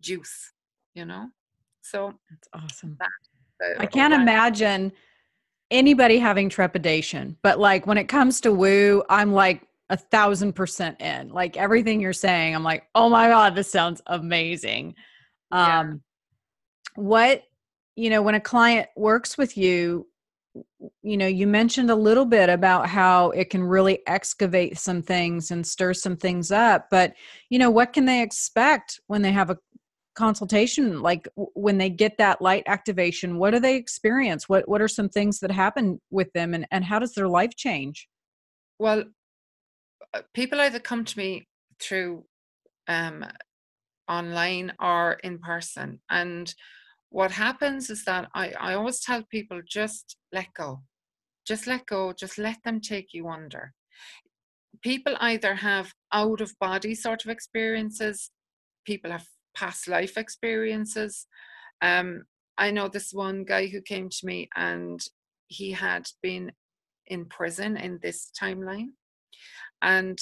juice, 0.00 0.52
you 0.94 1.04
know? 1.04 1.28
So 1.82 2.12
that's 2.30 2.48
awesome. 2.52 2.98
That, 2.98 3.76
uh, 3.78 3.82
I 3.82 3.86
can't 3.86 4.14
imagine 4.14 4.92
anybody 5.70 6.18
having 6.18 6.48
trepidation, 6.48 7.36
but 7.42 7.58
like 7.58 7.86
when 7.86 7.98
it 7.98 8.08
comes 8.08 8.40
to 8.42 8.52
woo, 8.52 9.02
I'm 9.08 9.32
like 9.32 9.66
a 9.88 9.96
thousand 9.96 10.52
percent 10.52 11.00
in. 11.00 11.30
Like 11.30 11.56
everything 11.56 12.00
you're 12.00 12.12
saying, 12.12 12.54
I'm 12.54 12.64
like, 12.64 12.84
oh 12.94 13.08
my 13.08 13.28
God, 13.28 13.54
this 13.54 13.70
sounds 13.70 14.02
amazing. 14.06 14.94
Um 15.50 16.02
what 16.94 17.42
you 17.96 18.10
know 18.10 18.22
when 18.22 18.34
a 18.34 18.40
client 18.40 18.88
works 18.96 19.36
with 19.36 19.56
you 19.56 20.06
you 21.02 21.16
know 21.16 21.26
you 21.26 21.46
mentioned 21.46 21.90
a 21.90 21.94
little 21.94 22.26
bit 22.26 22.48
about 22.48 22.86
how 22.88 23.30
it 23.30 23.48
can 23.50 23.62
really 23.62 24.00
excavate 24.06 24.78
some 24.78 25.02
things 25.02 25.50
and 25.50 25.66
stir 25.66 25.94
some 25.94 26.16
things 26.16 26.50
up 26.52 26.88
but 26.90 27.14
you 27.48 27.58
know 27.58 27.70
what 27.70 27.92
can 27.92 28.04
they 28.04 28.22
expect 28.22 29.00
when 29.06 29.22
they 29.22 29.32
have 29.32 29.50
a 29.50 29.56
consultation 30.14 31.00
like 31.00 31.26
when 31.54 31.78
they 31.78 31.88
get 31.88 32.18
that 32.18 32.42
light 32.42 32.62
activation 32.66 33.38
what 33.38 33.52
do 33.52 33.60
they 33.60 33.76
experience? 33.76 34.48
What 34.48 34.68
what 34.68 34.82
are 34.82 34.88
some 34.88 35.08
things 35.08 35.40
that 35.40 35.50
happen 35.50 36.00
with 36.10 36.32
them 36.32 36.54
and, 36.54 36.66
and 36.70 36.84
how 36.84 36.98
does 36.98 37.14
their 37.14 37.28
life 37.28 37.56
change? 37.56 38.08
Well 38.78 39.04
uh, 40.14 40.20
people 40.34 40.60
either 40.60 40.78
come 40.78 41.04
to 41.04 41.18
me 41.18 41.48
through 41.80 42.24
um 42.88 43.24
online 44.08 44.72
or 44.80 45.14
in 45.24 45.38
person 45.38 46.00
and 46.10 46.54
what 47.12 47.30
happens 47.30 47.90
is 47.90 48.04
that 48.06 48.28
I, 48.34 48.54
I 48.58 48.74
always 48.74 49.00
tell 49.00 49.22
people 49.30 49.60
just 49.68 50.16
let 50.32 50.48
go. 50.54 50.80
Just 51.46 51.66
let 51.66 51.84
go, 51.86 52.12
just 52.12 52.38
let 52.38 52.62
them 52.64 52.80
take 52.80 53.12
you 53.12 53.28
under. 53.28 53.74
People 54.82 55.16
either 55.20 55.54
have 55.54 55.92
out 56.12 56.40
of 56.40 56.58
body 56.58 56.94
sort 56.94 57.24
of 57.24 57.30
experiences, 57.30 58.30
people 58.86 59.10
have 59.10 59.26
past 59.54 59.88
life 59.88 60.16
experiences. 60.16 61.26
Um, 61.82 62.24
I 62.56 62.70
know 62.70 62.88
this 62.88 63.12
one 63.12 63.44
guy 63.44 63.66
who 63.66 63.82
came 63.82 64.08
to 64.08 64.26
me 64.26 64.48
and 64.56 65.00
he 65.48 65.72
had 65.72 66.06
been 66.22 66.52
in 67.06 67.26
prison 67.26 67.76
in 67.76 67.98
this 68.02 68.30
timeline. 68.40 68.92
And 69.82 70.18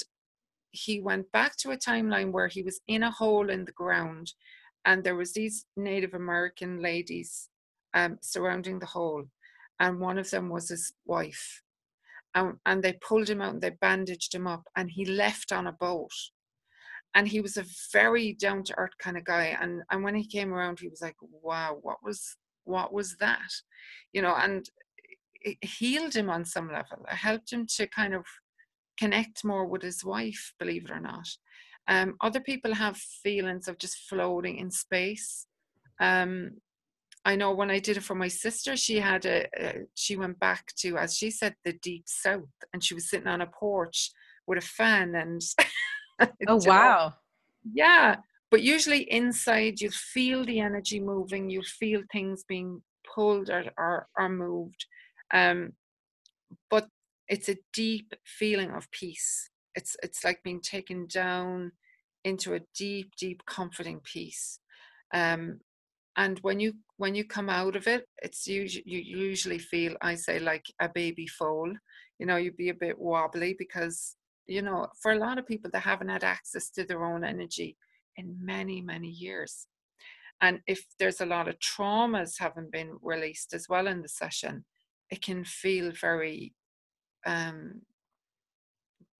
he 0.71 0.99
went 0.99 1.31
back 1.31 1.55
to 1.57 1.71
a 1.71 1.77
timeline 1.77 2.31
where 2.31 2.47
he 2.47 2.63
was 2.63 2.81
in 2.87 3.03
a 3.03 3.11
hole 3.11 3.49
in 3.49 3.63
the 3.63 3.71
ground 3.71 4.33
and 4.85 5.03
there 5.03 5.15
was 5.15 5.33
these 5.33 5.65
Native 5.77 6.13
American 6.13 6.81
ladies 6.81 7.49
um, 7.93 8.17
surrounding 8.21 8.79
the 8.79 8.85
hole, 8.85 9.25
and 9.79 9.99
one 9.99 10.17
of 10.17 10.29
them 10.29 10.49
was 10.49 10.69
his 10.69 10.93
wife, 11.05 11.61
and, 12.35 12.55
and 12.65 12.83
they 12.83 12.93
pulled 12.93 13.29
him 13.29 13.41
out 13.41 13.53
and 13.53 13.61
they 13.61 13.71
bandaged 13.71 14.33
him 14.33 14.47
up, 14.47 14.63
and 14.75 14.89
he 14.91 15.05
left 15.05 15.51
on 15.51 15.67
a 15.67 15.71
boat, 15.71 16.11
and 17.13 17.27
he 17.27 17.41
was 17.41 17.57
a 17.57 17.65
very 17.91 18.33
down 18.33 18.63
to 18.63 18.77
earth 18.77 18.97
kind 18.99 19.17
of 19.17 19.25
guy, 19.25 19.57
and 19.61 19.81
and 19.91 20.03
when 20.03 20.15
he 20.15 20.25
came 20.25 20.53
around, 20.53 20.79
he 20.79 20.87
was 20.87 21.01
like, 21.01 21.15
wow, 21.21 21.77
what 21.81 21.97
was 22.03 22.37
what 22.63 22.93
was 22.93 23.15
that, 23.17 23.49
you 24.13 24.21
know, 24.21 24.35
and 24.35 24.69
it 25.41 25.57
healed 25.63 26.13
him 26.15 26.29
on 26.29 26.45
some 26.45 26.67
level. 26.71 27.05
It 27.11 27.15
helped 27.15 27.51
him 27.51 27.65
to 27.77 27.87
kind 27.87 28.13
of 28.13 28.25
connect 28.97 29.43
more 29.43 29.65
with 29.65 29.81
his 29.81 30.05
wife, 30.05 30.53
believe 30.59 30.85
it 30.85 30.91
or 30.91 30.99
not. 30.99 31.27
Um, 31.87 32.15
other 32.21 32.39
people 32.39 32.73
have 32.73 32.97
feelings 32.97 33.67
of 33.67 33.77
just 33.77 33.97
floating 34.09 34.57
in 34.57 34.71
space. 34.71 35.45
Um, 35.99 36.51
I 37.23 37.35
know 37.35 37.53
when 37.53 37.69
I 37.69 37.79
did 37.79 37.97
it 37.97 38.03
for 38.03 38.15
my 38.15 38.27
sister, 38.27 38.75
she 38.75 38.99
had 38.99 39.25
a, 39.25 39.47
a, 39.57 39.73
she 39.95 40.15
went 40.15 40.39
back 40.39 40.73
to, 40.77 40.97
as 40.97 41.15
she 41.15 41.29
said, 41.29 41.55
the 41.63 41.73
deep 41.73 42.03
south, 42.07 42.49
and 42.73 42.83
she 42.83 42.95
was 42.95 43.09
sitting 43.09 43.27
on 43.27 43.41
a 43.41 43.47
porch 43.47 44.11
with 44.47 44.57
a 44.57 44.61
fan 44.61 45.15
and. 45.15 45.41
oh 46.47 46.59
wow! 46.65 47.13
Yeah, 47.73 48.17
but 48.49 48.63
usually 48.63 49.11
inside, 49.11 49.81
you 49.81 49.91
feel 49.91 50.43
the 50.43 50.59
energy 50.59 50.99
moving. 50.99 51.49
You 51.49 51.61
feel 51.61 52.01
things 52.11 52.43
being 52.47 52.81
pulled 53.13 53.49
or 53.49 53.65
or, 53.77 54.07
or 54.17 54.29
moved. 54.29 54.85
Um, 55.31 55.73
but 56.69 56.87
it's 57.27 57.49
a 57.49 57.57
deep 57.73 58.13
feeling 58.25 58.71
of 58.71 58.89
peace 58.91 59.50
it's 59.75 59.95
it's 60.03 60.23
like 60.23 60.43
being 60.43 60.61
taken 60.61 61.07
down 61.07 61.71
into 62.23 62.53
a 62.53 62.61
deep 62.75 63.11
deep 63.17 63.41
comforting 63.45 63.99
peace 64.03 64.59
um, 65.13 65.59
and 66.17 66.39
when 66.39 66.59
you 66.59 66.73
when 66.97 67.15
you 67.15 67.23
come 67.23 67.49
out 67.49 67.75
of 67.75 67.87
it 67.87 68.05
it's 68.21 68.47
usually 68.47 68.83
you 68.85 68.99
usually 68.99 69.59
feel 69.59 69.95
i 70.01 70.15
say 70.15 70.39
like 70.39 70.65
a 70.81 70.89
baby 70.89 71.27
foal. 71.27 71.71
You 72.19 72.27
know 72.27 72.35
you'd 72.35 72.57
be 72.57 72.69
a 72.69 72.75
bit 72.75 72.99
wobbly 72.99 73.55
because 73.57 74.15
you 74.45 74.61
know 74.61 74.87
for 75.01 75.11
a 75.11 75.17
lot 75.17 75.39
of 75.39 75.47
people 75.47 75.71
they 75.73 75.79
haven't 75.79 76.09
had 76.09 76.23
access 76.23 76.69
to 76.71 76.83
their 76.83 77.03
own 77.03 77.23
energy 77.23 77.77
in 78.17 78.37
many 78.39 78.81
many 78.81 79.07
years 79.07 79.67
and 80.41 80.59
if 80.67 80.85
there's 80.99 81.21
a 81.21 81.25
lot 81.25 81.47
of 81.47 81.55
traumas 81.59 82.39
haven't 82.39 82.71
been 82.71 82.97
released 83.01 83.53
as 83.53 83.67
well 83.69 83.87
in 83.87 84.01
the 84.01 84.09
session 84.09 84.65
it 85.09 85.21
can 85.21 85.43
feel 85.43 85.91
very 85.99 86.53
um, 87.25 87.81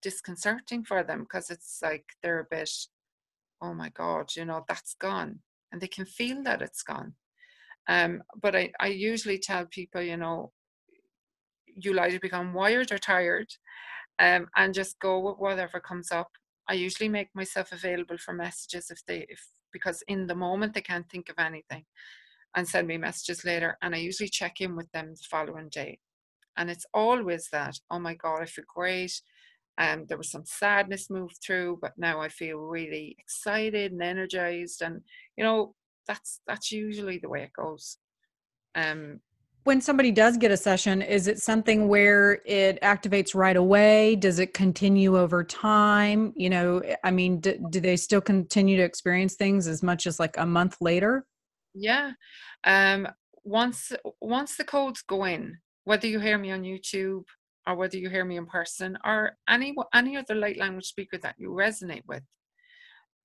disconcerting 0.02 0.84
for 0.84 1.04
them 1.04 1.22
because 1.22 1.50
it's 1.50 1.80
like 1.82 2.06
they're 2.22 2.40
a 2.40 2.48
bit, 2.50 2.70
oh 3.62 3.74
my 3.74 3.90
God, 3.90 4.36
you 4.36 4.46
know, 4.46 4.64
that's 4.68 4.96
gone. 4.96 5.40
And 5.72 5.82
they 5.82 5.88
can 5.88 6.06
feel 6.06 6.44
that 6.44 6.62
it's 6.62 6.84
gone. 6.84 7.16
Um, 7.88 8.24
but 8.42 8.56
I, 8.56 8.72
I 8.80 8.88
usually 8.88 9.40
tell 9.40 9.66
people, 9.66 10.02
you 10.02 10.18
know, 10.18 10.52
you'll 11.66 12.00
either 12.00 12.20
become 12.20 12.54
wired 12.54 12.92
or 12.92 12.98
tired 12.98 13.48
um, 14.20 14.48
and 14.56 14.74
just 14.74 15.00
go 15.00 15.20
with 15.20 15.38
whatever 15.38 15.80
comes 15.80 16.12
up. 16.12 16.30
I 16.68 16.74
usually 16.74 17.10
make 17.10 17.30
myself 17.34 17.72
available 17.72 18.18
for 18.18 18.34
messages 18.34 18.92
if 18.92 19.04
they, 19.06 19.26
if 19.30 19.42
because 19.74 20.04
in 20.08 20.28
the 20.28 20.36
moment 20.36 20.74
they 20.74 20.82
can't 20.82 21.10
think 21.10 21.30
of 21.30 21.36
anything 21.40 21.86
and 22.56 22.68
send 22.68 22.88
me 22.88 22.98
messages 22.98 23.46
later. 23.46 23.78
And 23.82 23.96
I 23.96 24.00
usually 24.00 24.30
check 24.30 24.62
in 24.62 24.76
with 24.76 24.92
them 24.92 25.14
the 25.14 25.24
following 25.30 25.70
day. 25.70 26.00
And 26.58 26.70
it's 26.70 26.86
always 26.94 27.48
that, 27.52 27.80
oh 27.90 28.00
my 28.00 28.14
God, 28.14 28.42
I 28.42 28.46
feel 28.46 28.66
great. 28.68 29.22
Um, 29.78 30.06
there 30.08 30.18
was 30.18 30.30
some 30.30 30.46
sadness 30.46 31.10
moved 31.10 31.38
through, 31.46 31.80
but 31.82 31.94
now 31.98 32.20
I 32.20 32.30
feel 32.30 32.58
really 32.58 33.16
excited 33.20 33.92
and 33.92 34.04
energized, 34.04 34.82
and 34.82 35.02
you 35.38 35.44
know 35.44 35.76
that's 36.08 36.42
that's 36.48 36.72
usually 36.72 37.18
the 37.18 37.30
way 37.30 37.44
it 37.44 37.54
goes. 37.54 37.98
Um, 38.76 39.22
when 39.64 39.80
somebody 39.80 40.12
does 40.12 40.38
get 40.38 40.52
a 40.52 40.58
session, 40.58 41.02
is 41.04 41.28
it 41.28 41.40
something 41.40 41.88
where 41.88 42.42
it 42.46 42.82
activates 42.82 43.36
right 43.36 43.56
away? 43.56 44.16
Does 44.16 44.40
it 44.40 44.56
continue 44.56 45.20
over 45.20 45.44
time? 45.44 46.34
You 46.36 46.50
know, 46.50 46.82
I 47.04 47.12
mean, 47.12 47.40
do, 47.40 47.64
do 47.70 47.80
they 47.80 47.96
still 47.96 48.22
continue 48.22 48.78
to 48.78 48.84
experience 48.84 49.36
things 49.36 49.68
as 49.68 49.84
much 49.84 50.08
as 50.08 50.20
like 50.20 50.36
a 50.38 50.46
month 50.46 50.78
later? 50.82 51.26
Yeah. 51.76 52.12
Um, 52.64 53.08
once 53.44 53.92
once 54.20 54.58
the 54.58 54.64
codes 54.64 55.04
go 55.08 55.26
in, 55.26 55.58
whether 55.84 56.08
you 56.08 56.20
hear 56.20 56.38
me 56.38 56.52
on 56.52 56.64
YouTube 56.64 57.24
or 57.68 57.76
whether 57.76 57.98
you 57.98 58.10
hear 58.10 58.26
me 58.26 58.38
in 58.38 58.46
person 58.46 58.98
or 59.06 59.38
any 59.48 59.76
any 59.94 60.18
other 60.18 60.36
light 60.36 60.58
language 60.58 60.86
speaker 60.86 61.18
that 61.20 61.36
you 61.38 61.50
resonate 61.50 62.04
with, 62.08 62.24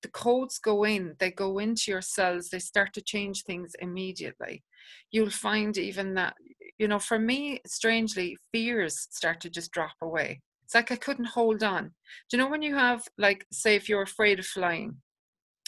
the 0.01 0.07
codes 0.09 0.59
go 0.59 0.83
in, 0.83 1.15
they 1.19 1.31
go 1.31 1.59
into 1.59 1.91
your 1.91 2.01
cells, 2.01 2.49
they 2.49 2.59
start 2.59 2.93
to 2.93 3.01
change 3.01 3.43
things 3.43 3.73
immediately. 3.79 4.63
You'll 5.11 5.29
find 5.29 5.77
even 5.77 6.13
that, 6.15 6.35
you 6.77 6.87
know, 6.87 6.99
for 6.99 7.19
me, 7.19 7.59
strangely, 7.65 8.37
fears 8.51 9.07
start 9.09 9.41
to 9.41 9.49
just 9.49 9.71
drop 9.71 9.95
away. 10.01 10.41
It's 10.63 10.75
like 10.75 10.91
I 10.91 10.97
couldn't 10.97 11.25
hold 11.25 11.63
on. 11.63 11.85
Do 12.29 12.37
you 12.37 12.37
know 12.37 12.49
when 12.49 12.61
you 12.61 12.75
have, 12.75 13.07
like, 13.17 13.45
say, 13.51 13.75
if 13.75 13.89
you're 13.89 14.01
afraid 14.01 14.39
of 14.39 14.45
flying 14.45 14.97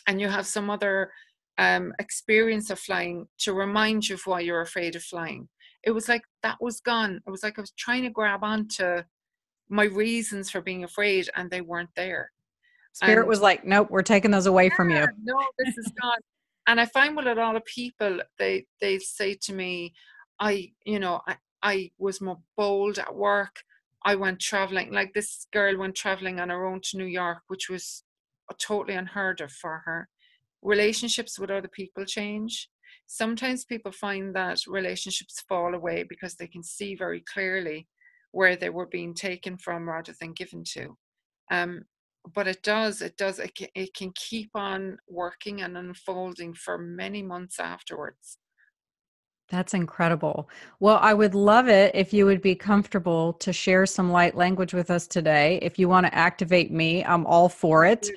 and 0.07 0.19
you 0.21 0.27
have 0.27 0.45
some 0.45 0.69
other 0.69 1.11
um, 1.57 1.93
experience 1.99 2.69
of 2.69 2.79
flying 2.79 3.27
to 3.39 3.53
remind 3.53 4.07
you 4.07 4.15
of 4.15 4.21
why 4.25 4.41
you're 4.41 4.61
afraid 4.61 4.95
of 4.95 5.03
flying? 5.03 5.47
It 5.83 5.91
was 5.91 6.09
like 6.09 6.23
that 6.43 6.57
was 6.59 6.81
gone. 6.81 7.21
It 7.25 7.29
was 7.29 7.43
like 7.43 7.57
I 7.57 7.61
was 7.61 7.71
trying 7.71 8.03
to 8.03 8.09
grab 8.09 8.43
onto 8.43 9.01
my 9.69 9.85
reasons 9.85 10.49
for 10.49 10.61
being 10.61 10.83
afraid 10.83 11.29
and 11.35 11.49
they 11.49 11.61
weren't 11.61 11.89
there. 11.95 12.31
Spirit 12.93 13.19
and, 13.19 13.29
was 13.29 13.41
like, 13.41 13.65
nope, 13.65 13.87
we're 13.89 14.01
taking 14.01 14.31
those 14.31 14.47
away 14.47 14.65
yeah, 14.65 14.75
from 14.75 14.89
you. 14.89 15.07
No, 15.23 15.39
this 15.57 15.77
is 15.77 15.91
gone. 16.01 16.19
and 16.67 16.81
I 16.81 16.85
find 16.85 17.15
with 17.15 17.27
a 17.27 17.35
lot 17.35 17.55
of 17.55 17.63
people, 17.65 18.19
they 18.37 18.65
they 18.81 18.99
say 18.99 19.35
to 19.43 19.53
me, 19.53 19.93
I, 20.39 20.71
you 20.85 20.99
know, 20.99 21.21
I, 21.27 21.37
I 21.61 21.91
was 21.97 22.21
more 22.21 22.39
bold 22.57 22.97
at 22.97 23.15
work. 23.15 23.61
I 24.05 24.15
went 24.15 24.39
traveling, 24.39 24.91
like 24.93 25.13
this 25.13 25.47
girl 25.51 25.77
went 25.77 25.95
traveling 25.95 26.39
on 26.39 26.49
her 26.49 26.65
own 26.65 26.79
to 26.85 26.97
New 26.97 27.05
York, 27.05 27.39
which 27.47 27.69
was 27.69 28.03
totally 28.59 28.95
unheard 28.95 29.41
of 29.41 29.51
for 29.51 29.81
her. 29.85 30.07
Relationships 30.61 31.37
with 31.37 31.51
other 31.51 31.67
people 31.67 32.05
change. 32.05 32.69
Sometimes 33.07 33.65
people 33.65 33.91
find 33.91 34.35
that 34.35 34.59
relationships 34.67 35.43
fall 35.47 35.73
away 35.73 36.03
because 36.03 36.35
they 36.35 36.47
can 36.47 36.63
see 36.63 36.95
very 36.95 37.23
clearly 37.31 37.87
where 38.31 38.55
they 38.55 38.69
were 38.69 38.87
being 38.87 39.13
taken 39.13 39.57
from 39.57 39.87
rather 39.87 40.13
than 40.19 40.33
given 40.33 40.63
to. 40.73 40.97
Um, 41.51 41.83
but 42.35 42.47
it 42.47 42.61
does 42.63 43.01
it 43.01 43.15
does 43.17 43.39
it 43.39 43.55
can, 43.55 43.69
it 43.75 43.93
can 43.93 44.11
keep 44.13 44.51
on 44.53 44.97
working 45.07 45.61
and 45.61 45.77
unfolding 45.77 46.53
for 46.53 46.77
many 46.77 47.23
months 47.23 47.59
afterwards 47.59 48.37
that's 49.49 49.73
incredible. 49.73 50.47
Well, 50.79 50.99
I 51.01 51.13
would 51.13 51.33
love 51.33 51.67
it 51.67 51.95
if 51.95 52.13
you 52.13 52.25
would 52.25 52.41
be 52.41 52.55
comfortable 52.55 53.33
to 53.33 53.51
share 53.51 53.85
some 53.85 54.11
light 54.11 54.35
language 54.35 54.73
with 54.73 54.91
us 54.91 55.07
today. 55.07 55.57
If 55.61 55.79
you 55.79 55.89
want 55.89 56.05
to 56.05 56.13
activate 56.15 56.71
me, 56.71 57.03
I'm 57.03 57.25
all 57.25 57.49
for 57.49 57.83
it 57.83 58.09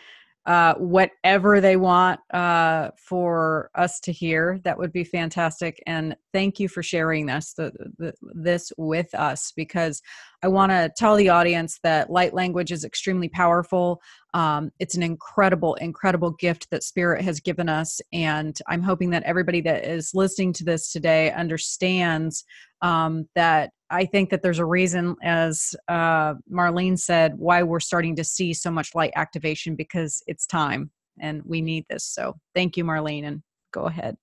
uh, 0.46 0.74
whatever 0.74 1.60
they 1.60 1.76
want 1.76 2.20
uh, 2.34 2.90
for 2.96 3.70
us 3.74 4.00
to 4.00 4.12
hear. 4.12 4.60
That 4.64 4.78
would 4.78 4.92
be 4.92 5.04
fantastic. 5.04 5.82
And 5.86 6.16
thank 6.32 6.58
you 6.58 6.68
for 6.68 6.82
sharing 6.82 7.26
this 7.26 7.54
the, 7.54 7.72
the, 7.98 8.12
this 8.34 8.72
with 8.76 9.14
us 9.14 9.52
because 9.54 10.02
I 10.42 10.48
want 10.48 10.72
to 10.72 10.90
tell 10.96 11.14
the 11.14 11.28
audience 11.28 11.78
that 11.82 12.10
light 12.10 12.34
language 12.34 12.72
is 12.72 12.84
extremely 12.84 13.28
powerful. 13.28 14.00
Um, 14.34 14.70
it's 14.80 14.96
an 14.96 15.02
incredible, 15.02 15.74
incredible 15.74 16.32
gift 16.32 16.68
that 16.70 16.82
Spirit 16.82 17.22
has 17.22 17.38
given 17.38 17.68
us, 17.68 18.00
and 18.12 18.58
I'm 18.66 18.82
hoping 18.82 19.10
that 19.10 19.22
everybody 19.22 19.60
that 19.62 19.84
is 19.84 20.12
listening 20.14 20.52
to 20.54 20.64
this 20.64 20.90
today 20.90 21.30
understands 21.32 22.44
um, 22.80 23.28
that 23.34 23.70
I 23.90 24.06
think 24.06 24.30
that 24.30 24.42
there's 24.42 24.58
a 24.58 24.64
reason, 24.64 25.14
as 25.22 25.74
uh, 25.88 26.34
Marlene 26.50 26.98
said, 26.98 27.34
why 27.38 27.62
we're 27.62 27.78
starting 27.78 28.16
to 28.16 28.24
see 28.24 28.52
so 28.54 28.70
much 28.70 28.94
light 28.94 29.12
activation 29.14 29.76
because 29.76 30.22
it's 30.26 30.46
time 30.46 30.90
and 31.20 31.42
we 31.44 31.60
need 31.60 31.84
this. 31.88 32.04
So 32.04 32.34
thank 32.54 32.76
you, 32.76 32.84
Marlene, 32.84 33.26
and 33.26 33.42
go 33.72 33.82
ahead. 33.82 34.16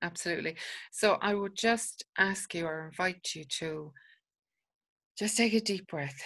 Absolutely. 0.00 0.56
So 0.90 1.18
I 1.20 1.34
would 1.34 1.54
just 1.56 2.04
ask 2.18 2.54
you 2.54 2.66
or 2.66 2.86
invite 2.86 3.34
you 3.34 3.44
to 3.44 3.92
just 5.18 5.36
take 5.36 5.54
a 5.54 5.60
deep 5.60 5.86
breath 5.86 6.16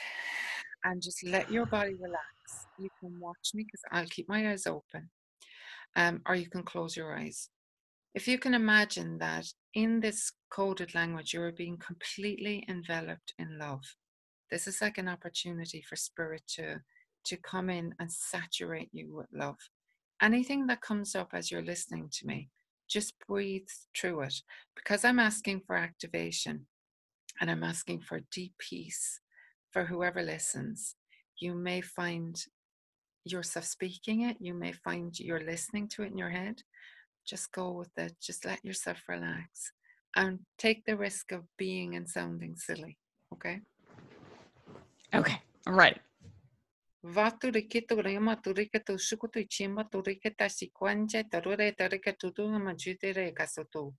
and 0.84 1.03
just 1.03 1.24
let 1.24 1.51
your 1.51 1.66
body 1.76 1.95
relax. 1.95 2.24
You 2.78 2.89
can 3.01 3.18
watch 3.20 3.51
me 3.55 3.64
because 3.64 3.82
I'll 3.91 4.07
keep 4.07 4.28
my 4.28 4.51
eyes 4.51 4.66
open, 4.66 5.11
um, 5.97 6.22
or 6.26 6.34
you 6.34 6.49
can 6.49 6.62
close 6.62 6.97
your 6.97 7.16
eyes. 7.16 7.49
If 8.14 8.26
you 8.26 8.39
can 8.39 8.55
imagine 8.55 9.18
that 9.18 9.47
in 9.74 10.01
this 10.01 10.32
coded 10.51 10.95
language, 10.95 11.34
you 11.34 11.43
are 11.43 11.53
being 11.53 11.76
completely 11.76 12.64
enveloped 12.68 13.34
in 13.39 13.59
love. 13.59 13.82
This 14.51 14.66
is 14.66 14.80
like 14.80 14.97
an 14.97 15.09
opportunity 15.09 15.82
for 15.82 15.97
spirit 15.97 16.43
to, 16.55 16.80
to 17.24 17.37
come 17.37 17.68
in 17.68 17.95
and 17.99 18.11
saturate 18.11 18.89
you 18.93 19.14
with 19.14 19.26
love. 19.32 19.59
Anything 20.22 20.66
that 20.68 20.80
comes 20.80 21.14
up 21.14 21.30
as 21.34 21.51
you're 21.51 21.62
listening 21.62 22.09
to 22.12 22.26
me, 22.26 22.49
just 22.89 23.12
breathe 23.28 23.68
through 23.99 24.22
it 24.22 24.34
because 24.74 25.05
I'm 25.05 25.18
asking 25.18 25.62
for 25.66 25.76
activation 25.76 26.66
and 27.41 27.51
I'm 27.51 27.64
asking 27.64 28.01
for 28.01 28.20
deep 28.30 28.55
peace 28.59 29.20
for 29.72 29.84
whoever 29.84 30.22
listens. 30.22 30.95
You 31.39 31.55
may 31.55 31.80
find 31.80 32.37
yourself 33.24 33.64
speaking 33.64 34.22
it, 34.22 34.37
you 34.41 34.55
may 34.55 34.72
find 34.72 35.18
you're 35.18 35.41
listening 35.41 35.89
to 35.89 36.03
it 36.03 36.12
in 36.12 36.18
your 36.18 36.30
head, 36.30 36.62
just 37.26 37.53
go 37.53 37.72
with 37.72 37.91
it. 37.97 38.14
Just 38.22 38.45
let 38.45 38.64
yourself 38.64 38.99
relax 39.09 39.72
and 40.14 40.39
take 40.59 40.84
the 40.84 40.97
risk 40.97 41.32
of 41.32 41.43
being 41.59 41.97
and 41.97 42.09
sounding 42.09 42.57
silly. 42.57 42.97
Okay? 43.32 43.61
Okay. 45.12 45.41
All 45.66 45.74
right. 45.74 45.99
Vatu 47.07 47.51
rike 47.53 47.87
tu 47.87 48.03
re 48.03 48.19
ma 48.19 48.35
tu 48.35 48.53
rike 48.53 48.81
tu 48.85 48.99
shuku 48.99 49.29
tu 49.33 49.41
chi 49.49 49.69
ma 49.69 49.85
tu 49.85 50.03
rike 50.03 50.35
ta 50.37 50.49
si 50.49 50.73
tu 50.77 52.31
tu 52.33 52.49
ma 52.49 52.75
ju 52.75 52.95
te 52.97 53.13
re 53.13 53.33
ka 53.33 53.47
su 53.47 53.63
tu. 53.71 53.95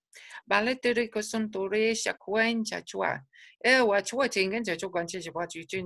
Ba 0.45 0.59
le 0.59 0.75
tu 0.75 0.91
rike 0.93 1.23
sun 1.23 1.49
tu 1.49 1.69
re 1.69 1.93
sha 1.93 2.13
kwan 2.13 2.65
cha 2.65 2.81
chua. 2.81 3.21
E 3.63 3.79
wa 3.79 4.01
chua 4.01 4.27
chi 4.27 4.45
ngan 4.47 4.63
cha 4.65 4.75
chua 4.75 5.05
che 5.07 5.21
shi 5.21 5.31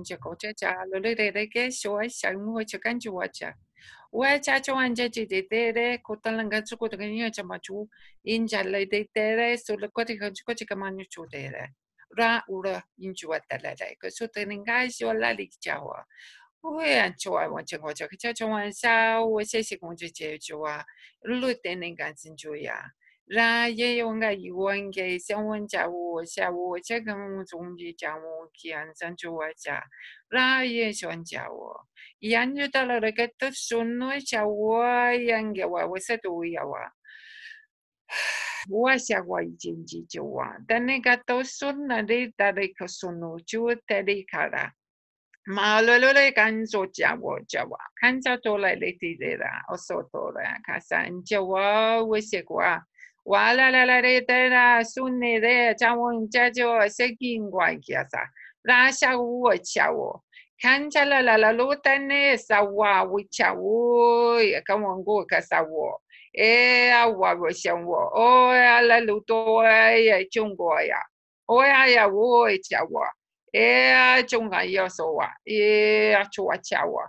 cha 0.06 0.52
cha 0.52 0.84
lu 0.90 0.98
le 0.98 1.14
re 1.14 1.30
re 1.30 1.46
ke 1.46 1.70
shua 1.70 2.08
sha 2.08 2.32
ngu 2.32 2.58
ho 2.58 2.64
cha 2.64 2.78
kan 2.78 2.98
chu 2.98 3.12
wa 3.12 3.28
cha. 3.28 3.54
Wa 4.12 4.38
cha 4.38 4.58
chua 4.58 4.82
an 4.84 4.94
cha 4.96 5.06
chi 5.08 5.24
te 5.24 5.42
te 5.42 5.70
re 5.70 5.98
ko 5.98 6.16
ta 6.16 6.30
lang 6.32 6.50
ka 6.50 6.60
chu 6.62 6.76
ku 6.76 6.88
tu 6.88 6.96
ka 6.96 7.04
niya. 7.04 7.30
Ra 12.18 12.42
ura 12.48 12.72
ra 12.72 12.82
in 12.98 13.14
chu 13.14 13.28
wa 13.28 13.38
ta 13.38 13.58
la 13.62 13.74
re. 13.78 13.96
Ka. 14.00 14.10
Ue, 16.64 17.12
choa 17.18 17.48
wancha 17.48 17.78
gocha 17.78 18.06
kicha 18.08 18.32
choan 18.34 18.72
sa 18.72 19.20
ue 19.24 19.44
se 19.44 19.62
si 19.62 19.76
kongche 19.78 20.10
che 20.14 20.38
choa 20.38 20.84
lu 21.24 21.52
tenen 21.64 21.96
kansin 21.96 22.36
choya. 22.36 22.78
Ra 23.28 23.66
ye 23.66 23.98
yonga 23.98 24.30
yuan 24.30 24.92
ge 24.92 25.18
xiang 25.18 25.46
wen 25.48 25.66
cha 25.66 25.88
wu 25.88 26.22
xia 26.24 26.52
wu 26.52 26.78
che 26.86 27.00
gen 27.02 27.18
wu 27.18 27.44
zong 27.44 27.76
ji 27.78 27.92
cha 27.98 28.14
wu 28.14 28.46
ki 28.54 28.72
an 28.74 28.94
san 28.94 29.16
choa 29.16 29.50
cha. 29.58 29.82
Ra 30.32 30.60
ye 30.62 30.92
xuan 30.92 31.24
cha 31.26 31.48
wu. 31.50 31.74
Yan 32.20 32.54
yu 32.56 32.68
ta 32.70 32.84
la 32.84 32.98
re 33.00 33.10
ke 33.12 33.26
tu 33.38 33.50
sun 33.52 33.98
nu 33.98 34.20
cha 34.20 34.44
wu 34.46 34.78
yan 35.18 35.52
ge 35.54 35.64
wa 35.64 35.84
wu 35.86 35.98
se 35.98 36.16
tu 36.22 36.42
ya 36.44 36.64
wa. 36.64 36.86
Wa 38.68 38.94
xia 38.94 39.24
wa 39.26 39.40
yi 39.40 39.50
jin 39.58 39.84
ji 39.84 40.06
choa. 40.06 40.58
Tane 40.68 41.02
ka 41.02 41.16
tu 41.26 41.42
sun 41.42 41.88
na 41.88 42.02
re 42.06 42.30
ta 42.38 42.50
re 42.50 42.68
ka 42.78 42.86
sun 42.86 43.18
nu 43.18 43.36
chu 43.46 43.74
te 43.88 44.02
re 44.06 44.24
ka 44.30 44.46
ra. 44.46 44.70
Malolole 45.46 46.32
kanzo 46.32 46.86
jawo 46.86 47.40
jawa. 47.50 47.78
Kanza 48.00 48.38
tola 48.42 48.74
letidera 48.76 49.64
osotora 49.72 50.60
kasa 50.64 51.10
jawa 51.24 52.02
wesekwa. 52.06 52.80
Wala 53.24 53.70
la 53.70 53.84
la 53.84 54.00
retera 54.00 54.84
sunne 54.84 55.40
de 55.40 55.74
jawo 55.74 56.28
jajo 56.28 56.88
sekin 56.88 57.50
cái 57.50 58.04
Rasha 58.68 59.18
wo 59.18 59.50
chawo. 59.56 60.22
Kancha 60.62 61.04
la 61.04 61.20
la 61.20 61.36
la 61.36 61.52
lutane 61.52 62.38
sawa 62.38 63.02
wichawo 63.04 64.38
kawango 64.64 65.26
kasawo. 65.26 65.98
E 66.32 66.90
awa 66.92 67.34
washawo. 67.34 68.10
O 68.14 68.50
ala 68.50 69.00
luto 69.00 69.64
ya 69.64 70.24
chungo 70.30 70.80
ya. 70.80 71.02
O 71.48 71.62
ya 71.64 72.06
wo 72.06 72.46
chawo. 72.62 73.04
E 73.52 74.22
chunga 74.26 74.62
yo 74.64 74.88
so 74.88 75.12
wa 75.12 75.28
e 75.46 76.14
chua 76.32 76.58
cha 76.62 76.84
wa 76.86 77.04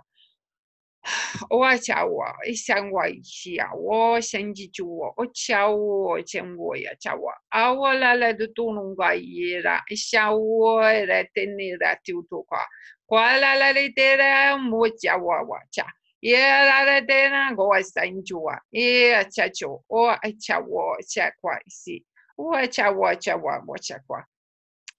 o 1.50 1.76
cha 1.78 2.04
wa 2.06 2.32
e 2.46 2.54
sang 2.54 2.90
wa 2.92 3.04
chi 3.22 3.56
ya 3.56 3.68
wo 3.74 4.20
shen 4.20 4.54
ji 4.54 4.68
ju 4.68 4.86
wo 4.86 5.14
o 5.18 5.26
cha 5.34 5.68
wo 5.68 6.20
chen 6.22 6.56
wo 6.56 6.74
ya 6.74 6.94
cha 7.00 7.14
wa 7.14 7.32
a 7.52 7.72
wo 7.74 7.92
la 7.92 8.14
la 8.14 8.32
du 8.32 8.46
tu 8.56 8.72
nung 8.72 8.94
ga 8.96 9.12
ye 9.12 9.60
ra 9.60 9.80
e 9.90 9.96
sha 9.96 10.32
wo 10.32 10.80
re 10.80 11.28
te 11.34 11.46
ni 11.46 11.76
ra 11.80 11.94
tu 12.04 12.24
tu 12.30 12.44
kwa 12.48 12.64
kwa 13.06 13.36
la 13.40 13.54
la 13.54 13.72
le 13.72 13.92
te 13.92 14.16
ra 14.16 14.56
mo 14.56 14.88
cha 14.88 15.16
wa 15.16 15.42
wa 15.42 15.60
cha 15.70 15.84
ye 16.22 16.38
la 16.38 16.84
la 16.84 17.00
te 17.00 17.28
na 17.28 17.54
go 17.54 17.68
wa 17.68 17.82
san 17.82 18.22
ju 18.24 18.38
wa 18.40 18.58
e 18.72 19.24
cha 19.30 19.48
chu 19.48 19.78
o 19.90 20.08
a 20.08 20.32
cha 20.40 20.58
wo 20.60 20.96
cha 21.08 21.30
kwa 21.40 21.58
si 21.68 22.04
o 22.38 22.66
cha 22.66 22.90
wo 22.90 23.14
cha 23.14 23.36
wa 23.36 23.60
mo 23.64 23.76
cha 23.76 23.98
kwa 24.06 24.24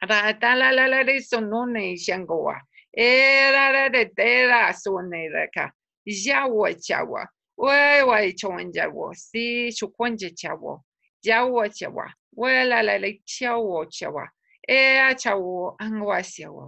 ra 0.01 0.33
ta 0.39 0.55
la 0.55 0.71
la 0.71 0.87
la 0.87 1.03
de 1.03 1.19
so 1.19 1.39
no 1.39 1.65
ne 1.65 1.95
xiang 1.95 2.25
go 2.25 2.43
wa 2.43 2.59
e 2.91 3.51
ra 3.51 3.71
ra 3.71 3.89
de 3.89 4.05
de 4.15 4.47
ra 4.47 4.71
so 4.71 4.99
ne 5.01 5.29
ra 5.29 5.47
ka 5.53 5.71
ya 6.05 6.47
wo 6.47 6.71
cha 6.73 7.03
wa 7.03 7.25
wei 7.57 8.03
wei 8.03 8.33
chong 8.33 8.71
ja 8.73 8.89
wo 8.89 9.13
si 9.13 9.71
chu 9.71 9.87
kwan 9.87 10.17
je 10.17 10.29
cha 10.29 10.53
wo 10.55 10.83
ja 11.23 11.45
wo 11.45 11.67
cha 11.67 11.89
wa 11.89 12.05
wei 12.35 12.65
la 12.65 12.81
la 12.81 12.97
le 12.97 13.21
cha 13.25 13.57
wo 13.57 13.85
cha 13.85 14.09
wa 14.09 14.27
e 14.67 14.97
a 14.97 15.13
cha 15.15 15.35
wo 15.35 15.75
ang 15.79 16.01
wa 16.01 16.21
xia 16.21 16.51
wa 16.51 16.67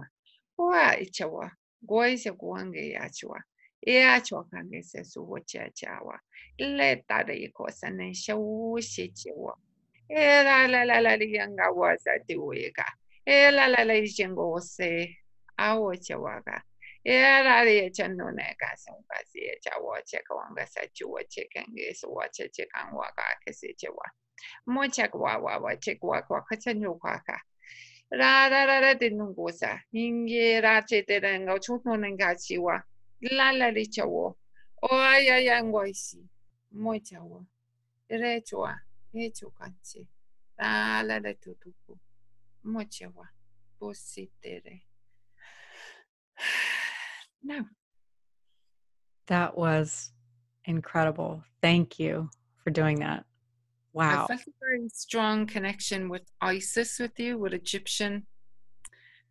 wa 0.58 0.92
e 0.96 1.04
cha 1.04 1.26
wa 1.26 1.50
go 1.82 2.02
e 2.04 2.16
se 2.16 2.30
go 2.30 2.54
ang 2.54 2.72
ge 2.72 2.92
ya 2.92 3.08
cha 3.08 3.26
wa 3.28 3.38
e 3.86 4.02
a 4.02 4.20
cha 4.20 4.36
wa 4.36 4.44
ka 4.50 4.62
ge 4.70 4.82
se 4.82 5.04
su 5.04 5.22
wo 5.22 5.38
cha 5.46 5.68
cha 5.74 6.00
wa 6.02 6.16
le 6.58 7.02
ta 7.08 7.22
de 7.22 7.48
ko 7.52 7.68
sa 7.70 7.90
ne 7.90 8.14
sha 8.14 8.34
wo 8.34 8.78
xie 8.80 9.12
che 9.14 9.30
wo 9.34 9.52
e 10.08 10.42
la 10.42 10.66
la 10.66 10.84
la 10.84 11.00
la 11.00 11.14
li 11.16 11.34
yang 11.36 11.56
ga 11.56 11.70
wa 11.70 11.94
sa 11.98 12.18
ti 12.26 12.34
wo 12.36 12.52
ye 12.52 12.70
ga 12.70 12.86
e 13.28 13.50
la 13.50 13.66
la 13.68 13.84
la 13.84 13.94
jen 14.16 14.34
go 14.34 14.58
se 14.60 14.90
a 15.58 15.76
wo 15.78 15.92
cha 16.06 16.16
wa 16.16 16.40
ga 16.46 16.62
e 17.04 17.16
la 17.44 17.62
li 17.62 17.90
chen 17.90 18.16
no 18.16 18.30
ne 18.30 18.56
ga 18.60 18.70
song 18.76 19.02
ga 19.08 19.18
si 19.30 19.40
cha 19.64 19.76
wo 19.80 19.92
che 20.06 20.18
ka 20.26 20.34
wang 20.34 20.54
ga 20.56 20.64
sa 20.66 20.80
chu 20.96 21.08
wo 21.12 21.20
che 21.28 21.44
kan 21.52 21.66
ge 21.76 21.92
so 21.94 22.08
wa 22.08 22.24
che 22.32 22.48
che 22.48 22.64
kan 22.72 22.92
wa 22.94 23.08
ga 23.16 23.24
ke 23.44 23.52
se 23.52 23.74
che 23.76 23.88
wa. 23.88 24.06
Mo 24.66 24.88
che 24.88 25.08
wa 25.12 25.36
wa 25.38 25.58
wa 25.58 25.74
che 25.76 25.98
wa 26.00 26.22
kwa 26.22 26.40
ka 26.48 26.56
chen 26.56 26.80
yo 26.80 26.94
kwa 26.94 27.20
ka. 27.26 27.36
Ra 28.10 28.48
ra 28.48 28.64
ra 28.64 28.78
ra 28.80 28.94
de 28.94 29.10
nung 29.10 29.34
go 29.34 29.50
sa. 29.50 29.78
Yin 29.92 30.26
ye 30.28 30.60
ra 30.60 30.80
che 30.82 31.02
de 31.02 31.20
den 31.20 31.46
go 31.46 31.58
chu 31.58 31.80
no 31.84 31.96
ne 31.96 32.16
ga 32.16 32.34
chi 32.34 32.56
wa. 32.58 32.80
La 33.20 33.50
la 33.52 33.68
li 33.68 33.86
cha 33.86 34.06
wo. 34.06 34.36
O 34.82 34.88
ya 35.18 35.36
ya 35.36 35.60
ngo 35.62 35.84
si. 35.94 36.18
Mo 36.72 36.98
cha 36.98 37.20
wo 37.20 37.44
re 38.08 38.40
chua 38.40 38.72
e 39.12 39.30
chu 39.30 39.50
kan 39.58 39.74
chi. 39.84 40.06
La 40.58 41.02
la 41.02 41.18
la 41.18 41.32
tu 41.34 41.54
tu 41.60 41.74
ku 41.86 41.98
mo 42.64 42.84
che 42.90 43.06
wa 43.06 43.24
bo 43.78 43.92
si 43.92 44.30
te 44.42 44.60
re 44.64 44.82
no 47.42 47.64
That 49.28 49.56
was 49.58 50.10
incredible. 50.64 51.44
Thank 51.62 51.98
you 51.98 52.30
for 52.64 52.70
doing 52.70 53.00
that. 53.00 53.24
Wow. 53.92 54.24
I 54.24 54.26
felt 54.26 54.40
a 54.40 54.52
very 54.60 54.88
strong 54.88 55.46
connection 55.46 56.08
with 56.08 56.22
Isis 56.40 56.98
with 56.98 57.18
you, 57.18 57.38
with 57.38 57.52
Egyptian 57.52 58.26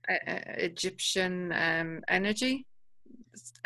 uh, 0.09 0.31
uh, 0.31 0.39
Egyptian 0.57 1.51
um, 1.51 2.01
energy 2.07 2.65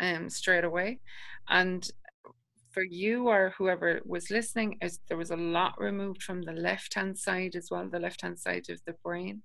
um, 0.00 0.28
straight 0.30 0.64
away. 0.64 1.00
And 1.48 1.88
for 2.70 2.82
you 2.82 3.28
or 3.28 3.52
whoever 3.58 4.00
was 4.06 4.30
listening, 4.30 4.78
is 4.80 5.00
there 5.08 5.18
was 5.18 5.30
a 5.30 5.36
lot 5.36 5.78
removed 5.78 6.22
from 6.22 6.40
the 6.42 6.52
left 6.52 6.94
hand 6.94 7.18
side 7.18 7.56
as 7.56 7.68
well, 7.70 7.88
the 7.90 8.00
left 8.00 8.22
hand 8.22 8.38
side 8.38 8.70
of 8.70 8.80
the 8.86 8.94
brain 9.04 9.42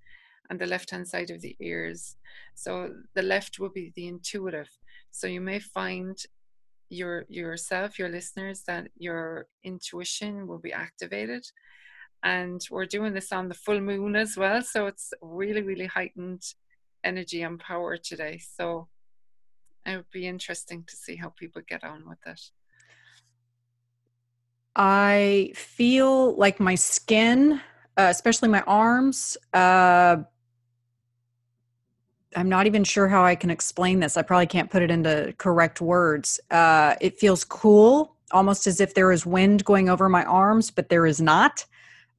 and 0.49 0.59
the 0.59 0.67
left 0.67 0.91
hand 0.91 1.07
side 1.07 1.29
of 1.29 1.41
the 1.41 1.55
ears. 1.59 2.15
So 2.55 2.93
the 3.15 3.21
left 3.21 3.59
will 3.59 3.69
be 3.69 3.91
the 3.95 4.07
intuitive. 4.07 4.69
So 5.11 5.27
you 5.27 5.41
may 5.41 5.59
find 5.59 6.17
your 6.89 7.25
yourself, 7.27 7.99
your 7.99 8.09
listeners, 8.09 8.63
that 8.67 8.87
your 8.97 9.47
intuition 9.63 10.47
will 10.47 10.59
be 10.59 10.73
activated. 10.73 11.45
And 12.23 12.61
we're 12.71 12.85
doing 12.85 13.13
this 13.13 13.31
on 13.31 13.47
the 13.47 13.53
full 13.53 13.79
moon 13.79 14.15
as 14.15 14.37
well. 14.37 14.61
So 14.61 14.87
it's 14.87 15.13
really, 15.21 15.61
really 15.61 15.85
heightened 15.85 16.43
energy 17.03 17.43
and 17.43 17.59
power 17.59 17.97
today. 17.97 18.39
So 18.39 18.87
it 19.85 19.95
would 19.95 20.11
be 20.11 20.27
interesting 20.27 20.83
to 20.87 20.95
see 20.95 21.15
how 21.15 21.29
people 21.29 21.61
get 21.67 21.83
on 21.83 22.07
with 22.07 22.19
it. 22.25 22.41
I 24.75 25.51
feel 25.55 26.35
like 26.35 26.59
my 26.59 26.75
skin, 26.75 27.61
uh, 27.97 28.07
especially 28.09 28.49
my 28.49 28.61
arms, 28.61 29.37
uh, 29.53 30.17
I'm 32.35 32.49
not 32.49 32.67
even 32.67 32.83
sure 32.83 33.07
how 33.07 33.23
I 33.23 33.35
can 33.35 33.49
explain 33.49 33.99
this. 33.99 34.17
I 34.17 34.21
probably 34.21 34.47
can't 34.47 34.69
put 34.69 34.81
it 34.81 34.91
into 34.91 35.33
correct 35.37 35.79
words. 35.81 36.39
Uh, 36.51 36.95
it 36.99 37.17
feels 37.17 37.43
cool, 37.43 38.15
almost 38.31 38.67
as 38.67 38.81
if 38.81 38.93
there 38.93 39.11
is 39.11 39.25
wind 39.25 39.63
going 39.65 39.89
over 39.89 40.09
my 40.09 40.23
arms, 40.25 40.69
but 40.69 40.89
there 40.89 41.05
is 41.05 41.21
not. 41.21 41.65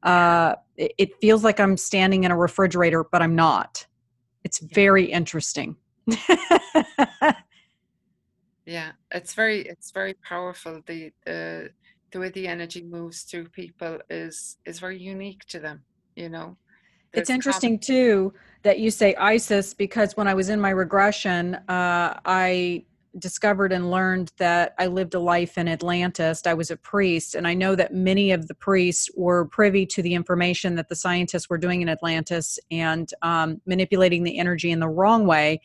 Uh, 0.03 0.55
it, 0.77 0.93
it 0.99 1.21
feels 1.21 1.45
like 1.45 1.61
I'm 1.61 1.77
standing 1.77 2.25
in 2.25 2.31
a 2.31 2.37
refrigerator, 2.37 3.05
but 3.05 3.21
I'm 3.23 3.35
not. 3.35 3.87
It's 4.45 4.61
very 4.61 5.05
interesting. 5.05 5.77
yeah, 8.65 8.93
it's 9.11 9.35
very 9.35 9.61
it's 9.61 9.91
very 9.91 10.15
powerful. 10.27 10.81
The 10.87 11.13
the 11.27 11.71
the 12.13 12.21
way 12.21 12.31
the 12.31 12.49
energy 12.49 12.83
moves 12.83 13.23
through 13.23 13.49
people 13.51 13.99
is 14.09 14.57
is 14.65 14.79
very 14.79 14.99
unique 14.99 15.45
to 15.47 15.59
them. 15.59 15.83
You 16.17 16.31
know, 16.31 16.57
it's 17.13 17.31
interesting 17.31 17.79
too 17.79 18.33
that 18.63 18.79
you 18.79 18.91
say 18.91 19.15
Isis 19.15 19.75
because 19.75 20.17
when 20.17 20.27
I 20.27 20.35
was 20.35 20.49
in 20.49 20.61
my 20.61 20.71
regression, 20.71 21.55
uh, 21.69 22.19
I 22.25 22.85
discovered 23.19 23.73
and 23.73 23.91
learned 23.91 24.33
that 24.39 24.75
I 24.79 24.87
lived 24.87 25.15
a 25.15 25.19
life 25.19 25.59
in 25.59 25.69
Atlantis. 25.69 26.43
I 26.47 26.55
was 26.55 26.71
a 26.71 26.77
priest, 26.77 27.35
and 27.35 27.47
I 27.47 27.55
know 27.55 27.75
that 27.75 27.95
many 27.95 28.31
of 28.31 28.49
the 28.49 28.55
priests 28.55 29.11
were 29.17 29.47
privy 29.47 29.87
to 29.87 30.03
the 30.03 30.15
information 30.15 30.75
that 30.77 30.89
the 30.89 30.97
scientists 30.97 31.49
were 31.49 31.59
doing 31.59 31.83
in 31.83 31.89
Atlantis 31.89 32.59
and 32.71 33.13
um, 33.23 33.61
manipulating 33.67 34.23
the 34.23 34.39
energy 34.39 34.71
in 34.71 34.81
the 34.81 34.89
wrong 34.89 35.27
way. 35.27 35.61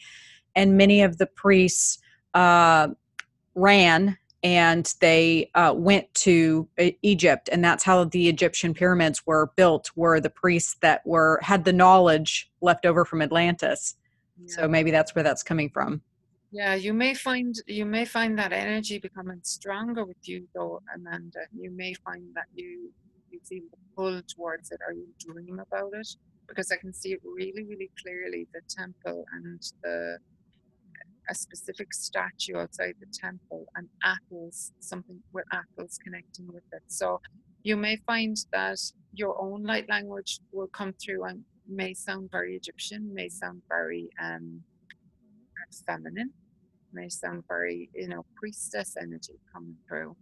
And 0.55 0.77
many 0.77 1.01
of 1.01 1.17
the 1.17 1.27
priests 1.27 1.99
uh, 2.33 2.89
ran 3.55 4.17
and 4.43 4.93
they 4.99 5.49
uh, 5.55 5.73
went 5.75 6.13
to 6.15 6.67
uh, 6.79 6.89
Egypt, 7.01 7.49
and 7.51 7.63
that's 7.63 7.83
how 7.83 8.03
the 8.03 8.27
Egyptian 8.27 8.73
pyramids 8.73 9.25
were 9.25 9.51
built. 9.55 9.89
Were 9.95 10.19
the 10.19 10.29
priests 10.29 10.75
that 10.81 11.05
were 11.05 11.39
had 11.41 11.63
the 11.63 11.73
knowledge 11.73 12.51
left 12.61 12.85
over 12.85 13.05
from 13.05 13.21
Atlantis? 13.21 13.95
Yeah. 14.37 14.55
So 14.55 14.67
maybe 14.67 14.91
that's 14.91 15.15
where 15.15 15.23
that's 15.23 15.43
coming 15.43 15.69
from. 15.69 16.01
Yeah, 16.51 16.75
you 16.75 16.93
may 16.93 17.13
find 17.13 17.55
you 17.65 17.85
may 17.85 18.05
find 18.05 18.37
that 18.37 18.51
energy 18.53 18.99
becoming 18.99 19.39
stronger 19.43 20.05
with 20.05 20.27
you, 20.27 20.47
though, 20.53 20.81
Amanda. 20.93 21.39
You 21.57 21.71
may 21.71 21.93
find 21.93 22.23
that 22.35 22.45
you 22.53 22.91
you 23.31 23.39
feel 23.47 23.63
the 23.71 23.77
pull 23.95 24.21
towards 24.35 24.71
it, 24.71 24.79
or 24.85 24.93
you 24.93 25.07
dream 25.19 25.59
about 25.59 25.91
it, 25.93 26.07
because 26.47 26.71
I 26.71 26.75
can 26.75 26.93
see 26.93 27.13
it 27.13 27.21
really, 27.23 27.63
really 27.63 27.89
clearly. 28.01 28.47
The 28.53 28.61
temple 28.69 29.25
and 29.33 29.59
the 29.83 30.17
a 31.29 31.35
specific 31.35 31.93
statue 31.93 32.57
outside 32.57 32.95
the 32.99 33.07
temple 33.13 33.65
and 33.75 33.87
apples, 34.03 34.71
something 34.79 35.19
with 35.33 35.45
apples 35.53 35.97
connecting 36.03 36.47
with 36.47 36.63
it. 36.71 36.83
So 36.87 37.21
you 37.63 37.77
may 37.77 37.97
find 38.05 38.35
that 38.51 38.79
your 39.13 39.41
own 39.41 39.63
light 39.63 39.87
language 39.89 40.39
will 40.51 40.67
come 40.67 40.93
through 40.93 41.23
and 41.25 41.43
may 41.67 41.93
sound 41.93 42.29
very 42.31 42.55
Egyptian, 42.55 43.13
may 43.13 43.29
sound 43.29 43.61
very 43.69 44.09
um, 44.21 44.61
feminine, 45.85 46.31
may 46.91 47.09
sound 47.09 47.43
very, 47.47 47.89
you 47.93 48.07
know, 48.07 48.25
priestess 48.35 48.95
energy 49.01 49.39
coming 49.53 49.77
through. 49.87 50.15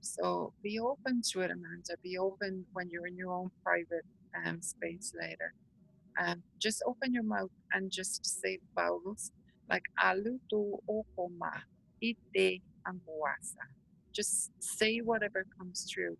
So 0.00 0.52
be 0.62 0.78
open 0.78 1.22
to 1.32 1.40
it, 1.40 1.50
Amanda. 1.50 1.96
Be 2.02 2.18
open 2.18 2.64
when 2.72 2.88
you're 2.90 3.06
in 3.06 3.16
your 3.16 3.32
own 3.32 3.50
private 3.64 4.04
um, 4.46 4.60
space 4.62 5.12
later. 5.20 5.54
Um, 6.20 6.42
just 6.58 6.82
open 6.86 7.12
your 7.14 7.22
mouth 7.22 7.50
and 7.72 7.90
just 7.92 8.24
say 8.40 8.58
vowels 8.74 9.30
like 9.70 9.84
alu 10.02 10.38
tu 10.50 10.78
okoma, 10.90 11.52
ite 12.02 12.62
anguasa. 12.86 13.64
Just 14.14 14.50
say 14.60 14.98
whatever 14.98 15.44
comes 15.58 15.86
through 15.92 16.16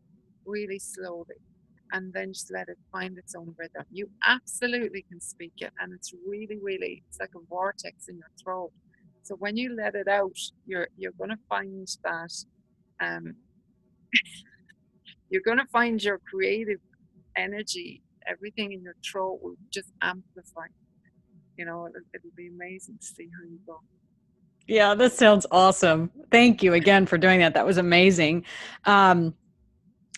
really 0.46 0.78
slowly 0.78 1.36
and 1.92 2.12
then 2.12 2.32
just 2.32 2.50
let 2.52 2.68
it 2.68 2.78
find 2.92 3.18
its 3.18 3.34
own 3.34 3.54
rhythm. 3.58 3.84
You 3.90 4.10
absolutely 4.26 5.04
can 5.10 5.20
speak 5.20 5.54
it 5.58 5.72
and 5.80 5.92
it's 5.94 6.12
really, 6.26 6.58
really 6.62 7.02
it's 7.08 7.18
like 7.20 7.30
a 7.36 7.44
vortex 7.48 8.08
in 8.08 8.16
your 8.16 8.30
throat. 8.42 8.72
So 9.22 9.36
when 9.36 9.56
you 9.56 9.74
let 9.76 9.94
it 9.94 10.08
out, 10.08 10.36
you're 10.66 10.88
you're 10.96 11.12
gonna 11.18 11.38
find 11.48 11.88
that 12.04 12.32
um 13.00 13.34
you're 15.30 15.42
gonna 15.46 15.66
find 15.72 16.02
your 16.02 16.20
creative 16.30 16.80
energy, 17.36 18.02
everything 18.26 18.72
in 18.72 18.82
your 18.82 18.96
throat 19.10 19.38
will 19.42 19.56
just 19.72 19.92
amplify 20.02 20.66
you 21.58 21.64
know, 21.64 21.86
it'll, 21.86 22.00
it'll 22.14 22.30
be 22.36 22.48
amazing 22.48 22.96
to 23.00 23.06
see 23.06 23.28
how 23.36 23.46
you 23.48 23.58
go. 23.66 23.80
Yeah, 24.66 24.94
this 24.94 25.16
sounds 25.16 25.46
awesome. 25.50 26.10
Thank 26.30 26.62
you 26.62 26.74
again 26.74 27.06
for 27.06 27.18
doing 27.18 27.40
that. 27.40 27.54
That 27.54 27.66
was 27.66 27.78
amazing. 27.78 28.44
Um, 28.84 29.34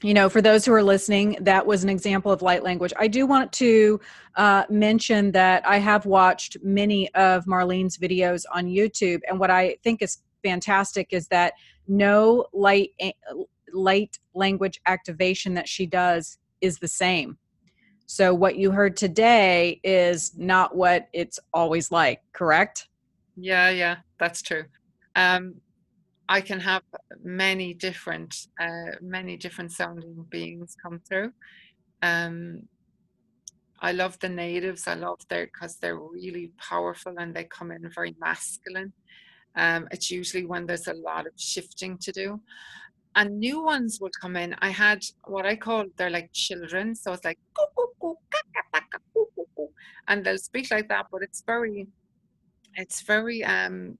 you 0.02 0.14
know, 0.14 0.28
for 0.28 0.40
those 0.42 0.64
who 0.64 0.72
are 0.72 0.82
listening, 0.82 1.36
that 1.40 1.66
was 1.66 1.84
an 1.84 1.90
example 1.90 2.32
of 2.32 2.42
light 2.42 2.62
language. 2.62 2.92
I 2.98 3.06
do 3.06 3.26
want 3.26 3.52
to 3.54 4.00
uh, 4.36 4.64
mention 4.70 5.32
that 5.32 5.66
I 5.66 5.78
have 5.78 6.06
watched 6.06 6.56
many 6.62 7.12
of 7.14 7.44
Marlene's 7.44 7.96
videos 7.98 8.44
on 8.52 8.66
YouTube, 8.66 9.20
and 9.28 9.38
what 9.38 9.50
I 9.50 9.76
think 9.84 10.02
is 10.02 10.18
fantastic 10.42 11.08
is 11.10 11.28
that 11.28 11.52
no 11.86 12.46
light 12.52 12.90
light 13.72 14.18
language 14.34 14.80
activation 14.86 15.54
that 15.54 15.68
she 15.68 15.86
does 15.86 16.38
is 16.60 16.78
the 16.78 16.88
same. 16.88 17.36
So 18.12 18.34
what 18.34 18.56
you 18.56 18.72
heard 18.72 18.96
today 18.96 19.80
is 19.84 20.36
not 20.36 20.74
what 20.74 21.08
it's 21.12 21.38
always 21.54 21.92
like, 21.92 22.20
correct? 22.32 22.88
Yeah, 23.36 23.70
yeah, 23.70 23.98
that's 24.18 24.42
true. 24.42 24.64
Um, 25.14 25.54
I 26.28 26.40
can 26.40 26.58
have 26.58 26.82
many 27.22 27.72
different, 27.72 28.34
uh, 28.60 28.96
many 29.00 29.36
different 29.36 29.70
sounding 29.70 30.26
beings 30.28 30.74
come 30.82 31.00
through. 31.08 31.30
Um, 32.02 32.62
I 33.80 33.92
love 33.92 34.18
the 34.18 34.28
natives. 34.28 34.88
I 34.88 34.94
love 34.94 35.20
their 35.28 35.46
because 35.46 35.76
they're 35.76 35.96
really 36.00 36.50
powerful 36.58 37.14
and 37.16 37.32
they 37.32 37.44
come 37.44 37.70
in 37.70 37.88
very 37.94 38.16
masculine. 38.18 38.92
Um, 39.54 39.86
it's 39.92 40.10
usually 40.10 40.46
when 40.46 40.66
there's 40.66 40.88
a 40.88 40.94
lot 40.94 41.28
of 41.28 41.34
shifting 41.36 41.96
to 41.98 42.10
do. 42.10 42.40
And 43.16 43.38
new 43.38 43.62
ones 43.62 43.98
will 44.00 44.10
come 44.20 44.36
in. 44.36 44.54
I 44.60 44.70
had 44.70 45.02
what 45.24 45.46
I 45.46 45.56
call 45.56 45.86
they're 45.96 46.10
like 46.10 46.30
children. 46.32 46.94
So 46.94 47.12
it's 47.12 47.24
like 47.24 47.38
and 50.08 50.24
they'll 50.24 50.38
speak 50.38 50.70
like 50.70 50.88
that, 50.88 51.06
but 51.10 51.22
it's 51.22 51.42
very 51.46 51.86
it's 52.76 53.02
very 53.02 53.44
um 53.44 53.98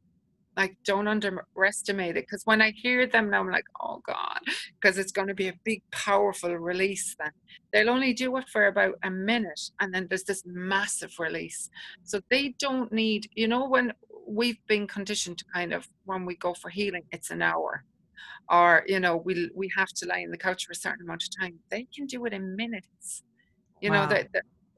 like 0.56 0.76
don't 0.84 1.08
underestimate 1.08 2.16
it 2.16 2.26
because 2.26 2.42
when 2.44 2.60
I 2.60 2.70
hear 2.72 3.06
them 3.06 3.30
now 3.30 3.40
I'm 3.40 3.50
like 3.50 3.64
oh 3.80 4.00
god 4.06 4.40
because 4.80 4.98
it's 4.98 5.12
going 5.12 5.28
to 5.28 5.34
be 5.34 5.48
a 5.48 5.54
big 5.64 5.82
powerful 5.90 6.54
release 6.56 7.16
then 7.18 7.30
they'll 7.72 7.90
only 7.90 8.12
do 8.12 8.36
it 8.36 8.48
for 8.48 8.66
about 8.66 8.94
a 9.04 9.10
minute 9.10 9.60
and 9.80 9.94
then 9.94 10.06
there's 10.08 10.24
this 10.24 10.42
massive 10.44 11.14
release 11.18 11.70
so 12.02 12.20
they 12.30 12.54
don't 12.58 12.92
need 12.92 13.30
you 13.34 13.48
know 13.48 13.68
when 13.68 13.92
we've 14.26 14.64
been 14.66 14.86
conditioned 14.86 15.38
to 15.38 15.44
kind 15.54 15.72
of 15.72 15.88
when 16.04 16.24
we 16.24 16.36
go 16.36 16.52
for 16.52 16.68
healing 16.68 17.04
it's 17.12 17.30
an 17.30 17.42
hour 17.42 17.84
or 18.48 18.82
you 18.86 19.00
know 19.00 19.16
we 19.16 19.50
we 19.54 19.70
have 19.76 19.88
to 19.88 20.06
lie 20.06 20.18
in 20.18 20.30
the 20.30 20.36
couch 20.36 20.66
for 20.66 20.72
a 20.72 20.74
certain 20.74 21.04
amount 21.04 21.22
of 21.22 21.40
time 21.40 21.58
they 21.70 21.86
can 21.94 22.06
do 22.06 22.24
it 22.26 22.32
in 22.32 22.56
minutes 22.56 23.22
you 23.80 23.90
wow. 23.90 24.02
know 24.02 24.08
that 24.08 24.28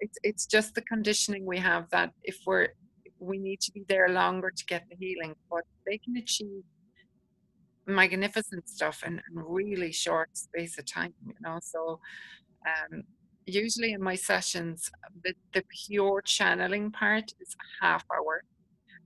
it's 0.00 0.18
it's 0.22 0.46
just 0.46 0.74
the 0.74 0.82
conditioning 0.82 1.46
we 1.46 1.58
have 1.58 1.88
that 1.90 2.10
if 2.24 2.38
we're 2.46 2.68
we 3.22 3.38
need 3.38 3.60
to 3.60 3.72
be 3.72 3.84
there 3.88 4.08
longer 4.08 4.50
to 4.50 4.64
get 4.66 4.84
the 4.90 4.96
healing, 4.96 5.34
but 5.50 5.62
they 5.86 5.98
can 5.98 6.16
achieve 6.16 6.62
magnificent 7.86 8.68
stuff 8.68 9.02
in, 9.06 9.14
in 9.14 9.34
really 9.34 9.92
short 9.92 10.36
space 10.36 10.78
of 10.78 10.84
time, 10.86 11.14
you 11.26 11.34
know. 11.40 11.58
So 11.62 12.00
um, 12.66 13.02
usually 13.46 13.92
in 13.92 14.02
my 14.02 14.14
sessions, 14.14 14.90
the, 15.24 15.34
the 15.54 15.62
pure 15.86 16.20
channeling 16.22 16.90
part 16.90 17.32
is 17.40 17.54
a 17.54 17.86
half 17.86 18.04
hour. 18.12 18.42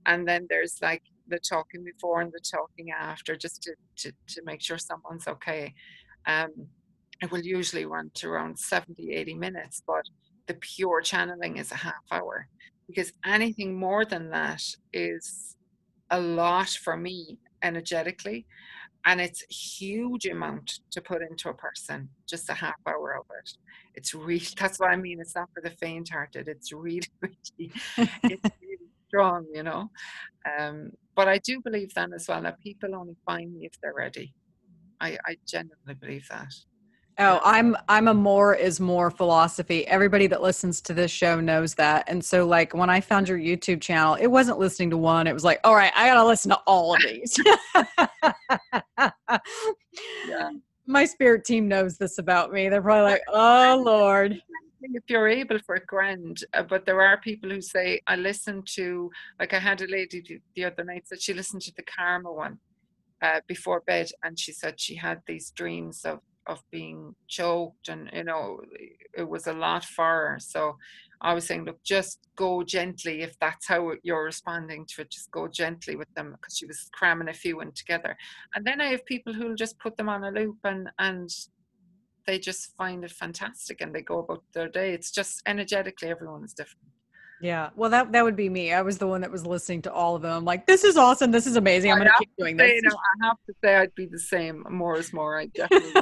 And 0.05 0.27
then 0.27 0.47
there's 0.49 0.79
like 0.81 1.03
the 1.29 1.39
talking 1.39 1.83
before 1.83 2.21
and 2.21 2.31
the 2.31 2.39
talking 2.39 2.91
after, 2.91 3.35
just 3.35 3.61
to, 3.63 3.75
to, 3.97 4.11
to 4.27 4.41
make 4.43 4.61
sure 4.61 4.77
someone's 4.77 5.27
okay. 5.27 5.73
Um, 6.25 6.51
it 7.21 7.31
will 7.31 7.41
usually 7.41 7.85
run 7.85 8.11
to 8.15 8.29
around 8.29 8.59
70, 8.59 9.13
80 9.13 9.33
minutes, 9.33 9.81
but 9.85 10.03
the 10.47 10.55
pure 10.55 11.01
channeling 11.01 11.57
is 11.57 11.71
a 11.71 11.75
half 11.75 12.03
hour 12.11 12.47
because 12.87 13.11
anything 13.25 13.77
more 13.77 14.05
than 14.05 14.29
that 14.29 14.63
is 14.93 15.55
a 16.09 16.19
lot 16.19 16.69
for 16.69 16.95
me 16.95 17.37
energetically 17.63 18.45
and 19.05 19.21
it's 19.21 19.43
a 19.43 19.53
huge 19.53 20.25
amount 20.25 20.79
to 20.91 21.01
put 21.01 21.21
into 21.21 21.49
a 21.49 21.53
person 21.53 22.09
just 22.27 22.49
a 22.49 22.53
half 22.53 22.75
hour 22.87 23.17
of 23.17 23.25
it 23.41 23.51
it's 23.95 24.13
really 24.13 24.45
that's 24.59 24.79
what 24.79 24.89
i 24.89 24.95
mean 24.95 25.19
it's 25.19 25.35
not 25.35 25.49
for 25.53 25.61
the 25.61 25.75
faint 25.77 26.09
hearted 26.09 26.47
it's 26.47 26.71
really 26.71 27.01
really 27.21 27.71
it's 27.97 28.11
really 28.61 28.66
strong 29.07 29.45
you 29.53 29.63
know 29.63 29.89
um, 30.59 30.91
but 31.15 31.27
i 31.27 31.37
do 31.39 31.59
believe 31.61 31.93
then 31.93 32.13
as 32.13 32.27
well 32.27 32.41
that 32.41 32.59
people 32.59 32.95
only 32.95 33.15
find 33.25 33.53
me 33.53 33.65
if 33.65 33.73
they're 33.81 33.93
ready 33.95 34.33
i 35.01 35.17
i 35.25 35.35
genuinely 35.45 35.95
believe 35.99 36.27
that 36.29 36.51
Oh, 37.19 37.39
I'm 37.43 37.75
I'm 37.89 38.07
a 38.07 38.13
more 38.13 38.53
is 38.53 38.79
more 38.79 39.09
philosophy. 39.09 39.87
Everybody 39.87 40.27
that 40.27 40.43
listens 40.43 40.81
to 40.81 40.93
this 40.93 41.09
show 41.09 41.39
knows 41.39 41.73
that. 41.75 42.03
And 42.07 42.23
so 42.23 42.45
like 42.45 42.75
when 42.75 42.91
I 42.91 43.01
found 43.01 43.27
your 43.27 43.39
YouTube 43.39 43.81
channel, 43.81 44.13
it 44.15 44.27
wasn't 44.27 44.59
listening 44.59 44.91
to 44.91 44.97
one. 44.97 45.25
It 45.25 45.33
was 45.33 45.43
like, 45.43 45.59
all 45.63 45.73
right, 45.73 45.91
I 45.95 46.09
got 46.09 46.21
to 46.21 46.25
listen 46.27 46.51
to 46.51 46.59
all 46.67 46.93
of 46.93 47.01
these. 47.01 47.35
yeah. 50.27 50.49
My 50.89 51.05
spirit 51.05 51.43
team 51.43 51.67
knows 51.67 51.97
this 51.97 52.19
about 52.19 52.53
me. 52.53 52.69
They're 52.69 52.81
probably 52.81 53.11
like, 53.11 53.23
"Oh 53.27 53.81
lord." 53.83 54.41
If 54.81 55.03
you're 55.07 55.27
able 55.27 55.59
for 55.65 55.75
a 55.75 55.85
grand, 55.85 56.43
uh, 56.53 56.63
but 56.63 56.85
there 56.85 57.01
are 57.01 57.19
people 57.19 57.49
who 57.49 57.61
say, 57.61 57.99
I 58.07 58.15
listened 58.15 58.67
to, 58.75 59.09
like 59.39 59.53
I 59.53 59.59
had 59.59 59.81
a 59.81 59.87
lady 59.87 60.41
the 60.55 60.65
other 60.65 60.83
night 60.83 61.07
said 61.07 61.21
she 61.21 61.33
listened 61.33 61.63
to 61.63 61.73
the 61.75 61.83
Karma 61.83 62.31
one 62.31 62.59
uh, 63.21 63.41
before 63.47 63.81
bed 63.81 64.09
and 64.23 64.37
she 64.39 64.51
said 64.51 64.79
she 64.79 64.95
had 64.95 65.21
these 65.27 65.51
dreams 65.51 66.05
of 66.05 66.19
of 66.47 66.63
being 66.71 67.13
choked 67.27 67.89
and 67.89 68.09
you 68.13 68.23
know 68.23 68.61
it 69.17 69.27
was 69.27 69.47
a 69.47 69.53
lot 69.53 69.83
for 69.83 70.05
her. 70.05 70.37
So 70.39 70.77
i 71.19 71.33
was 71.33 71.47
saying 71.47 71.65
look 71.65 71.83
just 71.83 72.19
go 72.35 72.61
gently 72.63 73.23
if 73.23 73.35
that's 73.39 73.67
how 73.67 73.91
you're 74.03 74.23
responding 74.23 74.85
to 74.87 75.01
it 75.01 75.09
just 75.09 75.31
go 75.31 75.47
gently 75.47 75.95
with 75.95 76.07
them 76.15 76.31
because 76.31 76.55
she 76.55 76.67
was 76.67 76.89
cramming 76.93 77.29
a 77.29 77.33
few 77.33 77.59
in 77.61 77.71
together. 77.73 78.15
And 78.55 78.65
then 78.65 78.79
i 78.79 78.87
have 78.91 79.05
people 79.05 79.33
who'll 79.33 79.55
just 79.55 79.77
put 79.79 79.97
them 79.97 80.09
on 80.09 80.23
a 80.23 80.31
loop 80.31 80.57
and 80.63 80.89
and 80.99 81.29
they 82.27 82.37
just 82.37 82.75
find 82.75 83.03
it 83.03 83.11
fantastic 83.11 83.81
and 83.81 83.95
they 83.95 84.01
go 84.01 84.19
about 84.19 84.43
their 84.53 84.67
day 84.67 84.93
it's 84.93 85.11
just 85.11 85.41
energetically 85.47 86.09
everyone 86.09 86.43
is 86.43 86.53
different 86.53 86.87
yeah, 87.39 87.69
well, 87.75 87.89
that 87.91 88.11
that 88.13 88.23
would 88.23 88.35
be 88.35 88.49
me. 88.49 88.73
I 88.73 88.81
was 88.81 88.97
the 88.97 89.07
one 89.07 89.21
that 89.21 89.31
was 89.31 89.45
listening 89.45 89.83
to 89.83 89.93
all 89.93 90.15
of 90.15 90.23
them. 90.23 90.31
I'm 90.31 90.45
like, 90.45 90.65
this 90.65 90.83
is 90.83 90.97
awesome. 90.97 91.31
This 91.31 91.45
is 91.45 91.55
amazing. 91.55 91.91
I'm 91.91 91.99
going 91.99 92.09
to 92.09 92.15
keep 92.17 92.31
doing 92.37 92.57
say, 92.57 92.81
this. 92.81 92.93
I 92.93 93.27
have 93.27 93.37
to 93.45 93.53
say, 93.63 93.75
I'd 93.75 93.93
be 93.93 94.07
the 94.07 94.19
same. 94.19 94.65
More 94.69 94.97
is 94.97 95.13
more. 95.13 95.37
I 95.39 95.45
definitely. 95.47 96.01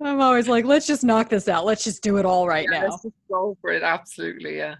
I'm 0.00 0.20
always 0.20 0.48
like, 0.48 0.64
let's 0.64 0.86
just 0.86 1.04
knock 1.04 1.28
this 1.28 1.48
out. 1.48 1.64
Let's 1.64 1.84
just 1.84 2.02
do 2.02 2.16
it 2.16 2.26
all 2.26 2.48
right 2.48 2.66
yeah, 2.70 2.80
now. 2.80 2.88
Let's 2.88 3.02
just 3.02 3.14
go 3.30 3.56
for 3.60 3.70
it. 3.70 3.82
Absolutely, 3.82 4.56
yeah. 4.56 4.74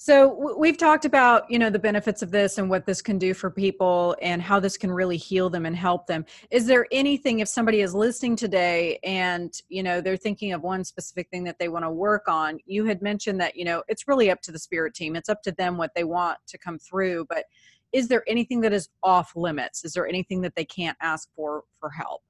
So 0.00 0.54
we've 0.56 0.78
talked 0.78 1.04
about, 1.04 1.50
you 1.50 1.58
know, 1.58 1.70
the 1.70 1.78
benefits 1.80 2.22
of 2.22 2.30
this 2.30 2.58
and 2.58 2.70
what 2.70 2.86
this 2.86 3.02
can 3.02 3.18
do 3.18 3.34
for 3.34 3.50
people 3.50 4.16
and 4.22 4.40
how 4.40 4.60
this 4.60 4.76
can 4.76 4.92
really 4.92 5.16
heal 5.16 5.50
them 5.50 5.66
and 5.66 5.74
help 5.74 6.06
them. 6.06 6.24
Is 6.52 6.66
there 6.66 6.86
anything 6.92 7.40
if 7.40 7.48
somebody 7.48 7.80
is 7.80 7.96
listening 7.96 8.36
today 8.36 9.00
and, 9.02 9.52
you 9.68 9.82
know, 9.82 10.00
they're 10.00 10.16
thinking 10.16 10.52
of 10.52 10.62
one 10.62 10.84
specific 10.84 11.28
thing 11.30 11.42
that 11.44 11.58
they 11.58 11.68
want 11.68 11.84
to 11.84 11.90
work 11.90 12.28
on? 12.28 12.60
You 12.64 12.84
had 12.84 13.02
mentioned 13.02 13.40
that, 13.40 13.56
you 13.56 13.64
know, 13.64 13.82
it's 13.88 14.06
really 14.06 14.30
up 14.30 14.40
to 14.42 14.52
the 14.52 14.58
spirit 14.60 14.94
team. 14.94 15.16
It's 15.16 15.28
up 15.28 15.42
to 15.42 15.52
them 15.52 15.76
what 15.76 15.90
they 15.96 16.04
want 16.04 16.38
to 16.46 16.58
come 16.58 16.78
through, 16.78 17.26
but 17.28 17.46
is 17.92 18.06
there 18.06 18.22
anything 18.28 18.60
that 18.60 18.72
is 18.72 18.88
off 19.02 19.32
limits? 19.34 19.84
Is 19.84 19.94
there 19.94 20.06
anything 20.06 20.42
that 20.42 20.54
they 20.54 20.64
can't 20.64 20.96
ask 21.02 21.28
for 21.34 21.64
for 21.80 21.90
help? 21.90 22.22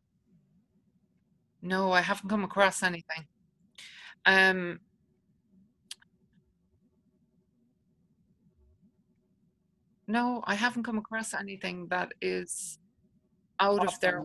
No, 1.61 1.93
I 1.93 2.01
haven't 2.01 2.31
come 2.31 2.45
across 2.45 2.83
anything. 2.83 3.27
Um 4.25 4.81
no, 10.09 10.43
I 10.47 10.55
haven't 10.55 10.85
come 10.85 10.99
across 10.99 11.35
anything 11.35 11.87
that 11.91 12.13
is 12.21 12.79
out 13.61 13.81
awesome. 13.81 13.89
of 13.89 14.01
their 14.01 14.25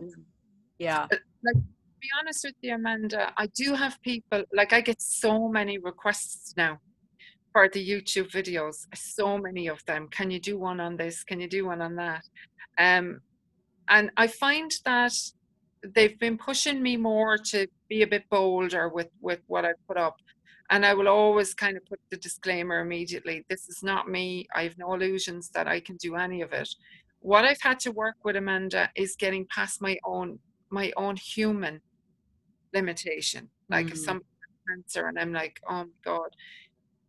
yeah. 0.78 1.02
Uh, 1.02 1.16
like 1.44 1.54
to 1.54 2.00
be 2.00 2.08
honest 2.18 2.44
with 2.44 2.54
you, 2.62 2.74
Amanda, 2.74 3.32
I 3.36 3.46
do 3.48 3.74
have 3.74 4.00
people 4.02 4.42
like 4.52 4.72
I 4.72 4.80
get 4.80 5.00
so 5.00 5.48
many 5.48 5.78
requests 5.78 6.54
now 6.56 6.78
for 7.52 7.68
the 7.68 7.86
YouTube 7.86 8.30
videos. 8.30 8.86
So 8.94 9.38
many 9.38 9.68
of 9.68 9.84
them. 9.84 10.08
Can 10.08 10.30
you 10.30 10.40
do 10.40 10.58
one 10.58 10.80
on 10.80 10.96
this? 10.96 11.22
Can 11.22 11.38
you 11.40 11.48
do 11.48 11.66
one 11.66 11.82
on 11.82 11.94
that? 11.96 12.24
Um, 12.78 13.20
and 13.88 14.10
I 14.16 14.26
find 14.26 14.70
that 14.84 15.12
they've 15.94 16.18
been 16.18 16.38
pushing 16.38 16.82
me 16.82 16.96
more 16.96 17.36
to 17.36 17.66
be 17.88 18.02
a 18.02 18.06
bit 18.06 18.24
bolder 18.30 18.88
with 18.88 19.10
with 19.20 19.40
what 19.46 19.64
I 19.66 19.72
put 19.86 19.98
up 19.98 20.16
and 20.70 20.84
I 20.84 20.94
will 20.94 21.08
always 21.08 21.54
kind 21.54 21.76
of 21.76 21.84
put 21.84 22.00
the 22.10 22.16
disclaimer 22.16 22.80
immediately 22.80 23.44
this 23.48 23.68
is 23.68 23.82
not 23.82 24.08
me. 24.08 24.46
I 24.54 24.62
have 24.62 24.78
no 24.78 24.94
illusions 24.94 25.50
that 25.50 25.66
I 25.68 25.80
can 25.80 25.96
do 25.96 26.16
any 26.16 26.40
of 26.42 26.52
it. 26.52 26.68
What 27.20 27.44
I've 27.44 27.60
had 27.60 27.78
to 27.80 27.92
work 27.92 28.16
with 28.24 28.36
Amanda 28.36 28.90
is 28.96 29.16
getting 29.16 29.46
past 29.54 29.82
my 29.82 29.96
own 30.04 30.38
my 30.70 30.92
own 30.96 31.16
human 31.16 31.80
limitation. 32.72 33.48
Like 33.70 33.86
mm. 33.86 33.92
if 33.92 33.98
some 33.98 34.22
cancer 34.68 35.06
and 35.06 35.18
I'm 35.18 35.32
like, 35.32 35.60
oh 35.68 35.84
my 35.84 36.00
God. 36.04 36.30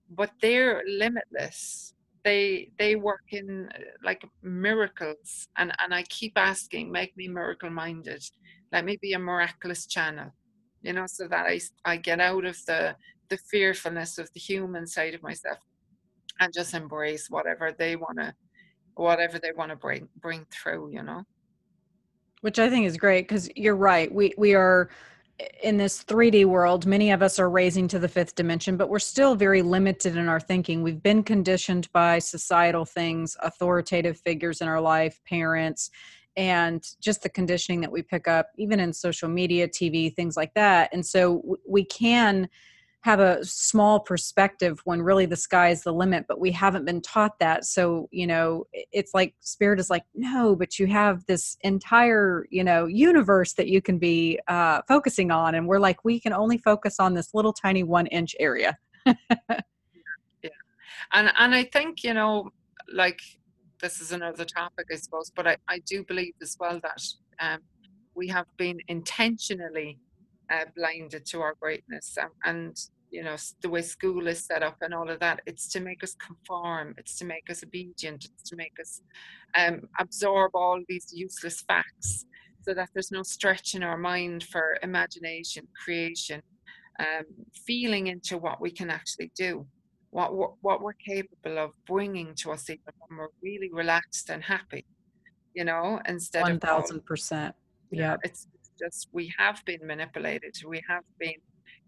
But 0.10 0.32
they're 0.42 0.84
limitless. 0.88 1.94
They 2.24 2.72
they 2.78 2.96
work 2.96 3.28
in 3.32 3.70
like 4.04 4.24
miracles 4.42 5.48
and, 5.58 5.72
and 5.80 5.94
I 5.94 6.04
keep 6.04 6.34
asking, 6.36 6.92
make 6.92 7.16
me 7.18 7.28
miracle 7.28 7.70
minded. 7.70 8.24
Let 8.72 8.86
me 8.86 8.98
be 9.02 9.14
a 9.14 9.20
miraculous 9.20 9.86
channel. 9.86 10.34
You 10.82 10.94
know, 10.94 11.06
so 11.08 11.28
that 11.28 11.46
I 11.46 11.60
I 11.84 11.98
get 11.98 12.20
out 12.20 12.46
of 12.46 12.58
the 12.66 12.96
the 13.30 13.38
fearfulness 13.38 14.18
of 14.18 14.32
the 14.34 14.40
human 14.40 14.86
side 14.88 15.14
of 15.14 15.24
myself 15.24 15.60
and 16.40 16.54
just 16.54 16.74
embrace 16.74 17.30
whatever 17.30 17.74
they 17.78 17.96
want 17.96 18.18
to 18.18 18.34
whatever 18.96 19.40
they 19.40 19.52
want 19.52 19.70
to 19.70 19.76
bring 19.76 20.08
bring 20.22 20.46
through 20.52 20.90
you 20.92 21.04
know 21.04 21.24
which 22.42 22.60
i 22.60 22.70
think 22.70 22.86
is 22.86 22.98
great 22.98 23.28
because 23.28 23.50
you're 23.56 23.76
right 23.76 24.14
we 24.14 24.34
we 24.38 24.56
are 24.56 24.90
in 25.62 25.78
this 25.78 26.04
3D 26.04 26.46
world, 26.46 26.86
many 26.86 27.12
of 27.12 27.22
us 27.22 27.40
are 27.40 27.50
raising 27.50 27.88
to 27.90 28.00
the 28.00 28.08
fifth 28.08 28.36
dimension, 28.36 28.78
but 28.78 28.90
we're 28.90 29.00
still 29.00 29.36
very 29.36 29.62
limited 29.62 30.16
in 30.16 30.30
our 30.30 30.40
thinking. 30.40 30.82
We've 30.82 31.04
been 31.04 31.24
conditioned 31.24 31.92
by 31.92 32.20
societal 32.20 32.86
things, 32.86 33.36
authoritative 33.42 34.18
figures 34.18 34.62
in 34.62 34.70
our 34.70 34.80
life, 34.80 35.20
parents, 35.28 35.90
and 36.38 36.86
just 37.02 37.24
the 37.24 37.30
conditioning 37.30 37.82
that 37.82 37.92
we 37.92 38.02
pick 38.02 38.28
up, 38.28 38.50
even 38.58 38.80
in 38.80 38.94
social 38.94 39.28
media, 39.28 39.68
TV, 39.68 40.14
things 40.14 40.38
like 40.38 40.54
that. 40.54 40.90
And 40.94 41.06
so 41.06 41.58
we 41.68 41.84
can 41.84 42.50
have 43.06 43.20
a 43.20 43.46
small 43.46 44.00
perspective 44.00 44.82
when 44.84 45.00
really 45.00 45.28
the 45.28 45.36
sky 45.36 45.70
is 45.70 45.84
the 45.84 45.94
limit 45.94 46.26
but 46.28 46.40
we 46.40 46.52
haven't 46.52 46.86
been 46.86 47.02
taught 47.02 47.38
that. 47.40 47.64
So 47.64 48.10
you 48.12 48.26
know 48.26 48.66
it's 48.74 49.14
like 49.14 49.36
spirit 49.42 49.80
is 49.80 49.92
like 49.92 50.06
no 50.16 50.56
but 50.56 50.80
you 50.80 50.88
have 50.88 51.24
this 51.28 51.56
entire 51.62 52.48
you 52.50 52.64
know 52.64 52.88
universe 52.88 53.54
that 53.54 53.68
you 53.68 53.80
can 53.80 54.00
be 54.00 54.40
uh, 54.48 54.82
focusing 54.88 55.30
on. 55.30 55.54
And 55.54 55.68
we're 55.68 55.80
like 55.80 56.04
we 56.04 56.20
can 56.20 56.34
only 56.34 56.58
focus 56.58 56.96
on 57.00 57.14
this 57.14 57.30
little 57.36 57.54
tiny 57.54 57.84
one 57.84 58.08
inch 58.08 58.36
area. 58.40 58.78
Yeah. 60.44 60.50
And 61.14 61.32
and 61.40 61.56
i 61.56 61.64
think 61.64 62.04
you 62.04 62.14
know 62.14 62.52
like 62.94 63.20
this 63.82 64.00
is 64.00 64.12
another 64.12 64.46
topic 64.46 64.86
i 64.94 64.96
suppose 64.96 65.32
but 65.36 65.48
i 65.48 65.58
i 65.68 65.80
do 65.92 66.04
believe 66.04 66.36
as 66.40 66.56
well 66.60 66.80
that 66.88 67.02
um, 67.40 67.60
we 68.14 68.28
have 68.28 68.46
been 68.58 68.80
intentionally 68.88 69.98
uh, 70.54 70.66
blinded 70.76 71.26
to 71.32 71.42
our 71.42 71.56
greatness 71.60 72.16
um, 72.22 72.30
and 72.44 72.76
you 73.12 73.24
know 73.24 73.36
the 73.62 73.70
way 73.70 73.82
school 73.82 74.28
is 74.28 74.46
set 74.46 74.64
up 74.64 74.78
and 74.82 74.94
all 74.94 75.10
of 75.10 75.20
that 75.20 75.40
it's 75.46 75.68
to 75.70 75.80
make 75.80 76.04
us 76.04 76.16
conform 76.16 76.94
it's 76.98 77.18
to 77.18 77.26
make 77.26 77.50
us 77.50 77.64
obedient 77.64 78.26
it's 78.26 78.50
to 78.50 78.56
make 78.56 78.74
us 78.80 79.02
um, 79.58 79.82
absorb 80.00 80.52
all 80.54 80.80
these 80.88 81.08
useless 81.14 81.64
facts 81.68 82.26
so 82.62 82.74
that 82.74 82.90
there's 82.94 83.12
no 83.12 83.24
stretch 83.24 83.76
in 83.76 83.84
our 83.84 83.98
mind 83.98 84.44
for 84.44 84.78
imagination 84.82 85.68
creation 85.84 86.42
um, 87.00 87.26
feeling 87.66 88.08
into 88.08 88.38
what 88.38 88.60
we 88.62 88.72
can 88.72 88.90
actually 88.90 89.32
do 89.36 89.66
what, 90.10 90.34
what 90.34 90.52
what 90.62 90.82
we're 90.82 90.94
capable 90.94 91.58
of 91.58 91.72
bringing 91.86 92.34
to 92.36 92.52
us 92.52 92.70
even 92.70 92.82
when 93.00 93.20
we're 93.20 93.28
really 93.42 93.70
relaxed 93.72 94.30
and 94.30 94.44
happy 94.44 94.86
you 95.54 95.64
know 95.64 96.00
instead 96.08 96.46
1000%. 96.46 96.92
of 96.92 97.06
1000% 97.06 97.52
yeah 97.92 98.16
it's 98.24 98.48
just 98.80 99.08
we 99.14 99.34
have 99.38 99.64
been 99.66 99.86
manipulated 99.86 100.54
we 100.68 100.82
have 100.88 101.04
been 101.20 101.36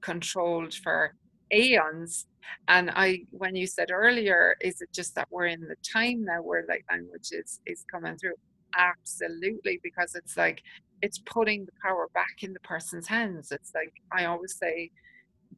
controlled 0.02 0.74
for 0.74 1.14
aeons. 1.54 2.26
And 2.68 2.92
I, 2.92 3.22
when 3.32 3.56
you 3.56 3.68
said 3.68 3.92
earlier, 3.92 4.56
is 4.62 4.82
it 4.82 4.90
just 4.94 5.16
that 5.16 5.28
we're 5.32 5.48
in 5.48 5.62
the 5.62 5.76
time 5.94 6.24
now 6.24 6.42
where 6.42 6.66
like 6.68 6.86
language 6.90 7.30
is 7.32 7.60
is 7.66 7.84
coming 7.92 8.18
through? 8.18 8.36
Absolutely, 8.78 9.80
because 9.84 10.16
it's 10.16 10.38
like 10.38 10.62
it's 11.02 11.20
putting 11.20 11.66
the 11.66 11.72
power 11.84 12.08
back 12.14 12.44
in 12.44 12.54
the 12.54 12.60
person's 12.62 13.08
hands. 13.08 13.52
It's 13.52 13.72
like 13.76 13.94
I 14.12 14.26
always 14.26 14.58
say, 14.58 14.92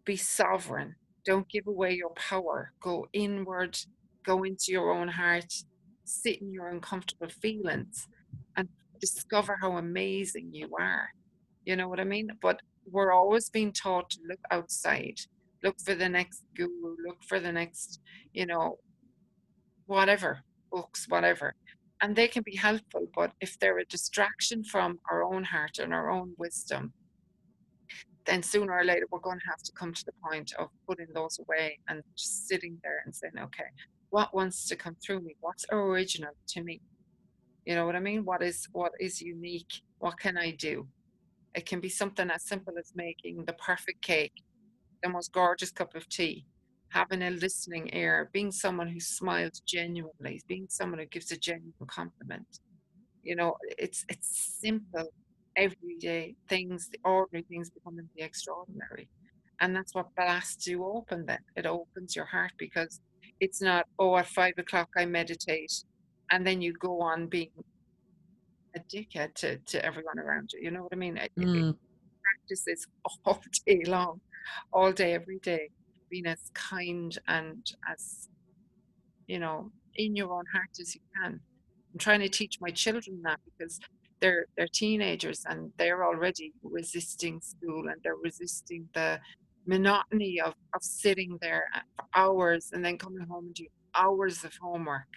be 0.06 0.16
sovereign. 0.16 0.96
Don't 1.26 1.48
give 1.50 1.68
away 1.68 1.94
your 1.94 2.12
power. 2.16 2.72
Go 2.82 3.08
inward. 3.14 3.78
Go 4.26 4.44
into 4.44 4.72
your 4.72 4.92
own 4.92 5.08
heart. 5.08 5.54
Sit 6.06 6.42
in 6.42 6.52
your 6.52 6.70
uncomfortable 6.70 7.30
feelings, 7.30 8.08
and 8.58 8.68
discover 9.00 9.58
how 9.62 9.78
amazing 9.78 10.50
you 10.54 10.70
are. 10.80 11.10
You 11.66 11.76
know 11.76 11.88
what 11.90 12.00
I 12.00 12.04
mean? 12.06 12.30
But 12.42 12.62
we're 12.92 13.12
always 13.12 13.50
being 13.50 13.72
taught 13.72 14.10
to 14.12 14.20
look 14.28 14.40
outside, 14.52 15.20
look 15.64 15.76
for 15.84 15.96
the 15.96 16.10
next 16.10 16.44
guru, 16.56 16.96
look 17.06 17.18
for 17.28 17.40
the 17.40 17.52
next, 17.52 18.00
you 18.34 18.46
know, 18.46 18.78
whatever, 19.86 20.40
books, 20.72 21.06
whatever. 21.10 21.56
And 22.02 22.16
they 22.16 22.28
can 22.28 22.44
be 22.44 22.56
helpful, 22.56 23.08
but 23.14 23.32
if 23.42 23.60
they're 23.60 23.80
a 23.80 23.86
distraction 23.86 24.64
from 24.64 25.00
our 25.12 25.24
own 25.24 25.44
heart 25.44 25.80
and 25.80 25.94
our 25.94 26.10
own 26.10 26.34
wisdom, 26.38 26.94
then 28.26 28.44
sooner 28.44 28.74
or 28.74 28.84
later 28.84 29.06
we're 29.12 29.20
going 29.20 29.40
to 29.40 29.50
have 29.50 29.64
to 29.64 29.72
come 29.74 29.94
to 29.94 30.06
the 30.06 30.14
point 30.24 30.54
of 30.60 30.70
putting 30.88 31.08
those 31.14 31.40
away 31.40 31.80
and 31.88 32.02
just 32.16 32.48
sitting 32.48 32.78
there 32.84 33.02
and 33.06 33.14
saying, 33.14 33.34
okay, 33.38 33.70
what 34.12 34.34
wants 34.34 34.68
to 34.68 34.76
come 34.76 34.96
through 35.04 35.22
me? 35.22 35.36
What's 35.42 35.66
original 35.72 36.32
to 36.50 36.64
me? 36.64 36.82
You 37.66 37.76
know 37.76 37.86
what 37.86 37.96
I 37.96 38.00
mean? 38.00 38.26
What 38.26 38.42
is 38.42 38.68
what 38.72 38.94
is 39.00 39.22
unique? 39.22 39.82
What 40.00 40.20
can 40.20 40.38
I 40.38 40.52
do? 40.52 40.88
It 41.56 41.66
can 41.66 41.80
be 41.80 41.90
something 41.90 42.30
as 42.30 42.44
simple 42.46 42.74
as 42.78 42.92
making 42.96 43.46
the 43.46 43.54
perfect 43.54 44.02
cake, 44.02 44.34
the 45.04 45.10
most 45.10 45.32
gorgeous 45.34 45.72
cup 45.72 45.96
of 45.96 46.08
tea, 46.10 46.46
having 46.90 47.22
a 47.24 47.32
listening 47.32 47.90
ear, 47.94 48.30
being 48.34 48.52
someone 48.52 48.88
who 48.88 49.00
smiles 49.00 49.62
genuinely, 49.68 50.42
being 50.48 50.68
someone 50.70 51.00
who 51.00 51.06
gives 51.06 51.32
a 51.32 51.38
genuine 51.38 51.74
compliment. 51.88 52.48
You 53.24 53.36
know, 53.36 53.56
it's 53.78 54.06
it's 54.10 54.58
simple, 54.62 55.12
everyday 55.56 56.36
things, 56.48 56.90
the 56.90 57.00
ordinary 57.04 57.46
things 57.50 57.70
becoming 57.70 58.10
the 58.16 58.24
extraordinary. 58.24 59.10
And 59.62 59.76
that's 59.76 59.94
what 59.94 60.16
blasts 60.16 60.68
you 60.68 60.86
open 60.86 61.26
then. 61.26 61.40
It 61.56 61.66
opens 61.66 62.16
your 62.16 62.26
heart 62.26 62.52
because 62.58 63.02
it's 63.42 63.62
not, 63.62 63.86
oh, 64.00 64.18
at 64.18 64.28
five 64.28 64.54
o'clock 64.58 64.90
I 64.98 65.06
meditate 65.06 65.74
and 66.32 66.46
then 66.46 66.62
you 66.62 66.74
go 66.74 67.02
on 67.02 67.28
being 67.28 67.50
a 68.76 68.80
dickhead 68.80 69.34
to, 69.36 69.58
to 69.58 69.84
everyone 69.84 70.20
around 70.20 70.52
you. 70.54 70.62
You 70.64 70.72
know 70.72 70.84
what 70.84 70.94
I 70.94 70.96
mean? 70.96 71.18
It, 71.18 71.32
mm. 71.38 71.70
it 71.70 71.76
practices 72.24 72.88
all 73.26 73.42
day 73.66 73.84
long, 73.86 74.22
all 74.74 74.92
day, 74.92 75.14
every 75.14 75.40
day, 75.40 75.70
being 76.10 76.26
as 76.26 76.52
kind 76.54 77.18
and 77.28 77.66
as, 77.90 78.30
you 79.28 79.40
know, 79.40 79.72
in 79.96 80.16
your 80.16 80.34
own 80.34 80.46
heart 80.52 80.70
as 80.80 80.96
you 80.96 81.02
can. 81.22 81.40
I'm 81.94 82.00
trying 82.00 82.22
to 82.22 82.30
teach 82.30 82.58
my 82.62 82.70
children 82.70 83.22
that 83.24 83.40
because 83.46 83.80
they're 84.22 84.46
they're 84.58 84.68
teenagers 84.68 85.46
and 85.50 85.72
they're 85.78 86.06
already 86.06 86.54
resisting 86.62 87.40
school 87.42 87.88
and 87.88 87.96
they're 88.04 88.16
resisting 88.22 88.88
the 88.94 89.20
monotony 89.66 90.42
of, 90.42 90.54
of 90.74 90.84
sitting 90.84 91.38
there 91.42 91.64
for 91.96 92.06
hours 92.16 92.72
and 92.74 92.84
then 92.84 92.98
coming 92.98 93.26
home 93.28 93.46
and 93.46 93.56
doing 93.56 93.70
hours 93.96 94.44
of 94.44 94.54
homework. 94.62 95.08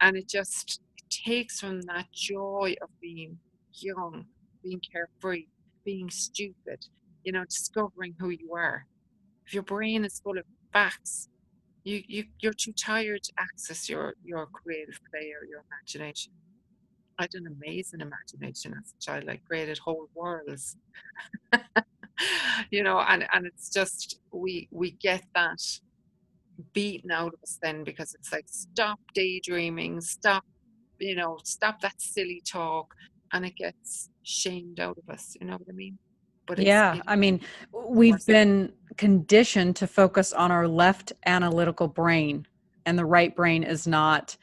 And 0.00 0.16
it 0.16 0.28
just 0.28 0.80
takes 1.24 1.60
from 1.60 1.82
that 1.82 2.06
joy 2.12 2.74
of 2.82 2.88
being 3.00 3.38
young, 3.72 4.26
being 4.62 4.80
carefree, 4.92 5.46
being 5.84 6.10
stupid, 6.10 6.86
you 7.24 7.32
know, 7.32 7.44
discovering 7.44 8.14
who 8.18 8.30
you 8.30 8.54
are. 8.54 8.86
If 9.46 9.54
your 9.54 9.62
brain 9.62 10.04
is 10.04 10.20
full 10.20 10.38
of 10.38 10.44
facts, 10.72 11.28
you, 11.84 12.02
you 12.08 12.24
you're 12.40 12.52
too 12.52 12.72
tired 12.72 13.22
to 13.22 13.32
access 13.38 13.88
your 13.88 14.14
your 14.24 14.46
creative 14.46 14.98
play 15.10 15.32
or 15.40 15.46
your 15.46 15.64
imagination. 15.70 16.32
I 17.18 17.22
had 17.22 17.34
an 17.34 17.46
amazing 17.46 18.00
imagination 18.00 18.74
as 18.78 18.92
a 18.92 19.00
child. 19.00 19.28
I 19.28 19.36
created 19.46 19.78
whole 19.78 20.08
worlds. 20.14 20.76
you 22.70 22.82
know, 22.82 22.98
and, 23.00 23.26
and 23.32 23.46
it's 23.46 23.70
just 23.70 24.18
we 24.32 24.68
we 24.70 24.92
get 24.92 25.22
that 25.34 25.60
beaten 26.72 27.10
out 27.10 27.34
of 27.34 27.40
us 27.42 27.58
then 27.62 27.84
because 27.84 28.14
it's 28.14 28.32
like 28.32 28.46
stop 28.48 28.98
daydreaming, 29.14 30.00
stop 30.00 30.44
you 30.98 31.14
know, 31.14 31.38
stop 31.44 31.80
that 31.80 31.94
silly 31.98 32.42
talk, 32.46 32.94
and 33.32 33.44
it 33.44 33.56
gets 33.56 34.10
shamed 34.22 34.80
out 34.80 34.98
of 34.98 35.12
us. 35.12 35.36
You 35.40 35.46
know 35.46 35.54
what 35.54 35.68
I 35.68 35.72
mean? 35.72 35.98
But 36.46 36.60
yeah, 36.60 37.00
I 37.06 37.16
mean, 37.16 37.40
we've 37.72 38.24
been 38.26 38.72
conditioned 38.96 39.76
to 39.76 39.86
focus 39.86 40.32
on 40.32 40.52
our 40.52 40.68
left 40.68 41.12
analytical 41.26 41.88
brain, 41.88 42.46
and 42.84 42.98
the 42.98 43.04
right 43.04 43.34
brain 43.34 43.62
is 43.64 43.86
not 43.86 44.36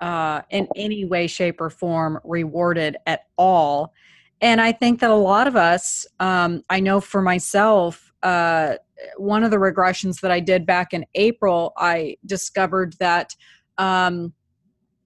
uh, 0.00 0.42
in 0.50 0.66
any 0.76 1.04
way, 1.04 1.26
shape, 1.26 1.60
or 1.60 1.70
form 1.70 2.18
rewarded 2.24 2.96
at 3.06 3.26
all. 3.36 3.92
And 4.40 4.60
I 4.60 4.72
think 4.72 4.98
that 5.00 5.10
a 5.10 5.14
lot 5.14 5.46
of 5.46 5.54
us, 5.54 6.04
um, 6.18 6.64
I 6.68 6.80
know 6.80 7.00
for 7.00 7.22
myself, 7.22 8.12
uh, 8.24 8.74
one 9.16 9.44
of 9.44 9.50
the 9.50 9.56
regressions 9.58 10.20
that 10.20 10.32
I 10.32 10.40
did 10.40 10.66
back 10.66 10.92
in 10.92 11.04
April, 11.14 11.72
I 11.76 12.16
discovered 12.26 12.94
that 12.98 13.36
um, 13.78 14.32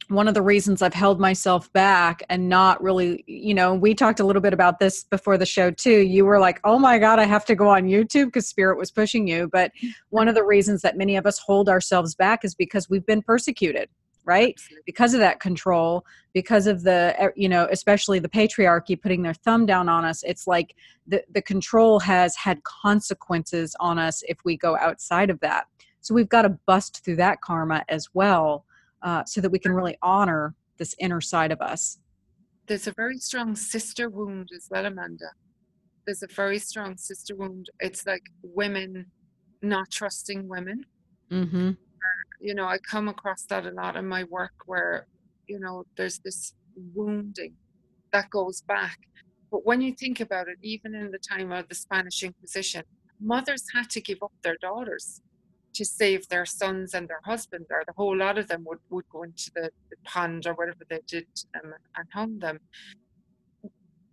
one 0.09 0.29
of 0.29 0.35
the 0.35 0.43
reasons 0.43 0.83
I've 0.83 0.95
held 0.95 1.19
myself 1.19 1.73
back 1.73 2.23
and 2.29 2.49
not 2.49 2.83
really, 2.83 3.25
you 3.27 3.55
know, 3.55 3.75
we 3.75 3.95
talked 3.95 4.21
a 4.21 4.25
little 4.25 4.43
bit 4.43 4.53
about 4.53 4.79
this 4.79 5.05
before 5.05 5.37
the 5.37 5.47
show 5.47 5.71
too. 5.71 5.99
You 5.99 6.25
were 6.25 6.39
like, 6.39 6.61
oh 6.65 6.79
my 6.79 6.99
God, 6.99 7.19
I 7.19 7.25
have 7.25 7.45
to 7.47 7.57
go 7.57 7.69
on 7.69 7.85
YouTube 7.85 8.27
because 8.27 8.47
Spirit 8.47 8.79
was 8.79 8.91
pushing 8.93 9.27
you. 9.27 9.49
But 9.51 9.73
one 10.11 10.29
of 10.29 10.35
the 10.35 10.45
reasons 10.45 10.83
that 10.83 10.97
many 10.97 11.17
of 11.17 11.27
us 11.27 11.39
hold 11.39 11.69
ourselves 11.69 12.15
back 12.15 12.45
is 12.45 12.55
because 12.55 12.89
we've 12.89 13.05
been 13.05 13.21
persecuted, 13.21 13.89
right? 14.25 14.55
Because 14.85 15.13
of 15.13 15.21
that 15.21 15.41
control, 15.41 16.05
because 16.33 16.69
of 16.69 16.85
the, 16.85 17.33
you 17.35 17.49
know, 17.49 17.67
especially 17.73 18.21
the 18.21 18.29
patriarchy 18.29 19.01
putting 19.01 19.23
their 19.23 19.35
thumb 19.35 19.67
down 19.67 19.89
on 19.89 20.05
us. 20.05 20.23
It's 20.23 20.47
like 20.47 20.77
the, 21.09 21.25
the 21.33 21.43
control 21.43 21.99
has 22.01 22.37
had 22.37 22.63
consequences 22.63 23.75
on 23.81 23.99
us 23.99 24.23
if 24.29 24.39
we 24.45 24.57
go 24.57 24.77
outside 24.79 25.31
of 25.31 25.41
that. 25.41 25.67
So 26.01 26.15
we've 26.15 26.29
got 26.29 26.43
to 26.43 26.51
bust 26.67 27.05
through 27.05 27.17
that 27.17 27.41
karma 27.41 27.85
as 27.89 28.09
well 28.15 28.65
uh, 29.07 29.25
so 29.25 29.41
that 29.41 29.51
we 29.51 29.59
can 29.59 29.73
really 29.73 29.97
honor 30.03 30.55
this 30.79 30.95
inner 30.99 31.21
side 31.21 31.53
of 31.53 31.61
us. 31.63 31.99
There's 32.67 32.89
a 32.89 32.93
very 32.93 33.19
strong 33.19 33.55
sister 33.55 34.11
wound 34.11 34.49
as 34.55 34.67
well, 34.69 34.85
Amanda. 34.85 35.31
There's 36.05 36.25
a 36.25 36.27
very 36.27 36.59
strong 36.59 36.97
sister 36.97 37.37
wound. 37.37 37.71
It's 37.79 38.05
like 38.05 38.25
women 38.43 39.07
not 39.63 39.91
trusting 39.93 40.49
women. 40.49 40.85
Mm-hmm. 41.31 41.71
You 42.41 42.55
know, 42.55 42.67
I 42.67 42.79
come 42.79 43.07
across 43.09 43.45
that 43.45 43.65
a 43.65 43.71
lot 43.71 43.97
in 43.97 44.07
my 44.07 44.25
work 44.25 44.53
where, 44.67 45.07
you 45.47 45.61
know, 45.61 45.85
there's 45.97 46.19
this 46.19 46.55
wounding 46.95 47.55
that 48.13 48.29
goes 48.31 48.63
back. 48.63 48.99
But 49.53 49.65
when 49.65 49.81
you 49.81 49.95
think 49.95 50.21
about 50.21 50.49
it, 50.49 50.59
even 50.63 50.95
in 50.97 51.13
the 51.13 51.19
time 51.19 51.53
of 51.53 51.69
the 51.69 51.77
Spanish 51.77 52.25
Inquisition, 52.25 52.83
mothers 53.21 53.65
had 53.73 53.89
to 53.91 54.01
give 54.01 54.19
up 54.21 54.33
their 54.43 54.57
daughters 54.61 55.23
to 55.77 55.85
save 55.85 56.29
their 56.29 56.47
sons 56.47 56.95
and 56.95 57.09
their 57.09 57.21
husbands, 57.25 57.69
or 57.71 57.83
the 57.87 57.93
whole 57.97 58.17
lot 58.17 58.39
of 58.39 58.49
them 58.49 58.65
would, 58.67 58.79
would 58.91 59.09
go 59.11 59.23
into 59.23 59.51
the, 59.55 59.71
the 59.91 59.97
pond 60.05 60.47
or 60.47 60.55
whatever 60.55 60.85
they 60.89 61.01
did 61.07 61.27
um, 61.57 61.73
and 61.97 62.09
hung 62.13 62.39
them. 62.39 62.59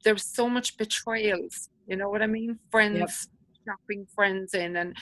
There 0.03 0.14
was 0.14 0.26
so 0.26 0.49
much 0.49 0.78
betrayals, 0.78 1.70
you 1.88 1.95
know 1.95 2.09
what 2.09 2.22
I 2.22 2.28
mean? 2.28 2.59
Friends, 2.70 3.28
yep. 3.66 3.78
shopping 3.80 4.05
friends 4.14 4.53
in, 4.53 4.76
and 4.76 4.95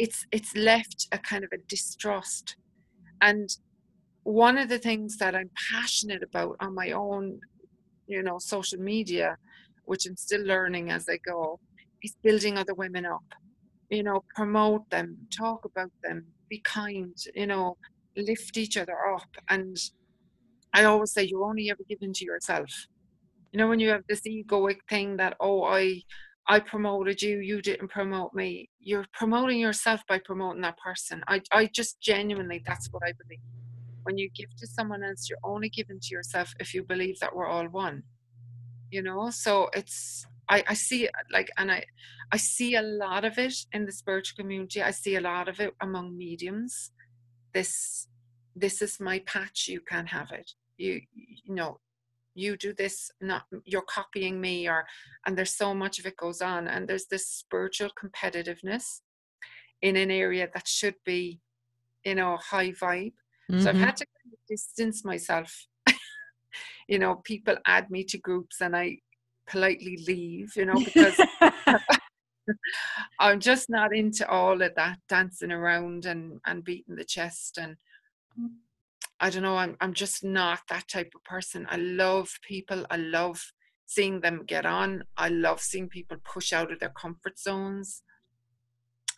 it's 0.00 0.26
it's 0.32 0.56
left 0.56 1.08
a 1.12 1.18
kind 1.18 1.44
of 1.44 1.50
a 1.52 1.58
distrust 1.68 2.56
and 3.20 3.48
one 4.22 4.56
of 4.56 4.68
the 4.70 4.78
things 4.78 5.18
that 5.18 5.34
i'm 5.34 5.50
passionate 5.70 6.22
about 6.22 6.56
on 6.60 6.74
my 6.74 6.90
own 6.92 7.38
you 8.06 8.22
know 8.22 8.38
social 8.38 8.80
media 8.80 9.36
which 9.84 10.06
i'm 10.06 10.16
still 10.16 10.44
learning 10.44 10.90
as 10.90 11.06
i 11.08 11.18
go 11.18 11.60
is 12.02 12.16
building 12.22 12.56
other 12.56 12.74
women 12.74 13.04
up 13.04 13.28
you 13.90 14.02
know 14.02 14.22
promote 14.34 14.88
them 14.90 15.16
talk 15.36 15.64
about 15.64 15.90
them 16.02 16.24
be 16.48 16.60
kind 16.60 17.16
you 17.34 17.46
know 17.46 17.76
lift 18.16 18.56
each 18.56 18.76
other 18.76 18.96
up. 19.14 19.28
And 19.48 19.76
i 20.74 20.84
always 20.84 21.12
say 21.12 21.24
you're 21.24 21.44
only 21.44 21.70
ever 21.70 21.82
given 21.88 22.12
to 22.14 22.24
yourself. 22.24 22.70
You 23.52 23.58
know 23.58 23.68
when 23.68 23.80
you 23.80 23.90
have 23.90 24.04
this 24.08 24.22
egoic 24.22 24.78
thing 24.88 25.16
that 25.16 25.36
oh 25.40 25.64
i 25.64 26.02
i 26.46 26.60
promoted 26.60 27.20
you 27.22 27.38
you 27.38 27.60
didn't 27.60 27.88
promote 27.88 28.32
me. 28.34 28.68
You're 28.80 29.06
promoting 29.12 29.58
yourself 29.58 30.00
by 30.08 30.18
promoting 30.24 30.62
that 30.62 30.78
person. 30.78 31.22
I 31.26 31.40
i 31.52 31.66
just 31.66 32.00
genuinely 32.00 32.62
that's 32.66 32.88
what 32.92 33.02
i 33.04 33.12
believe. 33.20 33.40
When 34.04 34.16
you 34.16 34.30
give 34.34 34.54
to 34.56 34.66
someone 34.66 35.02
else 35.02 35.28
you're 35.28 35.38
only 35.44 35.68
giving 35.68 36.00
to 36.00 36.08
yourself 36.14 36.52
if 36.60 36.74
you 36.74 36.82
believe 36.84 37.18
that 37.20 37.34
we're 37.34 37.46
all 37.46 37.66
one. 37.68 38.02
You 38.90 39.02
know? 39.02 39.30
So 39.30 39.70
it's 39.72 40.26
I, 40.50 40.64
I 40.68 40.74
see 40.74 41.08
like 41.32 41.50
and 41.56 41.70
I 41.70 41.84
I 42.32 42.36
see 42.36 42.74
a 42.74 42.82
lot 42.82 43.24
of 43.24 43.38
it 43.38 43.54
in 43.72 43.86
the 43.86 43.92
spiritual 43.92 44.42
community. 44.42 44.82
I 44.82 44.90
see 44.90 45.16
a 45.16 45.20
lot 45.20 45.48
of 45.48 45.60
it 45.60 45.72
among 45.80 46.18
mediums. 46.18 46.90
This 47.54 48.08
this 48.56 48.82
is 48.82 49.00
my 49.00 49.20
patch, 49.20 49.68
you 49.68 49.80
can't 49.88 50.08
have 50.08 50.32
it. 50.32 50.50
You 50.76 51.00
you 51.14 51.54
know, 51.54 51.78
you 52.34 52.56
do 52.56 52.74
this, 52.74 53.10
not 53.20 53.44
you're 53.64 53.82
copying 53.82 54.40
me 54.40 54.68
or 54.68 54.86
and 55.26 55.38
there's 55.38 55.54
so 55.54 55.72
much 55.72 55.98
of 56.00 56.06
it 56.06 56.16
goes 56.16 56.42
on 56.42 56.66
and 56.66 56.88
there's 56.88 57.06
this 57.06 57.28
spiritual 57.28 57.90
competitiveness 58.02 59.00
in 59.82 59.96
an 59.96 60.10
area 60.10 60.48
that 60.52 60.66
should 60.66 60.96
be, 61.06 61.40
you 62.04 62.16
know, 62.16 62.36
high 62.36 62.72
vibe. 62.72 63.14
Mm-hmm. 63.50 63.60
So 63.60 63.68
I've 63.70 63.76
mm-hmm. 63.76 63.84
had 63.84 63.96
to 63.98 64.06
distance 64.48 65.04
myself. 65.04 65.66
you 66.88 66.98
know, 66.98 67.16
people 67.24 67.56
add 67.66 67.88
me 67.88 68.02
to 68.04 68.18
groups 68.18 68.60
and 68.60 68.76
I 68.76 68.98
politely 69.50 69.98
leave, 70.06 70.54
you 70.56 70.66
know, 70.66 70.78
because 70.84 71.18
I'm 73.18 73.40
just 73.40 73.68
not 73.68 73.94
into 73.94 74.28
all 74.28 74.60
of 74.62 74.74
that 74.76 74.98
dancing 75.08 75.52
around 75.52 76.06
and, 76.06 76.40
and 76.46 76.64
beating 76.64 76.96
the 76.96 77.04
chest 77.04 77.58
and 77.58 77.76
I 79.22 79.28
don't 79.28 79.42
know, 79.42 79.56
I'm 79.56 79.76
I'm 79.82 79.92
just 79.92 80.24
not 80.24 80.60
that 80.70 80.88
type 80.88 81.12
of 81.14 81.22
person. 81.24 81.66
I 81.68 81.76
love 81.76 82.30
people. 82.40 82.86
I 82.90 82.96
love 82.96 83.52
seeing 83.84 84.20
them 84.20 84.44
get 84.46 84.64
on. 84.64 85.04
I 85.16 85.28
love 85.28 85.60
seeing 85.60 85.88
people 85.88 86.16
push 86.24 86.54
out 86.54 86.72
of 86.72 86.80
their 86.80 86.90
comfort 86.90 87.38
zones. 87.38 88.02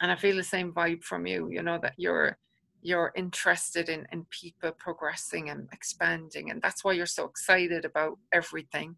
And 0.01 0.11
I 0.11 0.17
feel 0.17 0.35
the 0.35 0.43
same 0.43 0.73
vibe 0.73 1.05
from 1.05 1.27
you, 1.27 1.49
you 1.53 1.63
know, 1.63 1.79
that 1.83 1.95
you're 1.99 2.37
you're 2.81 3.13
interested 3.15 3.89
in, 3.89 4.09
in 4.13 4.27
people 4.31 4.73
progressing 4.73 5.51
and 5.51 5.69
expanding. 5.73 6.51
And 6.51 6.61
that's 6.61 6.83
why 6.83 6.95
you're 6.95 7.07
so 7.07 7.27
excited 7.27 7.85
about 7.85 8.19
everything 8.33 8.97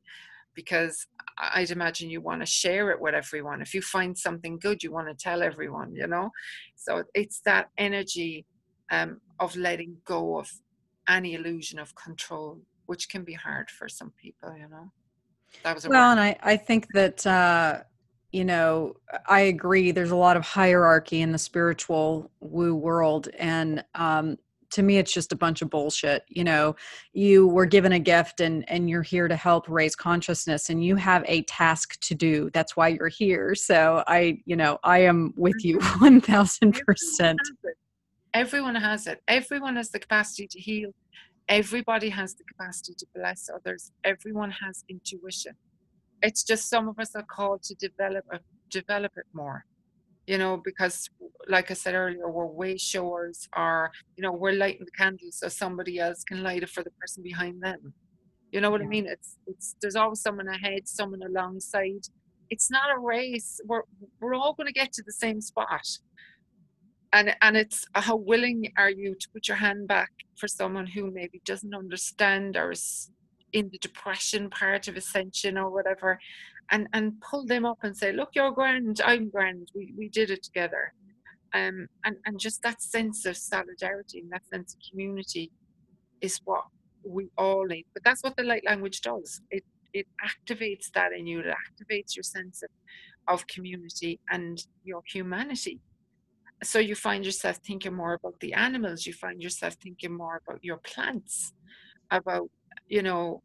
because 0.54 1.06
I'd 1.38 1.70
imagine 1.70 2.10
you 2.10 2.20
want 2.20 2.42
to 2.42 2.46
share 2.46 2.90
it 2.90 3.00
with 3.00 3.14
everyone. 3.14 3.60
If 3.60 3.74
you 3.74 3.82
find 3.82 4.16
something 4.16 4.58
good, 4.58 4.82
you 4.82 4.92
want 4.92 5.08
to 5.08 5.14
tell 5.14 5.42
everyone, 5.42 5.94
you 5.94 6.06
know? 6.06 6.30
So 6.76 7.04
it's 7.14 7.40
that 7.44 7.68
energy 7.76 8.46
um, 8.90 9.20
of 9.40 9.56
letting 9.56 9.96
go 10.04 10.38
of 10.38 10.50
any 11.08 11.34
illusion 11.34 11.78
of 11.78 11.94
control, 11.96 12.60
which 12.86 13.08
can 13.08 13.24
be 13.24 13.34
hard 13.34 13.70
for 13.70 13.88
some 13.88 14.12
people, 14.20 14.54
you 14.56 14.68
know? 14.68 14.92
That 15.62 15.74
was 15.74 15.88
well, 15.88 16.10
word. 16.10 16.18
and 16.18 16.20
I, 16.20 16.36
I 16.42 16.56
think 16.56 16.86
that, 16.94 17.26
uh, 17.26 17.80
you 18.32 18.44
know, 18.44 18.94
I 19.28 19.40
agree. 19.40 19.92
There's 19.92 20.10
a 20.10 20.16
lot 20.16 20.36
of 20.36 20.44
hierarchy 20.44 21.20
in 21.20 21.32
the 21.32 21.38
spiritual 21.38 22.30
woo 22.40 22.74
world. 22.74 23.28
And 23.38 23.84
um, 23.94 24.38
to 24.74 24.82
me 24.82 24.98
it's 24.98 25.12
just 25.12 25.32
a 25.32 25.36
bunch 25.36 25.62
of 25.62 25.70
bullshit 25.70 26.22
you 26.28 26.44
know? 26.44 26.76
You 27.12 27.46
were 27.46 27.66
given 27.66 27.92
a 27.92 27.98
gift 27.98 28.40
and 28.40 28.68
and 28.68 28.90
you're 28.90 29.02
here 29.02 29.28
to 29.28 29.36
help 29.36 29.68
raise 29.68 29.96
consciousness 29.96 30.70
and 30.70 30.84
you 30.84 30.96
have 30.96 31.24
a 31.26 31.42
task 31.42 31.98
to 32.00 32.14
do. 32.14 32.50
That's 32.52 32.76
why 32.76 32.88
you're 32.88 33.08
here. 33.08 33.54
So 33.54 34.04
i 34.06 34.38
you 34.44 34.56
know 34.56 34.78
i 34.84 34.98
am 34.98 35.32
with 35.36 35.64
you 35.64 35.78
mm-hmm. 35.78 36.18
1000% 36.18 37.36
everyone 38.34 38.74
has 38.74 39.06
it. 39.06 39.22
Everyone 39.28 39.76
has 39.76 39.90
the 39.90 40.00
capacity 40.00 40.46
to 40.48 40.60
heal. 40.60 40.90
Everybody 41.48 42.08
has 42.10 42.34
the 42.34 42.44
capacity 42.44 42.94
to 42.98 43.06
bless 43.14 43.48
others. 43.54 43.92
Everyone 44.02 44.50
has 44.50 44.84
intuition. 44.88 45.54
It's 46.22 46.42
just 46.42 46.68
some 46.68 46.88
of 46.88 46.98
us 46.98 47.14
are 47.14 47.24
called 47.24 47.62
to 47.64 47.74
develop 47.74 48.24
develop 48.70 49.12
it 49.16 49.26
more 49.32 49.64
you 50.26 50.38
know, 50.38 50.60
because 50.64 51.08
like 51.48 51.70
I 51.70 51.74
said 51.74 51.94
earlier, 51.94 52.30
we're 52.30 52.46
wayshowers 52.48 53.48
or, 53.56 53.90
you 54.16 54.22
know, 54.22 54.32
we're 54.32 54.52
lighting 54.52 54.84
the 54.84 54.90
candles 54.92 55.38
so 55.38 55.48
somebody 55.48 55.98
else 55.98 56.24
can 56.24 56.42
light 56.42 56.62
it 56.62 56.70
for 56.70 56.82
the 56.82 56.90
person 56.92 57.22
behind 57.22 57.62
them. 57.62 57.92
You 58.50 58.60
know 58.60 58.70
what 58.70 58.80
yeah. 58.80 58.86
I 58.86 58.90
mean? 58.90 59.06
It's 59.06 59.36
it's 59.46 59.76
there's 59.82 59.96
always 59.96 60.20
someone 60.20 60.48
ahead, 60.48 60.86
someone 60.88 61.22
alongside. 61.22 62.06
It's 62.50 62.70
not 62.70 62.94
a 62.94 62.98
race. 62.98 63.60
We're 63.66 63.82
we're 64.20 64.34
all 64.34 64.54
gonna 64.54 64.72
get 64.72 64.92
to 64.92 65.02
the 65.04 65.12
same 65.12 65.40
spot. 65.40 65.86
And 67.12 67.34
and 67.42 67.56
it's 67.56 67.84
how 67.94 68.16
willing 68.16 68.72
are 68.78 68.90
you 68.90 69.14
to 69.14 69.28
put 69.32 69.48
your 69.48 69.56
hand 69.56 69.88
back 69.88 70.10
for 70.36 70.48
someone 70.48 70.86
who 70.86 71.10
maybe 71.10 71.42
doesn't 71.44 71.74
understand 71.74 72.56
or 72.56 72.70
is 72.70 73.10
in 73.52 73.70
the 73.70 73.78
depression 73.78 74.50
part 74.50 74.88
of 74.88 74.96
ascension 74.96 75.56
or 75.56 75.70
whatever 75.70 76.18
and 76.70 76.88
and 76.92 77.20
pull 77.20 77.44
them 77.46 77.64
up 77.64 77.78
and 77.82 77.96
say 77.96 78.12
look 78.12 78.30
you're 78.34 78.50
grand 78.52 79.00
i'm 79.04 79.28
grand 79.28 79.68
we, 79.74 79.92
we 79.96 80.08
did 80.08 80.30
it 80.30 80.42
together. 80.42 80.92
Um, 81.54 81.86
and 82.04 82.16
and 82.26 82.38
just 82.38 82.62
that 82.62 82.82
sense 82.82 83.26
of 83.26 83.36
solidarity 83.36 84.18
and 84.20 84.30
that 84.32 84.44
sense 84.52 84.74
of 84.74 84.80
community 84.90 85.52
is 86.20 86.40
what 86.44 86.64
we 87.06 87.28
all 87.38 87.64
need. 87.64 87.86
But 87.94 88.02
that's 88.02 88.22
what 88.24 88.36
the 88.36 88.42
light 88.42 88.64
language 88.66 89.02
does. 89.02 89.40
It 89.50 89.64
it 89.92 90.06
activates 90.30 90.90
that 90.94 91.12
in 91.12 91.26
you. 91.26 91.40
It 91.40 91.46
activates 91.46 92.16
your 92.16 92.24
sense 92.24 92.62
of, 92.64 92.70
of 93.32 93.46
community 93.46 94.18
and 94.30 94.60
your 94.82 95.02
humanity. 95.06 95.78
So 96.64 96.80
you 96.80 96.96
find 96.96 97.24
yourself 97.24 97.58
thinking 97.58 97.94
more 97.94 98.14
about 98.14 98.40
the 98.40 98.54
animals. 98.54 99.06
You 99.06 99.12
find 99.12 99.40
yourself 99.40 99.74
thinking 99.74 100.16
more 100.16 100.40
about 100.44 100.64
your 100.64 100.78
plants 100.78 101.52
about 102.10 102.48
you 102.88 103.02
know 103.02 103.42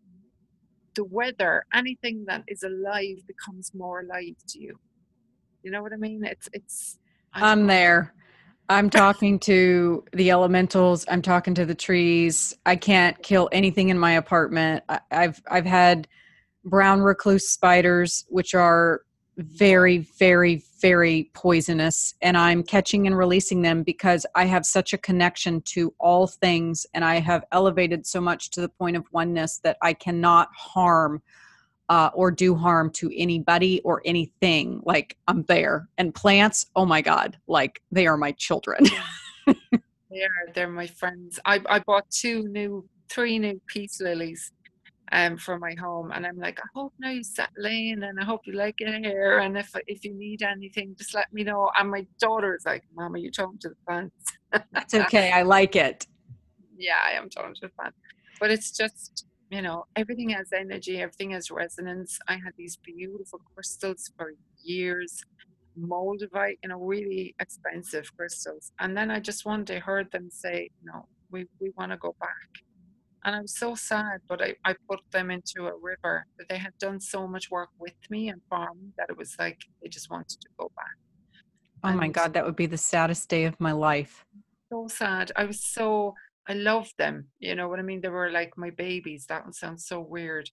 the 0.96 1.04
weather, 1.04 1.66
anything 1.74 2.26
that 2.28 2.44
is 2.48 2.64
alive 2.64 3.26
becomes 3.28 3.74
more 3.74 4.02
alive 4.02 4.36
to 4.50 4.60
you. 4.60 4.80
You 5.64 5.72
know 5.72 5.82
what 5.82 5.94
I 5.94 5.98
mean? 5.98 6.24
It's 6.24 6.50
it's. 6.54 7.00
I'm 7.34 7.68
there. 7.68 8.14
I'm 8.70 8.90
talking 8.90 9.40
to 9.40 10.06
the 10.14 10.30
elementals. 10.30 11.06
I'm 11.10 11.22
talking 11.22 11.56
to 11.56 11.66
the 11.66 11.76
trees. 11.76 12.56
I 12.66 12.76
can't 12.76 13.22
kill 13.24 13.50
anything 13.52 13.90
in 13.90 13.98
my 13.98 14.14
apartment. 14.14 14.84
I, 14.88 15.00
I've 15.12 15.42
I've 15.50 15.66
had 15.66 16.08
brown 16.64 17.02
recluse 17.02 17.50
spiders, 17.50 18.26
which 18.30 18.54
are 18.54 19.02
very, 19.38 20.00
very, 20.18 20.64
very 20.82 21.30
poisonous. 21.34 22.16
And 22.22 22.38
I'm 22.38 22.64
catching 22.64 23.08
and 23.08 23.18
releasing 23.18 23.62
them 23.62 23.84
because 23.84 24.26
I 24.36 24.46
have 24.46 24.66
such 24.66 24.94
a 24.94 24.98
connection 24.98 25.62
to 25.62 25.94
all 26.00 26.28
things 26.28 26.86
and 26.94 27.04
I 27.04 27.20
have 27.20 27.46
elevated 27.52 28.06
so 28.06 28.22
much 28.22 28.50
to 28.52 28.62
the 28.62 28.70
point 28.70 28.98
of 28.98 29.06
oneness 29.12 29.60
that 29.64 29.78
I 29.82 29.94
cannot 29.94 30.50
harm 30.56 31.22
uh, 31.90 32.12
or 32.14 32.30
do 32.30 32.56
harm 32.56 32.92
to 32.92 33.12
anybody 33.16 33.82
or 33.82 34.02
anything. 34.06 34.82
Like 34.86 35.18
I'm 35.28 35.44
there. 35.44 35.90
And 35.98 36.14
plants, 36.14 36.68
oh 36.76 36.86
my 36.86 37.02
God, 37.02 37.38
like 37.48 37.82
they 37.92 38.06
are 38.08 38.18
my 38.18 38.32
children. 38.34 38.86
they 39.48 40.22
are. 40.24 40.54
They're 40.54 40.70
my 40.70 40.88
friends. 40.88 41.40
I, 41.46 41.62
I 41.68 41.80
bought 41.80 42.10
two 42.12 42.48
new, 42.50 42.88
three 43.10 43.40
new 43.40 43.60
peace 43.68 44.00
lilies 44.00 44.52
um, 45.12 45.38
for 45.38 45.58
my 45.58 45.74
home. 45.80 46.12
And 46.12 46.26
I'm 46.26 46.38
like, 46.38 46.60
I 46.60 46.68
hope 46.76 46.94
now 47.00 47.10
you 47.10 47.24
settle 47.24 47.66
in 47.66 48.04
and 48.04 48.20
I 48.20 48.26
hope 48.26 48.42
you 48.46 48.54
like 48.54 48.76
it 48.80 49.06
here. 49.06 49.40
And 49.40 49.58
if 49.58 49.70
if 49.88 50.04
you 50.04 50.14
need 50.14 50.44
anything, 50.44 50.96
just 50.98 51.14
let 51.14 51.32
me 51.34 51.44
know. 51.44 51.70
And 51.78 51.90
my 51.90 52.06
daughter 52.20 52.56
is 52.56 52.66
like, 52.66 52.84
Mama, 52.96 53.20
you 53.20 53.32
talking 53.32 53.60
to 53.60 53.70
the 53.70 53.76
plants. 53.88 54.16
That's 54.72 54.94
okay. 54.94 55.32
I 55.32 55.44
like 55.44 55.76
it. 55.76 56.08
Yeah, 56.82 57.00
I 57.06 57.12
am 57.12 57.30
talking 57.30 57.54
to 57.56 57.62
the 57.64 57.70
plants. 57.78 57.98
But 58.40 58.52
it's 58.52 58.72
just, 58.72 59.26
you 59.50 59.62
know, 59.62 59.84
everything 59.98 60.30
has 60.30 60.54
energy, 60.54 61.02
everything 61.02 61.32
has 61.32 61.52
resonance. 61.52 62.18
I 62.30 62.36
had 62.36 62.54
these 62.58 62.78
beautiful 62.78 63.42
crystals 63.54 64.10
for 64.16 64.32
years, 64.64 65.22
moldavite, 65.78 66.58
you 66.64 66.70
know, 66.70 66.78
really 66.80 67.36
expensive 67.42 68.10
crystals. 68.16 68.72
And 68.80 68.96
then 68.96 69.12
I 69.12 69.20
just 69.20 69.46
one 69.46 69.66
day 69.66 69.80
heard 69.80 70.10
them 70.14 70.30
say, 70.32 70.70
no, 70.82 71.06
we, 71.30 71.48
we 71.60 71.74
want 71.76 71.92
to 71.92 71.98
go 71.98 72.16
back 72.22 72.48
and 73.26 73.36
I 73.36 73.42
was 73.42 73.56
so 73.56 73.76
sad, 73.76 74.22
but 74.28 74.42
I, 74.42 74.56
I 74.66 74.76
put 74.90 75.00
them 75.12 75.32
into 75.32 75.68
a 75.68 75.74
river. 75.82 76.26
They 76.50 76.58
had 76.58 76.74
done 76.80 77.00
so 77.00 77.28
much 77.28 77.52
work 77.52 77.70
with 77.80 77.94
me 78.10 78.30
and 78.30 78.42
for 78.50 78.68
me 78.76 78.92
that 78.98 79.10
it 79.10 79.18
was 79.18 79.36
like 79.38 79.60
they 79.82 79.90
just 79.90 80.10
wanted 80.10 80.40
to 80.42 80.48
go 80.58 80.72
back. 80.76 80.96
Oh 81.84 81.90
and 81.90 81.98
my 81.98 82.08
God, 82.08 82.34
that 82.34 82.46
would 82.46 82.56
be 82.56 82.66
the 82.66 82.78
saddest 82.78 83.30
day 83.30 83.46
of 83.46 83.60
my 83.60 83.72
life. 83.72 84.26
So 84.72 84.88
sad. 84.88 85.32
I 85.36 85.46
was 85.46 85.64
so, 85.64 86.14
I 86.48 86.54
loved 86.54 86.94
them. 86.98 87.28
You 87.40 87.56
know 87.56 87.68
what 87.68 87.80
I 87.80 87.84
mean? 87.84 88.02
They 88.02 88.10
were 88.10 88.32
like 88.32 88.58
my 88.58 88.70
babies. 88.70 89.26
That 89.28 89.44
one 89.44 89.54
sounds 89.54 89.86
so 89.86 90.00
weird. 90.00 90.50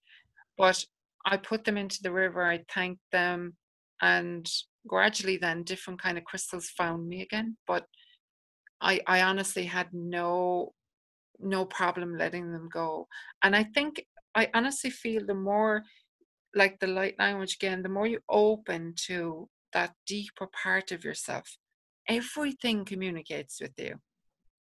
But 0.57 0.83
I 1.25 1.37
put 1.37 1.65
them 1.65 1.77
into 1.77 1.99
the 2.01 2.11
river. 2.11 2.45
I 2.45 2.63
thanked 2.73 3.01
them. 3.11 3.55
And 4.01 4.49
gradually 4.87 5.37
then 5.37 5.63
different 5.63 6.01
kind 6.01 6.17
of 6.17 6.23
crystals 6.23 6.69
found 6.69 7.07
me 7.07 7.21
again 7.21 7.57
but 7.67 7.85
i 8.81 8.99
i 9.05 9.21
honestly 9.21 9.65
had 9.65 9.87
no 9.93 10.73
no 11.39 11.65
problem 11.65 12.17
letting 12.17 12.51
them 12.51 12.69
go 12.71 13.07
and 13.43 13.55
i 13.55 13.63
think 13.63 14.05
i 14.35 14.49
honestly 14.53 14.89
feel 14.89 15.25
the 15.25 15.33
more 15.33 15.83
like 16.55 16.79
the 16.79 16.87
light 16.87 17.15
language 17.19 17.55
again 17.55 17.81
the 17.83 17.89
more 17.89 18.07
you 18.07 18.19
open 18.29 18.93
to 18.95 19.47
that 19.73 19.93
deeper 20.05 20.47
part 20.47 20.91
of 20.91 21.03
yourself 21.03 21.57
everything 22.07 22.85
communicates 22.85 23.59
with 23.61 23.73
you 23.77 23.99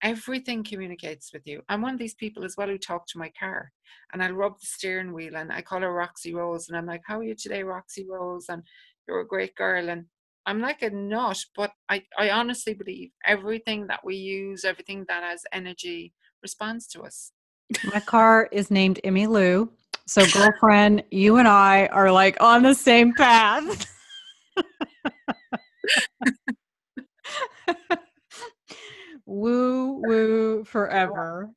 everything 0.02 0.62
communicates 0.62 1.32
with 1.32 1.42
you. 1.46 1.62
I'm 1.68 1.82
one 1.82 1.94
of 1.94 1.98
these 1.98 2.14
people 2.14 2.44
as 2.44 2.54
well 2.56 2.68
who 2.68 2.78
talk 2.78 3.06
to 3.08 3.18
my 3.18 3.30
car 3.38 3.72
and 4.12 4.22
I'll 4.22 4.32
rub 4.32 4.58
the 4.60 4.66
steering 4.66 5.12
wheel 5.12 5.36
and 5.36 5.52
I 5.52 5.62
call 5.62 5.80
her 5.80 5.92
Roxy 5.92 6.34
Rose 6.34 6.68
and 6.68 6.76
I'm 6.76 6.86
like, 6.86 7.02
How 7.06 7.18
are 7.18 7.24
you 7.24 7.34
today, 7.34 7.62
Roxy 7.62 8.06
Rose? 8.08 8.46
And 8.48 8.62
you're 9.08 9.20
a 9.20 9.26
great 9.26 9.54
girl. 9.54 9.88
And 9.88 10.06
I'm 10.44 10.60
like 10.60 10.82
a 10.82 10.90
nut, 10.90 11.38
but 11.56 11.72
I, 11.88 12.02
I 12.18 12.30
honestly 12.30 12.74
believe 12.74 13.10
everything 13.24 13.86
that 13.88 14.04
we 14.04 14.16
use, 14.16 14.64
everything 14.64 15.04
that 15.08 15.22
has 15.22 15.42
energy 15.52 16.12
responds 16.46 16.86
to 16.86 17.02
us. 17.02 17.32
My 17.92 17.98
car 17.98 18.48
is 18.52 18.70
named 18.70 19.00
Emmy 19.02 19.26
Lou. 19.26 19.68
So, 20.06 20.24
girlfriend, 20.32 21.02
you 21.10 21.38
and 21.38 21.48
I 21.48 21.86
are 21.86 22.12
like 22.12 22.40
on 22.40 22.62
the 22.62 22.72
same 22.72 23.12
path. 23.12 23.92
woo 29.26 30.00
woo 30.06 30.62
forever. 30.62 31.50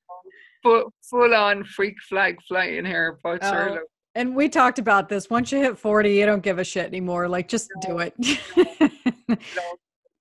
Full, 0.63 0.91
full 1.03 1.35
on 1.35 1.63
freak 1.63 1.97
flag 2.09 2.39
flying 2.47 2.83
here, 2.83 3.19
but 3.23 3.43
uh, 3.43 3.77
and 4.15 4.35
we 4.35 4.49
talked 4.49 4.79
about 4.79 5.07
this. 5.07 5.29
Once 5.29 5.51
you 5.51 5.59
hit 5.59 5.77
40, 5.77 6.11
you 6.11 6.25
don't 6.25 6.41
give 6.41 6.57
a 6.57 6.63
shit 6.63 6.87
anymore. 6.87 7.29
Like, 7.29 7.47
just 7.47 7.69
no. 7.87 7.87
do 7.87 7.99
it. 7.99 8.15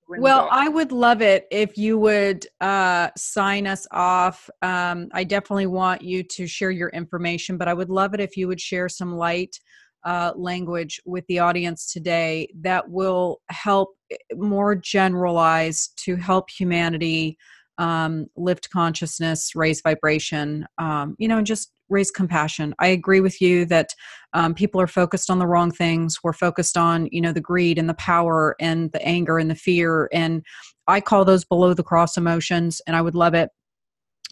Well, 0.09 0.49
I 0.51 0.69
would 0.69 0.91
love 0.91 1.21
it 1.21 1.47
if 1.51 1.77
you 1.77 1.99
would 1.99 2.47
uh, 2.61 3.11
sign 3.17 3.67
us 3.67 3.87
off. 3.91 4.49
Um, 4.63 5.09
I 5.13 5.25
definitely 5.25 5.67
want 5.67 6.03
you 6.03 6.23
to 6.23 6.47
share 6.47 6.71
your 6.71 6.89
information, 6.91 7.59
but 7.59 7.69
I 7.69 7.75
would 7.75 7.91
love 7.91 8.15
it 8.15 8.21
if 8.21 8.37
you 8.37 8.49
would 8.49 8.61
share 8.61 8.89
some 8.89 9.15
light 9.15 9.59
uh, 10.05 10.33
language 10.37 11.01
with 11.05 11.27
the 11.27 11.41
audience 11.41 11.93
today 11.93 12.49
that 12.61 12.89
will 12.89 13.41
help 13.51 13.91
eh, 14.11 14.17
more 14.37 14.75
generalized 14.75 16.03
to 16.05 16.17
help 16.17 16.49
humanity 16.51 17.37
um, 17.79 18.26
lift 18.37 18.70
consciousness, 18.70 19.55
raise 19.55 19.81
vibration, 19.81 20.66
um, 20.79 21.14
you 21.18 21.29
know, 21.29 21.39
and 21.39 21.47
just 21.47 21.72
raise 21.89 22.11
compassion. 22.11 22.74
I 22.79 22.89
agree 22.89 23.20
with 23.20 23.41
you 23.41 23.64
that 23.66 23.91
um, 24.35 24.55
people 24.55 24.81
are 24.81 24.87
focused 24.87 25.31
on 25.31 25.39
the 25.39 25.47
wrong 25.47 25.70
things. 25.70 26.18
We're 26.22 26.33
focused 26.33 26.76
on, 26.76 27.09
you 27.11 27.20
know, 27.20 27.33
the 27.33 27.41
greed 27.41 27.79
and 27.79 27.89
the 27.89 27.95
power 27.95 28.57
and 28.61 28.93
the 28.93 29.03
anger 29.03 29.39
and 29.39 29.51
the 29.51 29.55
fear. 29.55 30.09
And 30.12 30.45
I 30.87 31.01
call 31.01 31.24
those 31.24 31.45
below 31.45 31.74
the 31.74 31.83
cross 31.83 32.16
emotions. 32.16 32.81
And 32.87 32.95
I 32.95 33.01
would 33.01 33.14
love 33.14 33.35
it 33.35 33.51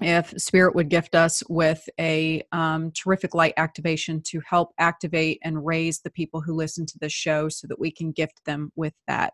if 0.02 0.34
spirit 0.36 0.74
would 0.74 0.90
gift 0.90 1.14
us 1.14 1.42
with 1.48 1.88
a 1.98 2.42
um, 2.52 2.90
terrific 2.92 3.34
light 3.34 3.54
activation 3.56 4.20
to 4.22 4.40
help 4.46 4.72
activate 4.78 5.38
and 5.42 5.64
raise 5.64 6.00
the 6.00 6.10
people 6.10 6.40
who 6.40 6.54
listen 6.54 6.84
to 6.84 6.98
this 7.00 7.12
show 7.12 7.48
so 7.48 7.66
that 7.66 7.78
we 7.78 7.90
can 7.90 8.12
gift 8.12 8.40
them 8.44 8.70
with 8.76 8.92
that 9.06 9.32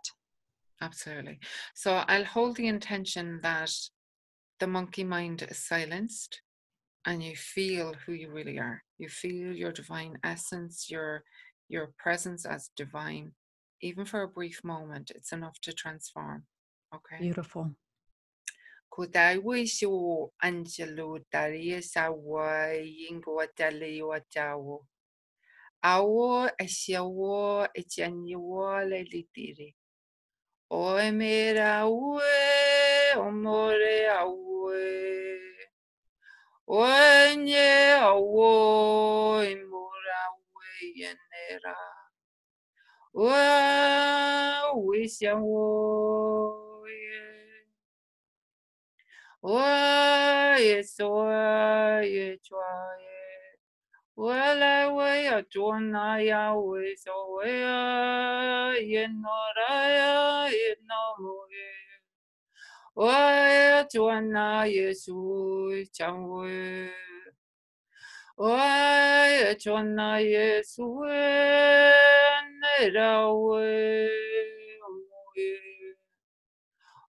absolutely 0.80 1.40
so 1.74 2.04
i'll 2.06 2.24
hold 2.24 2.56
the 2.56 2.68
intention 2.68 3.40
that 3.42 3.72
the 4.62 4.66
monkey 4.68 5.02
mind 5.02 5.44
is 5.50 5.58
silenced 5.58 6.40
and 7.04 7.20
you 7.20 7.34
feel 7.34 7.94
who 8.06 8.12
you 8.12 8.30
really 8.30 8.60
are. 8.60 8.80
You 8.96 9.08
feel 9.08 9.52
your 9.52 9.72
divine 9.72 10.14
essence, 10.22 10.88
your 10.88 11.24
your 11.68 11.90
presence 11.98 12.46
as 12.46 12.70
divine. 12.76 13.32
Even 13.80 14.04
for 14.04 14.22
a 14.22 14.28
brief 14.28 14.62
moment, 14.62 15.10
it's 15.16 15.32
enough 15.32 15.58
to 15.62 15.72
transform. 15.72 16.44
Okay. 16.94 17.18
Beautiful. 17.18 17.74
Kudaiwishu 18.94 20.30
Angelo 20.40 21.18
Daria 21.32 21.82
Sawa 21.82 22.70
Yingo 22.78 23.44
Dali 23.58 24.00
Watawo. 24.00 24.86
Awo 25.84 26.48
Ashawo 26.60 27.66
Echanyiwa 27.76 28.86
Lelitiri. 28.86 29.74
Oemera 30.70 31.90
we 31.90 33.20
omore 33.20 34.51
awe. 34.62 35.40
Onye 36.66 37.70
awo 38.00 39.44
imura 39.44 40.20
yenera. 40.94 41.76
Wa 43.14 44.72
wisya 44.74 45.34
wo 45.36 46.86
ye. 46.86 47.22
Wa 49.42 50.56
yeso 50.56 51.10
ye 52.02 52.38
chwa 52.38 52.96
ye. 53.00 53.12
Wala 54.16 54.92
we 54.94 55.24
ya 55.24 55.42
tuona 55.42 56.20
ya 56.20 56.54
we 56.54 56.94
so 56.96 57.36
we 57.36 57.60
ya 57.60 58.76
yenora 58.76 59.72
ya 59.98 60.46
yenomo 60.48 60.81
ويتولى 62.96 64.62
يسوع 64.66 65.84
جنوه 65.96 66.90
ويتولى 68.36 70.32
يسوع 70.32 71.08
نراوه 72.62 73.62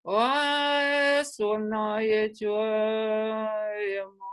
ويتولى 0.03 1.87
يسوع 2.11 3.77
يموه 3.77 4.23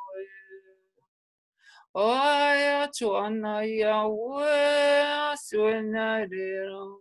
ويتولى 1.95 3.81
يسوع 3.81 5.81
نراوه 5.81 7.01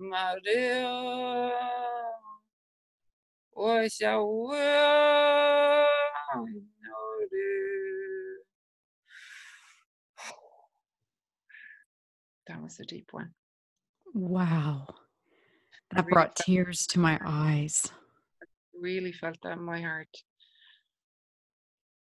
Maria, 0.00 1.52
was 3.54 4.00
a 4.04 4.16
That 12.46 12.62
was 12.62 12.80
a 12.80 12.84
deep 12.84 13.10
one. 13.12 13.30
Wow. 14.14 14.88
That 15.90 16.04
really 16.06 16.12
brought 16.12 16.34
tears 16.34 16.86
to 16.88 16.98
my 16.98 17.20
eyes. 17.24 17.86
really 18.74 19.12
felt 19.12 19.36
that 19.42 19.58
in 19.58 19.62
my 19.62 19.82
heart. 19.82 20.08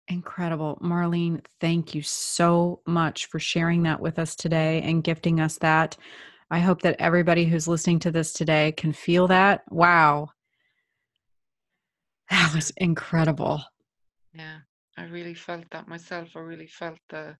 Incredible. 0.08 0.78
Marlene, 0.80 1.44
thank 1.60 1.94
you 1.94 2.02
so 2.02 2.80
much 2.86 3.26
for 3.26 3.38
sharing 3.38 3.82
that 3.82 4.00
with 4.00 4.18
us 4.18 4.34
today 4.34 4.80
and 4.82 5.04
gifting 5.04 5.40
us 5.40 5.58
that. 5.58 5.96
I 6.50 6.58
hope 6.58 6.82
that 6.82 6.96
everybody 6.98 7.44
who's 7.44 7.68
listening 7.68 8.00
to 8.00 8.10
this 8.10 8.32
today 8.32 8.72
can 8.72 8.92
feel 8.92 9.28
that. 9.28 9.62
Wow. 9.70 10.30
That 12.30 12.52
was 12.54 12.70
incredible. 12.76 13.62
Yeah, 14.32 14.58
I 14.96 15.04
really 15.04 15.34
felt 15.34 15.64
that 15.70 15.88
myself. 15.88 16.30
I 16.36 16.40
really 16.40 16.66
felt 16.68 16.98
the 17.08 17.36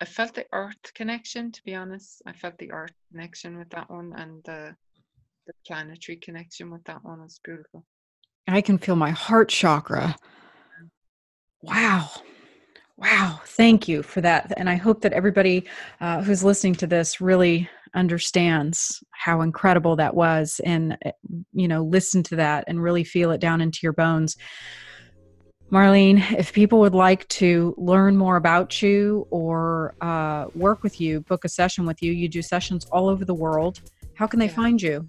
I 0.00 0.04
felt 0.04 0.34
the 0.34 0.46
earth 0.52 0.94
connection 0.94 1.50
to 1.52 1.62
be 1.64 1.74
honest. 1.74 2.22
I 2.26 2.32
felt 2.32 2.56
the 2.58 2.70
earth 2.72 2.92
connection 3.10 3.58
with 3.58 3.70
that 3.70 3.90
one 3.90 4.12
and 4.16 4.42
the 4.44 4.74
the 5.46 5.52
planetary 5.66 6.16
connection 6.16 6.70
with 6.70 6.84
that 6.84 7.02
one 7.04 7.22
was 7.22 7.40
beautiful. 7.42 7.84
I 8.46 8.60
can 8.60 8.78
feel 8.78 8.96
my 8.96 9.10
heart 9.10 9.48
chakra. 9.48 10.16
Wow. 11.62 12.08
Wow. 12.96 13.40
Thank 13.44 13.88
you 13.88 14.02
for 14.02 14.20
that. 14.20 14.52
And 14.56 14.68
I 14.68 14.76
hope 14.76 15.02
that 15.02 15.12
everybody 15.12 15.66
uh, 16.00 16.22
who's 16.22 16.42
listening 16.44 16.74
to 16.76 16.86
this 16.86 17.20
really 17.20 17.68
understands 17.94 19.02
how 19.10 19.40
incredible 19.40 19.96
that 19.96 20.14
was 20.14 20.60
and 20.64 20.96
eh, 21.04 21.12
you 21.52 21.68
know 21.68 21.82
listen 21.82 22.22
to 22.22 22.36
that 22.36 22.64
and 22.66 22.82
really 22.82 23.04
feel 23.04 23.30
it 23.30 23.40
down 23.40 23.60
into 23.60 23.80
your 23.82 23.92
bones 23.92 24.36
Marlene, 25.70 26.32
if 26.32 26.54
people 26.54 26.80
would 26.80 26.94
like 26.94 27.28
to 27.28 27.74
learn 27.76 28.16
more 28.16 28.36
about 28.36 28.80
you 28.80 29.26
or 29.30 29.94
uh, 30.00 30.46
work 30.54 30.82
with 30.82 30.98
you, 30.98 31.20
book 31.20 31.44
a 31.44 31.48
session 31.50 31.84
with 31.84 32.02
you, 32.02 32.10
you 32.10 32.26
do 32.26 32.40
sessions 32.40 32.86
all 32.86 33.06
over 33.06 33.26
the 33.26 33.34
world. 33.34 33.82
How 34.14 34.26
can 34.26 34.38
they 34.40 34.46
yeah. 34.46 34.52
find 34.52 34.80
you? 34.80 35.06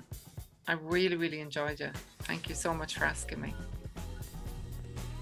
I 0.66 0.72
really, 0.72 1.16
really 1.16 1.40
enjoyed 1.40 1.80
it. 1.80 1.94
Thank 2.20 2.48
you 2.48 2.55
so 2.55 2.72
much 2.72 2.97
for 2.97 3.05
asking 3.05 3.40
me. 3.40 3.52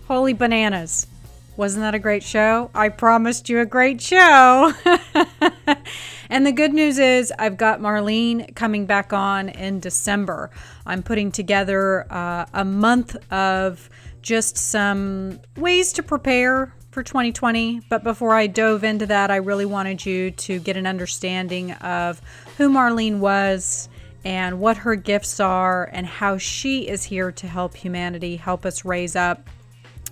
Holy 0.07 0.33
bananas. 0.33 1.09
Wasn't 1.57 1.83
that 1.83 1.95
a 1.95 1.99
great 1.99 2.23
show? 2.23 2.71
I 2.75 2.89
promised 2.89 3.49
you 3.49 3.61
a 3.61 3.67
great 3.67 4.01
show. 4.01 4.73
and 6.31 6.47
the 6.47 6.53
good 6.53 6.73
news 6.73 6.99
is, 6.99 7.33
I've 7.39 7.57
got 7.57 7.81
Marlene 7.81 8.55
coming 8.55 8.87
back 8.87 9.13
on 9.13 9.49
in 9.49 9.81
December. 9.81 10.51
I'm 10.91 11.05
putting 11.05 11.31
together 11.31 12.05
uh, 12.13 12.47
a 12.53 12.65
month 12.65 13.17
of 13.33 13.89
just 14.23 14.57
some 14.57 15.39
ways 15.57 15.93
to 15.95 16.03
prepare 16.03 16.75
for 16.91 17.05
2020. 17.05 17.83
But 17.89 18.03
before 18.03 18.35
I 18.35 18.49
dove 18.49 18.83
into 18.83 19.07
that, 19.07 19.31
I 19.31 19.37
really 19.37 19.67
wanted 19.67 20.05
you 20.05 20.33
to 20.33 20.59
get 20.59 20.77
an 20.77 20.89
understanding 20.89 21.73
of 21.75 22.21
who 22.57 22.69
Marlene 22.69 23.21
was 23.21 23.89
and 24.25 24.59
what 24.59 24.79
her 24.79 24.97
gifts 24.97 25.39
are 25.39 25.89
and 25.93 26.07
how 26.07 26.39
she 26.39 26.89
is 26.89 27.05
here 27.05 27.31
to 27.33 27.47
help 27.47 27.77
humanity, 27.77 28.35
help 28.35 28.67
us 28.67 28.85
raise 28.85 29.15
up. 29.15 29.49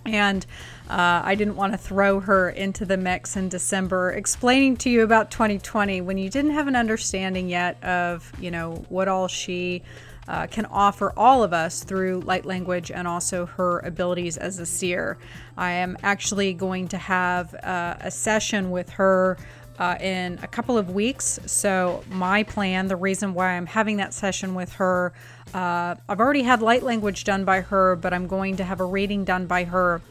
And 0.06 0.46
uh, 0.88 1.22
I 1.24 1.34
didn't 1.34 1.56
want 1.56 1.72
to 1.72 1.78
throw 1.78 2.20
her 2.20 2.50
into 2.50 2.84
the 2.84 2.96
mix 2.96 3.36
in 3.36 3.48
December, 3.48 4.12
explaining 4.12 4.76
to 4.78 4.90
you 4.90 5.02
about 5.02 5.32
2020 5.32 6.00
when 6.02 6.16
you 6.16 6.30
didn't 6.30 6.52
have 6.52 6.68
an 6.68 6.76
understanding 6.76 7.48
yet 7.48 7.82
of, 7.82 8.32
you 8.40 8.52
know, 8.52 8.86
what 8.88 9.08
all 9.08 9.26
she 9.26 9.82
uh, 10.28 10.46
can 10.46 10.66
offer 10.66 11.12
all 11.16 11.42
of 11.42 11.52
us 11.52 11.82
through 11.82 12.20
light 12.20 12.44
language 12.44 12.90
and 12.90 13.08
also 13.08 13.46
her 13.46 13.80
abilities 13.80 14.36
as 14.36 14.58
a 14.58 14.66
seer. 14.66 15.16
I 15.56 15.72
am 15.72 15.96
actually 16.02 16.52
going 16.52 16.88
to 16.88 16.98
have 16.98 17.54
uh, 17.54 17.96
a 18.00 18.10
session 18.10 18.70
with 18.70 18.90
her 18.90 19.38
uh, 19.78 19.96
in 20.00 20.38
a 20.42 20.46
couple 20.46 20.76
of 20.76 20.90
weeks. 20.90 21.38
So, 21.46 22.04
my 22.10 22.42
plan, 22.42 22.88
the 22.88 22.96
reason 22.96 23.32
why 23.32 23.50
I'm 23.50 23.66
having 23.66 23.96
that 23.98 24.12
session 24.12 24.54
with 24.54 24.72
her, 24.74 25.12
uh, 25.54 25.94
I've 26.08 26.20
already 26.20 26.42
had 26.42 26.60
light 26.60 26.82
language 26.82 27.24
done 27.24 27.44
by 27.44 27.60
her, 27.60 27.96
but 27.96 28.12
I'm 28.12 28.26
going 28.26 28.56
to 28.56 28.64
have 28.64 28.80
a 28.80 28.84
reading 28.84 29.24
done 29.24 29.46
by 29.46 29.64
her, 29.64 30.02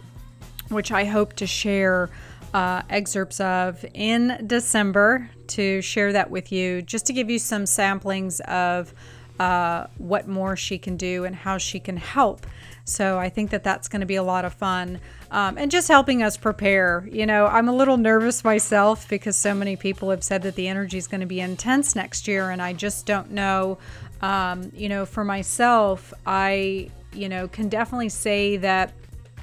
which 0.70 0.92
I 0.92 1.04
hope 1.04 1.34
to 1.34 1.46
share 1.48 2.10
uh, 2.54 2.82
excerpts 2.90 3.40
of 3.42 3.84
in 3.94 4.46
December 4.48 5.30
to 5.48 5.82
share 5.82 6.14
that 6.14 6.32
with 6.32 6.52
you, 6.52 6.82
just 6.82 7.06
to 7.08 7.14
give 7.14 7.30
you 7.30 7.38
some 7.38 7.66
samplings 7.66 8.40
of 8.42 8.94
uh, 9.40 9.88
what 9.98 10.28
more 10.28 10.56
she 10.56 10.78
can 10.78 10.98
do 10.98 11.26
and 11.26 11.36
how 11.36 11.58
she 11.58 11.80
can 11.80 11.98
help. 11.98 12.46
So 12.86 13.20
I 13.20 13.30
think 13.30 13.50
that 13.52 13.64
that's 13.64 13.90
going 13.90 14.00
to 14.00 14.06
be 14.06 14.16
a 14.16 14.24
lot 14.24 14.46
of 14.46 14.54
fun 14.54 15.00
um, 15.30 15.58
and 15.58 15.70
just 15.70 15.90
helping 15.90 16.24
us 16.24 16.38
prepare. 16.38 17.08
You 17.12 17.26
know, 17.26 17.46
I'm 17.46 17.68
a 17.68 17.76
little 17.76 17.98
nervous 17.98 18.44
myself 18.44 19.10
because 19.10 19.36
so 19.36 19.54
many 19.54 19.76
people 19.76 20.10
have 20.10 20.24
said 20.24 20.42
that 20.44 20.56
the 20.56 20.68
energy 20.68 20.98
is 20.98 21.08
going 21.08 21.20
to 21.22 21.28
be 21.28 21.42
intense 21.42 21.96
next 21.96 22.28
year, 22.28 22.50
and 22.50 22.62
I 22.62 22.74
just 22.74 23.06
don't 23.06 23.32
know. 23.32 23.78
Um, 24.22 24.72
you 24.74 24.88
know, 24.88 25.06
for 25.06 25.24
myself, 25.24 26.14
I, 26.26 26.90
you 27.14 27.28
know, 27.28 27.48
can 27.48 27.68
definitely 27.68 28.10
say 28.10 28.58
that 28.58 28.94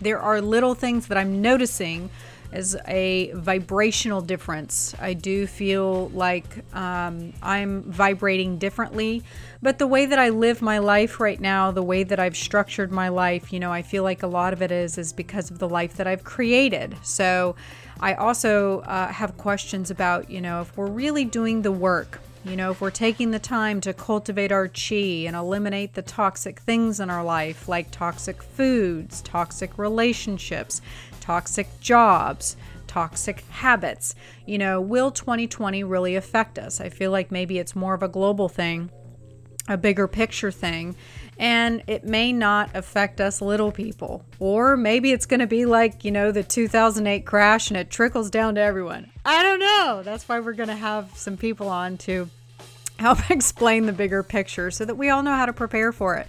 there 0.01 0.21
are 0.21 0.41
little 0.41 0.75
things 0.75 1.07
that 1.09 1.19
I'm 1.19 1.43
noticing 1.43 2.11
as 2.55 2.77
a 2.87 3.33
vibrational 3.33 4.21
difference. 4.21 4.95
I 5.01 5.13
do 5.13 5.47
feel 5.47 6.09
like 6.11 6.47
um, 6.73 7.33
I'm 7.43 7.83
vibrating 7.83 8.59
differently, 8.59 9.25
but 9.61 9.81
the 9.81 9.89
way 9.89 10.07
that 10.07 10.21
I 10.21 10.29
live 10.29 10.63
my 10.63 10.79
life 10.79 11.19
right 11.19 11.41
now, 11.41 11.73
the 11.73 11.83
way 11.83 12.05
that 12.05 12.21
I've 12.21 12.37
structured 12.37 12.93
my 12.93 13.09
life, 13.09 13.53
you 13.53 13.59
know, 13.59 13.73
I 13.73 13.83
feel 13.83 14.05
like 14.05 14.23
a 14.23 14.29
lot 14.29 14.53
of 14.53 14.63
it 14.63 14.71
is 14.71 14.99
is 14.99 15.13
because 15.13 15.51
of 15.51 15.59
the 15.59 15.69
life 15.69 15.95
that 15.97 16.07
I've 16.07 16.23
created. 16.23 16.97
So 17.03 17.57
I 17.99 18.15
also 18.15 18.81
uh, 18.83 19.09
have 19.09 19.37
questions 19.37 19.91
about, 19.91 20.31
you 20.31 20.41
know, 20.41 20.61
if 20.61 20.77
we're 20.77 20.87
really 20.87 21.25
doing 21.25 21.63
the 21.63 21.73
work. 21.73 22.21
You 22.47 22.57
know, 22.57 22.73
if 22.73 22.83
we're 22.83 22.91
taking 22.91 23.31
the 23.31 23.39
time 23.39 23.81
to 23.81 23.95
cultivate 23.95 24.53
our 24.53 24.69
chi 24.69 25.25
and 25.27 25.35
eliminate 25.35 25.95
the 25.95 26.03
toxic 26.03 26.61
things 26.61 27.01
in 27.01 27.09
our 27.09 27.25
life, 27.25 27.69
like 27.69 27.91
toxic 27.91 28.43
foods, 28.43 29.23
toxic 29.23 29.79
relationships, 29.79 30.83
toxic 31.25 31.81
jobs, 31.81 32.55
toxic 32.87 33.41
habits. 33.49 34.15
You 34.45 34.59
know, 34.59 34.79
will 34.79 35.11
2020 35.11 35.83
really 35.83 36.17
affect 36.17 36.59
us? 36.59 36.83
I 36.83 36.91
feel 36.91 37.11
like 37.11 37.33
maybe 37.33 37.59
it's 37.59 37.75
more 37.75 37.95
of 37.95 38.03
a 38.03 38.09
global 38.09 38.51
thing, 38.51 38.91
a 39.67 39.79
bigger 39.79 40.07
picture 40.07 40.51
thing, 40.51 40.97
and 41.39 41.83
it 41.87 42.05
may 42.05 42.31
not 42.31 42.77
affect 42.77 43.23
us 43.23 43.41
little 43.41 43.73
people. 43.73 44.23
Or 44.39 44.77
maybe 44.77 45.13
it's 45.13 45.25
going 45.25 45.41
to 45.41 45.47
be 45.47 45.65
like, 45.65 46.05
you 46.05 46.11
know, 46.11 46.31
the 46.31 46.43
2008 46.43 47.25
crash 47.25 47.71
and 47.71 47.79
it 47.79 47.89
trickles 47.89 48.29
down 48.29 48.57
to 48.57 48.61
everyone. 48.61 49.11
I 49.25 49.43
don't 49.43 49.61
know. 49.61 50.03
That's 50.05 50.29
why 50.29 50.41
we're 50.41 50.53
going 50.53 50.69
to 50.69 50.77
have 50.77 51.17
some 51.17 51.39
people 51.39 51.71
on 51.71 51.97
to 51.99 52.29
help 52.99 53.19
explain 53.31 53.87
the 53.87 53.95
bigger 53.95 54.23
picture 54.23 54.71
so 54.71 54.85
that 54.85 54.97
we 54.97 55.09
all 55.09 55.23
know 55.23 55.35
how 55.35 55.47
to 55.47 55.55
prepare 55.55 55.91
for 55.91 56.17
it. 56.17 56.27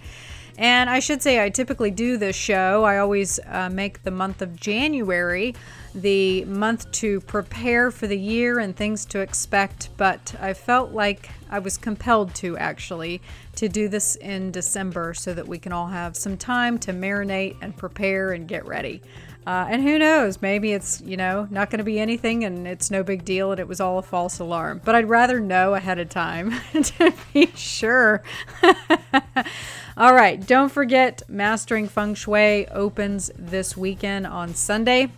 And 0.58 0.88
I 0.88 1.00
should 1.00 1.22
say, 1.22 1.42
I 1.42 1.50
typically 1.50 1.90
do 1.90 2.16
this 2.16 2.34
show. 2.34 2.84
I 2.84 2.98
always 2.98 3.38
uh, 3.46 3.68
make 3.70 4.02
the 4.02 4.10
month 4.10 4.40
of 4.40 4.56
January 4.56 5.54
the 5.94 6.44
month 6.44 6.90
to 6.92 7.20
prepare 7.22 7.90
for 7.90 8.06
the 8.06 8.18
year 8.18 8.58
and 8.58 8.76
things 8.76 9.06
to 9.06 9.20
expect, 9.20 9.88
but 9.96 10.34
I 10.40 10.52
felt 10.52 10.92
like 10.92 11.30
I 11.50 11.58
was 11.58 11.78
compelled 11.78 12.34
to 12.36 12.58
actually 12.58 13.22
to 13.56 13.68
do 13.68 13.88
this 13.88 14.16
in 14.16 14.50
December 14.50 15.14
so 15.14 15.32
that 15.32 15.48
we 15.48 15.58
can 15.58 15.72
all 15.72 15.86
have 15.86 16.14
some 16.14 16.36
time 16.36 16.78
to 16.80 16.92
marinate 16.92 17.56
and 17.62 17.74
prepare 17.74 18.32
and 18.32 18.46
get 18.46 18.66
ready. 18.66 19.00
Uh, 19.46 19.64
and 19.70 19.82
who 19.82 19.98
knows, 19.98 20.42
maybe 20.42 20.72
it's, 20.72 21.00
you 21.02 21.16
know, 21.16 21.46
not 21.50 21.70
going 21.70 21.78
to 21.78 21.84
be 21.84 22.00
anything 22.00 22.44
and 22.44 22.66
it's 22.66 22.90
no 22.90 23.02
big 23.02 23.24
deal 23.24 23.52
and 23.52 23.60
it 23.60 23.68
was 23.68 23.80
all 23.80 23.98
a 23.98 24.02
false 24.02 24.38
alarm. 24.38 24.82
But 24.84 24.96
I'd 24.96 25.08
rather 25.08 25.40
know 25.40 25.74
ahead 25.74 25.98
of 25.98 26.10
time 26.10 26.52
to 26.82 27.14
be 27.32 27.46
sure. 27.54 28.22
All 29.98 30.12
right, 30.12 30.46
don't 30.46 30.68
forget 30.68 31.22
Mastering 31.26 31.88
Feng 31.88 32.14
Shui 32.14 32.68
opens 32.68 33.30
this 33.38 33.78
weekend 33.78 34.26
on 34.26 34.54
Sunday 34.54 35.10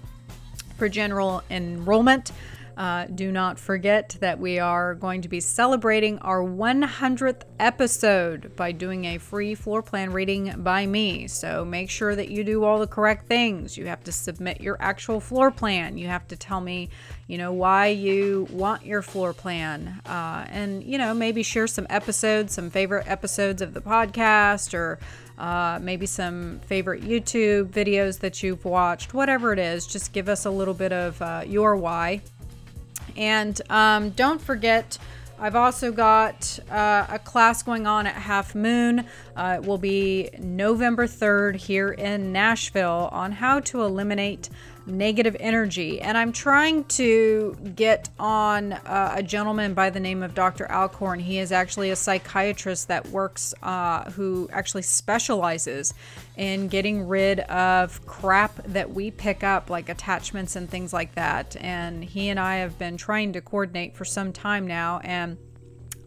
for 0.77 0.89
general 0.89 1.43
enrollment. 1.51 2.31
Uh, 2.79 3.07
do 3.07 3.33
not 3.33 3.59
forget 3.59 4.17
that 4.21 4.39
we 4.39 4.61
are 4.61 4.95
going 4.95 5.21
to 5.21 5.29
be 5.29 5.41
celebrating 5.41 6.17
our 6.21 6.45
100th 6.45 7.43
episode 7.59 8.55
by 8.55 8.71
doing 8.71 9.05
a 9.05 9.19
free 9.19 9.53
floor 9.57 9.83
plan 9.83 10.13
reading 10.13 10.55
by 10.59 10.87
me. 10.87 11.27
So 11.27 11.65
make 11.65 11.91
sure 11.91 12.15
that 12.15 12.29
you 12.29 12.45
do 12.45 12.63
all 12.63 12.79
the 12.79 12.87
correct 12.87 13.27
things. 13.27 13.77
You 13.77 13.87
have 13.87 14.05
to 14.05 14.13
submit 14.13 14.61
your 14.61 14.77
actual 14.79 15.19
floor 15.19 15.51
plan. 15.51 15.99
You 15.99 16.07
have 16.07 16.29
to 16.29 16.37
tell 16.37 16.61
me, 16.61 16.91
you 17.27 17.37
know, 17.37 17.53
why 17.53 17.89
you 17.89 18.47
want 18.53 18.87
your 18.87 19.03
floor 19.03 19.33
plan. 19.33 20.01
Uh, 20.07 20.47
and, 20.49 20.85
you 20.85 20.99
know, 20.99 21.13
maybe 21.15 21.43
share 21.43 21.67
some 21.67 21.89
episodes, 21.91 22.55
some 22.55 22.71
favorite 22.71 23.09
episodes 23.09 23.61
of 23.61 23.75
the 23.75 23.81
podcast 23.81 24.73
or 24.73 25.01
uh, 25.37 25.81
maybe 25.83 26.07
some 26.07 26.61
favorite 26.61 27.03
YouTube 27.03 27.71
videos 27.71 28.21
that 28.21 28.41
you've 28.45 28.65
watched, 28.65 29.15
whatever 29.15 29.53
it 29.53 29.59
is. 29.59 29.85
Just 29.85 30.13
give 30.13 30.29
us 30.29 30.45
a 30.45 30.51
little 30.51 30.75
bit 30.75 30.93
of 30.93 31.21
uh, 31.21 31.43
your 31.45 31.75
why. 31.75 32.23
And 33.19 33.61
um, 33.69 34.11
don't 34.11 34.41
forget, 34.41 34.97
I've 35.41 35.57
also 35.57 35.91
got 35.91 36.61
uh, 36.71 37.07
a 37.11 37.19
class 37.19 37.65
going 37.65 37.85
on 37.85 38.07
at 38.07 38.15
Half 38.15 38.55
Moon. 38.55 39.05
Uh, 39.37 39.59
it 39.61 39.67
will 39.67 39.77
be 39.77 40.31
November 40.39 41.07
3rd 41.07 41.57
here 41.57 41.91
in 41.91 42.33
Nashville 42.33 43.09
on 43.11 43.33
how 43.33 43.59
to 43.61 43.83
eliminate 43.83 44.49
negative 44.89 45.37
energy. 45.39 46.01
And 46.01 46.17
I'm 46.17 46.33
trying 46.33 46.85
to 46.85 47.57
get 47.77 48.09
on 48.19 48.73
uh, 48.73 49.15
a 49.17 49.23
gentleman 49.23 49.75
by 49.75 49.91
the 49.91 50.01
name 50.01 50.23
of 50.23 50.35
Dr. 50.35 50.71
Alcorn. 50.71 51.21
He 51.21 51.39
is 51.39 51.53
actually 51.53 51.91
a 51.91 51.97
psychiatrist 51.97 52.89
that 52.89 53.07
works, 53.09 53.55
uh, 53.63 54.11
who 54.11 54.49
actually 54.53 54.83
specializes 54.83 55.95
in 56.37 56.69
getting 56.69 57.07
rid 57.07 57.41
of 57.41 58.05
crap 58.07 58.63
that 58.65 58.91
we 58.91 59.11
pick 59.11 59.45
up, 59.45 59.71
like 59.71 59.89
attachments 59.89 60.57
and 60.57 60.69
things 60.69 60.93
like 60.93 61.15
that. 61.15 61.57
And 61.61 62.05
he 62.05 62.29
and 62.29 62.41
I 62.41 62.57
have 62.57 62.79
been 62.79 62.97
trying 62.97 63.33
to 63.35 63.41
coordinate 63.41 63.97
for 63.97 64.05
some 64.05 64.33
time 64.33 64.67
now. 64.67 65.01
And 65.05 65.37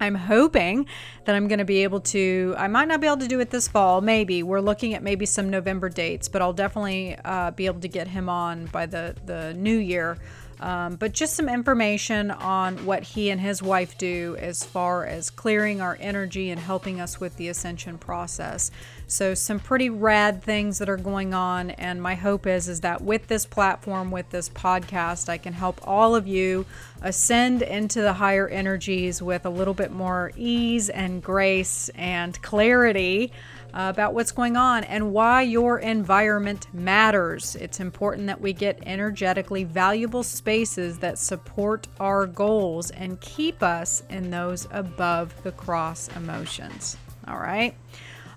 I'm 0.01 0.15
hoping 0.15 0.87
that 1.25 1.35
I'm 1.35 1.47
going 1.47 1.59
to 1.59 1.65
be 1.65 1.83
able 1.83 2.01
to. 2.01 2.55
I 2.57 2.67
might 2.67 2.87
not 2.87 2.99
be 2.99 3.07
able 3.07 3.17
to 3.17 3.27
do 3.27 3.39
it 3.39 3.51
this 3.51 3.67
fall, 3.67 4.01
maybe. 4.01 4.43
We're 4.43 4.59
looking 4.59 4.95
at 4.95 5.03
maybe 5.03 5.25
some 5.25 5.49
November 5.49 5.89
dates, 5.89 6.27
but 6.27 6.41
I'll 6.41 6.53
definitely 6.53 7.15
uh, 7.23 7.51
be 7.51 7.67
able 7.67 7.81
to 7.81 7.87
get 7.87 8.07
him 8.07 8.27
on 8.27 8.65
by 8.65 8.87
the, 8.87 9.15
the 9.25 9.53
new 9.53 9.77
year. 9.77 10.17
Um, 10.59 10.95
but 10.95 11.11
just 11.11 11.35
some 11.35 11.49
information 11.49 12.29
on 12.29 12.85
what 12.85 13.01
he 13.01 13.31
and 13.31 13.41
his 13.41 13.63
wife 13.63 13.97
do 13.97 14.37
as 14.39 14.63
far 14.63 15.05
as 15.05 15.31
clearing 15.31 15.81
our 15.81 15.97
energy 15.99 16.51
and 16.51 16.59
helping 16.59 17.01
us 17.01 17.19
with 17.19 17.35
the 17.37 17.47
ascension 17.47 17.97
process. 17.97 18.69
So 19.11 19.33
some 19.33 19.59
pretty 19.59 19.89
rad 19.89 20.41
things 20.41 20.79
that 20.79 20.87
are 20.87 20.95
going 20.95 21.33
on, 21.33 21.71
and 21.71 22.01
my 22.01 22.15
hope 22.15 22.47
is 22.47 22.69
is 22.69 22.79
that 22.79 23.01
with 23.01 23.27
this 23.27 23.45
platform, 23.45 24.09
with 24.09 24.29
this 24.29 24.47
podcast, 24.47 25.27
I 25.27 25.37
can 25.37 25.51
help 25.51 25.81
all 25.83 26.15
of 26.15 26.27
you 26.27 26.65
ascend 27.01 27.61
into 27.61 28.01
the 28.01 28.13
higher 28.13 28.47
energies 28.47 29.21
with 29.21 29.45
a 29.45 29.49
little 29.49 29.73
bit 29.73 29.91
more 29.91 30.31
ease 30.37 30.87
and 30.87 31.21
grace 31.21 31.89
and 31.95 32.41
clarity 32.41 33.33
uh, 33.73 33.91
about 33.93 34.13
what's 34.13 34.31
going 34.31 34.55
on 34.55 34.85
and 34.85 35.11
why 35.11 35.41
your 35.41 35.79
environment 35.79 36.73
matters. 36.73 37.57
It's 37.57 37.81
important 37.81 38.27
that 38.27 38.39
we 38.39 38.53
get 38.53 38.81
energetically 38.85 39.65
valuable 39.65 40.23
spaces 40.23 40.99
that 40.99 41.19
support 41.19 41.85
our 41.99 42.27
goals 42.27 42.91
and 42.91 43.19
keep 43.19 43.61
us 43.61 44.03
in 44.09 44.31
those 44.31 44.69
above 44.71 45.33
the 45.43 45.51
cross 45.51 46.07
emotions. 46.15 46.95
All 47.27 47.39
right. 47.39 47.75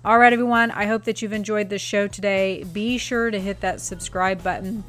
All 0.05 0.17
right, 0.19 0.31
everyone. 0.31 0.69
I 0.69 0.85
hope 0.85 1.05
that 1.05 1.23
you've 1.23 1.33
enjoyed 1.33 1.69
this 1.69 1.81
show 1.81 2.07
today. 2.07 2.63
Be 2.71 2.99
sure 2.99 3.31
to 3.31 3.39
hit 3.39 3.61
that 3.61 3.81
subscribe 3.81 4.43
button. 4.43 4.83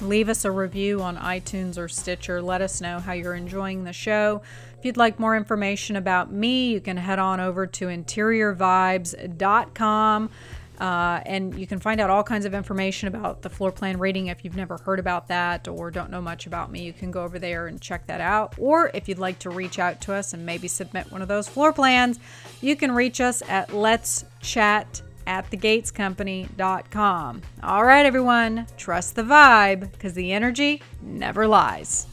Leave 0.00 0.30
us 0.30 0.46
a 0.46 0.50
review 0.50 1.02
on 1.02 1.18
iTunes 1.18 1.76
or 1.76 1.86
Stitcher. 1.86 2.40
Let 2.40 2.62
us 2.62 2.80
know 2.80 2.98
how 2.98 3.12
you're 3.12 3.34
enjoying 3.34 3.84
the 3.84 3.92
show. 3.92 4.40
If 4.78 4.86
you'd 4.86 4.96
like 4.96 5.20
more 5.20 5.36
information 5.36 5.96
about 5.96 6.32
me, 6.32 6.72
you 6.72 6.80
can 6.80 6.96
head 6.96 7.18
on 7.18 7.40
over 7.40 7.66
to 7.66 7.88
interiorvibes.com. 7.88 10.30
Uh, 10.78 11.20
and 11.26 11.58
you 11.58 11.66
can 11.66 11.78
find 11.78 12.00
out 12.00 12.10
all 12.10 12.22
kinds 12.22 12.44
of 12.44 12.54
information 12.54 13.08
about 13.08 13.42
the 13.42 13.50
floor 13.50 13.70
plan 13.70 13.98
rating 13.98 14.26
if 14.26 14.44
you've 14.44 14.56
never 14.56 14.76
heard 14.78 14.98
about 14.98 15.28
that 15.28 15.68
or 15.68 15.90
don't 15.90 16.10
know 16.10 16.20
much 16.20 16.46
about 16.46 16.70
me. 16.70 16.82
You 16.82 16.92
can 16.92 17.10
go 17.10 17.22
over 17.22 17.38
there 17.38 17.66
and 17.66 17.80
check 17.80 18.06
that 18.06 18.20
out. 18.20 18.54
Or 18.58 18.90
if 18.94 19.08
you'd 19.08 19.18
like 19.18 19.38
to 19.40 19.50
reach 19.50 19.78
out 19.78 20.00
to 20.02 20.12
us 20.12 20.32
and 20.32 20.44
maybe 20.44 20.68
submit 20.68 21.10
one 21.12 21.22
of 21.22 21.28
those 21.28 21.48
floor 21.48 21.72
plans, 21.72 22.18
you 22.60 22.76
can 22.76 22.92
reach 22.92 23.20
us 23.20 23.42
at 23.48 23.72
let's 23.72 24.24
chat 24.40 25.02
at 25.26 25.50
thegatescompany.com. 25.50 27.42
All 27.62 27.84
right, 27.84 28.04
everyone, 28.04 28.66
trust 28.76 29.16
the 29.16 29.22
vibe 29.22 29.92
because 29.92 30.14
the 30.14 30.32
energy 30.32 30.82
never 31.00 31.46
lies. 31.46 32.06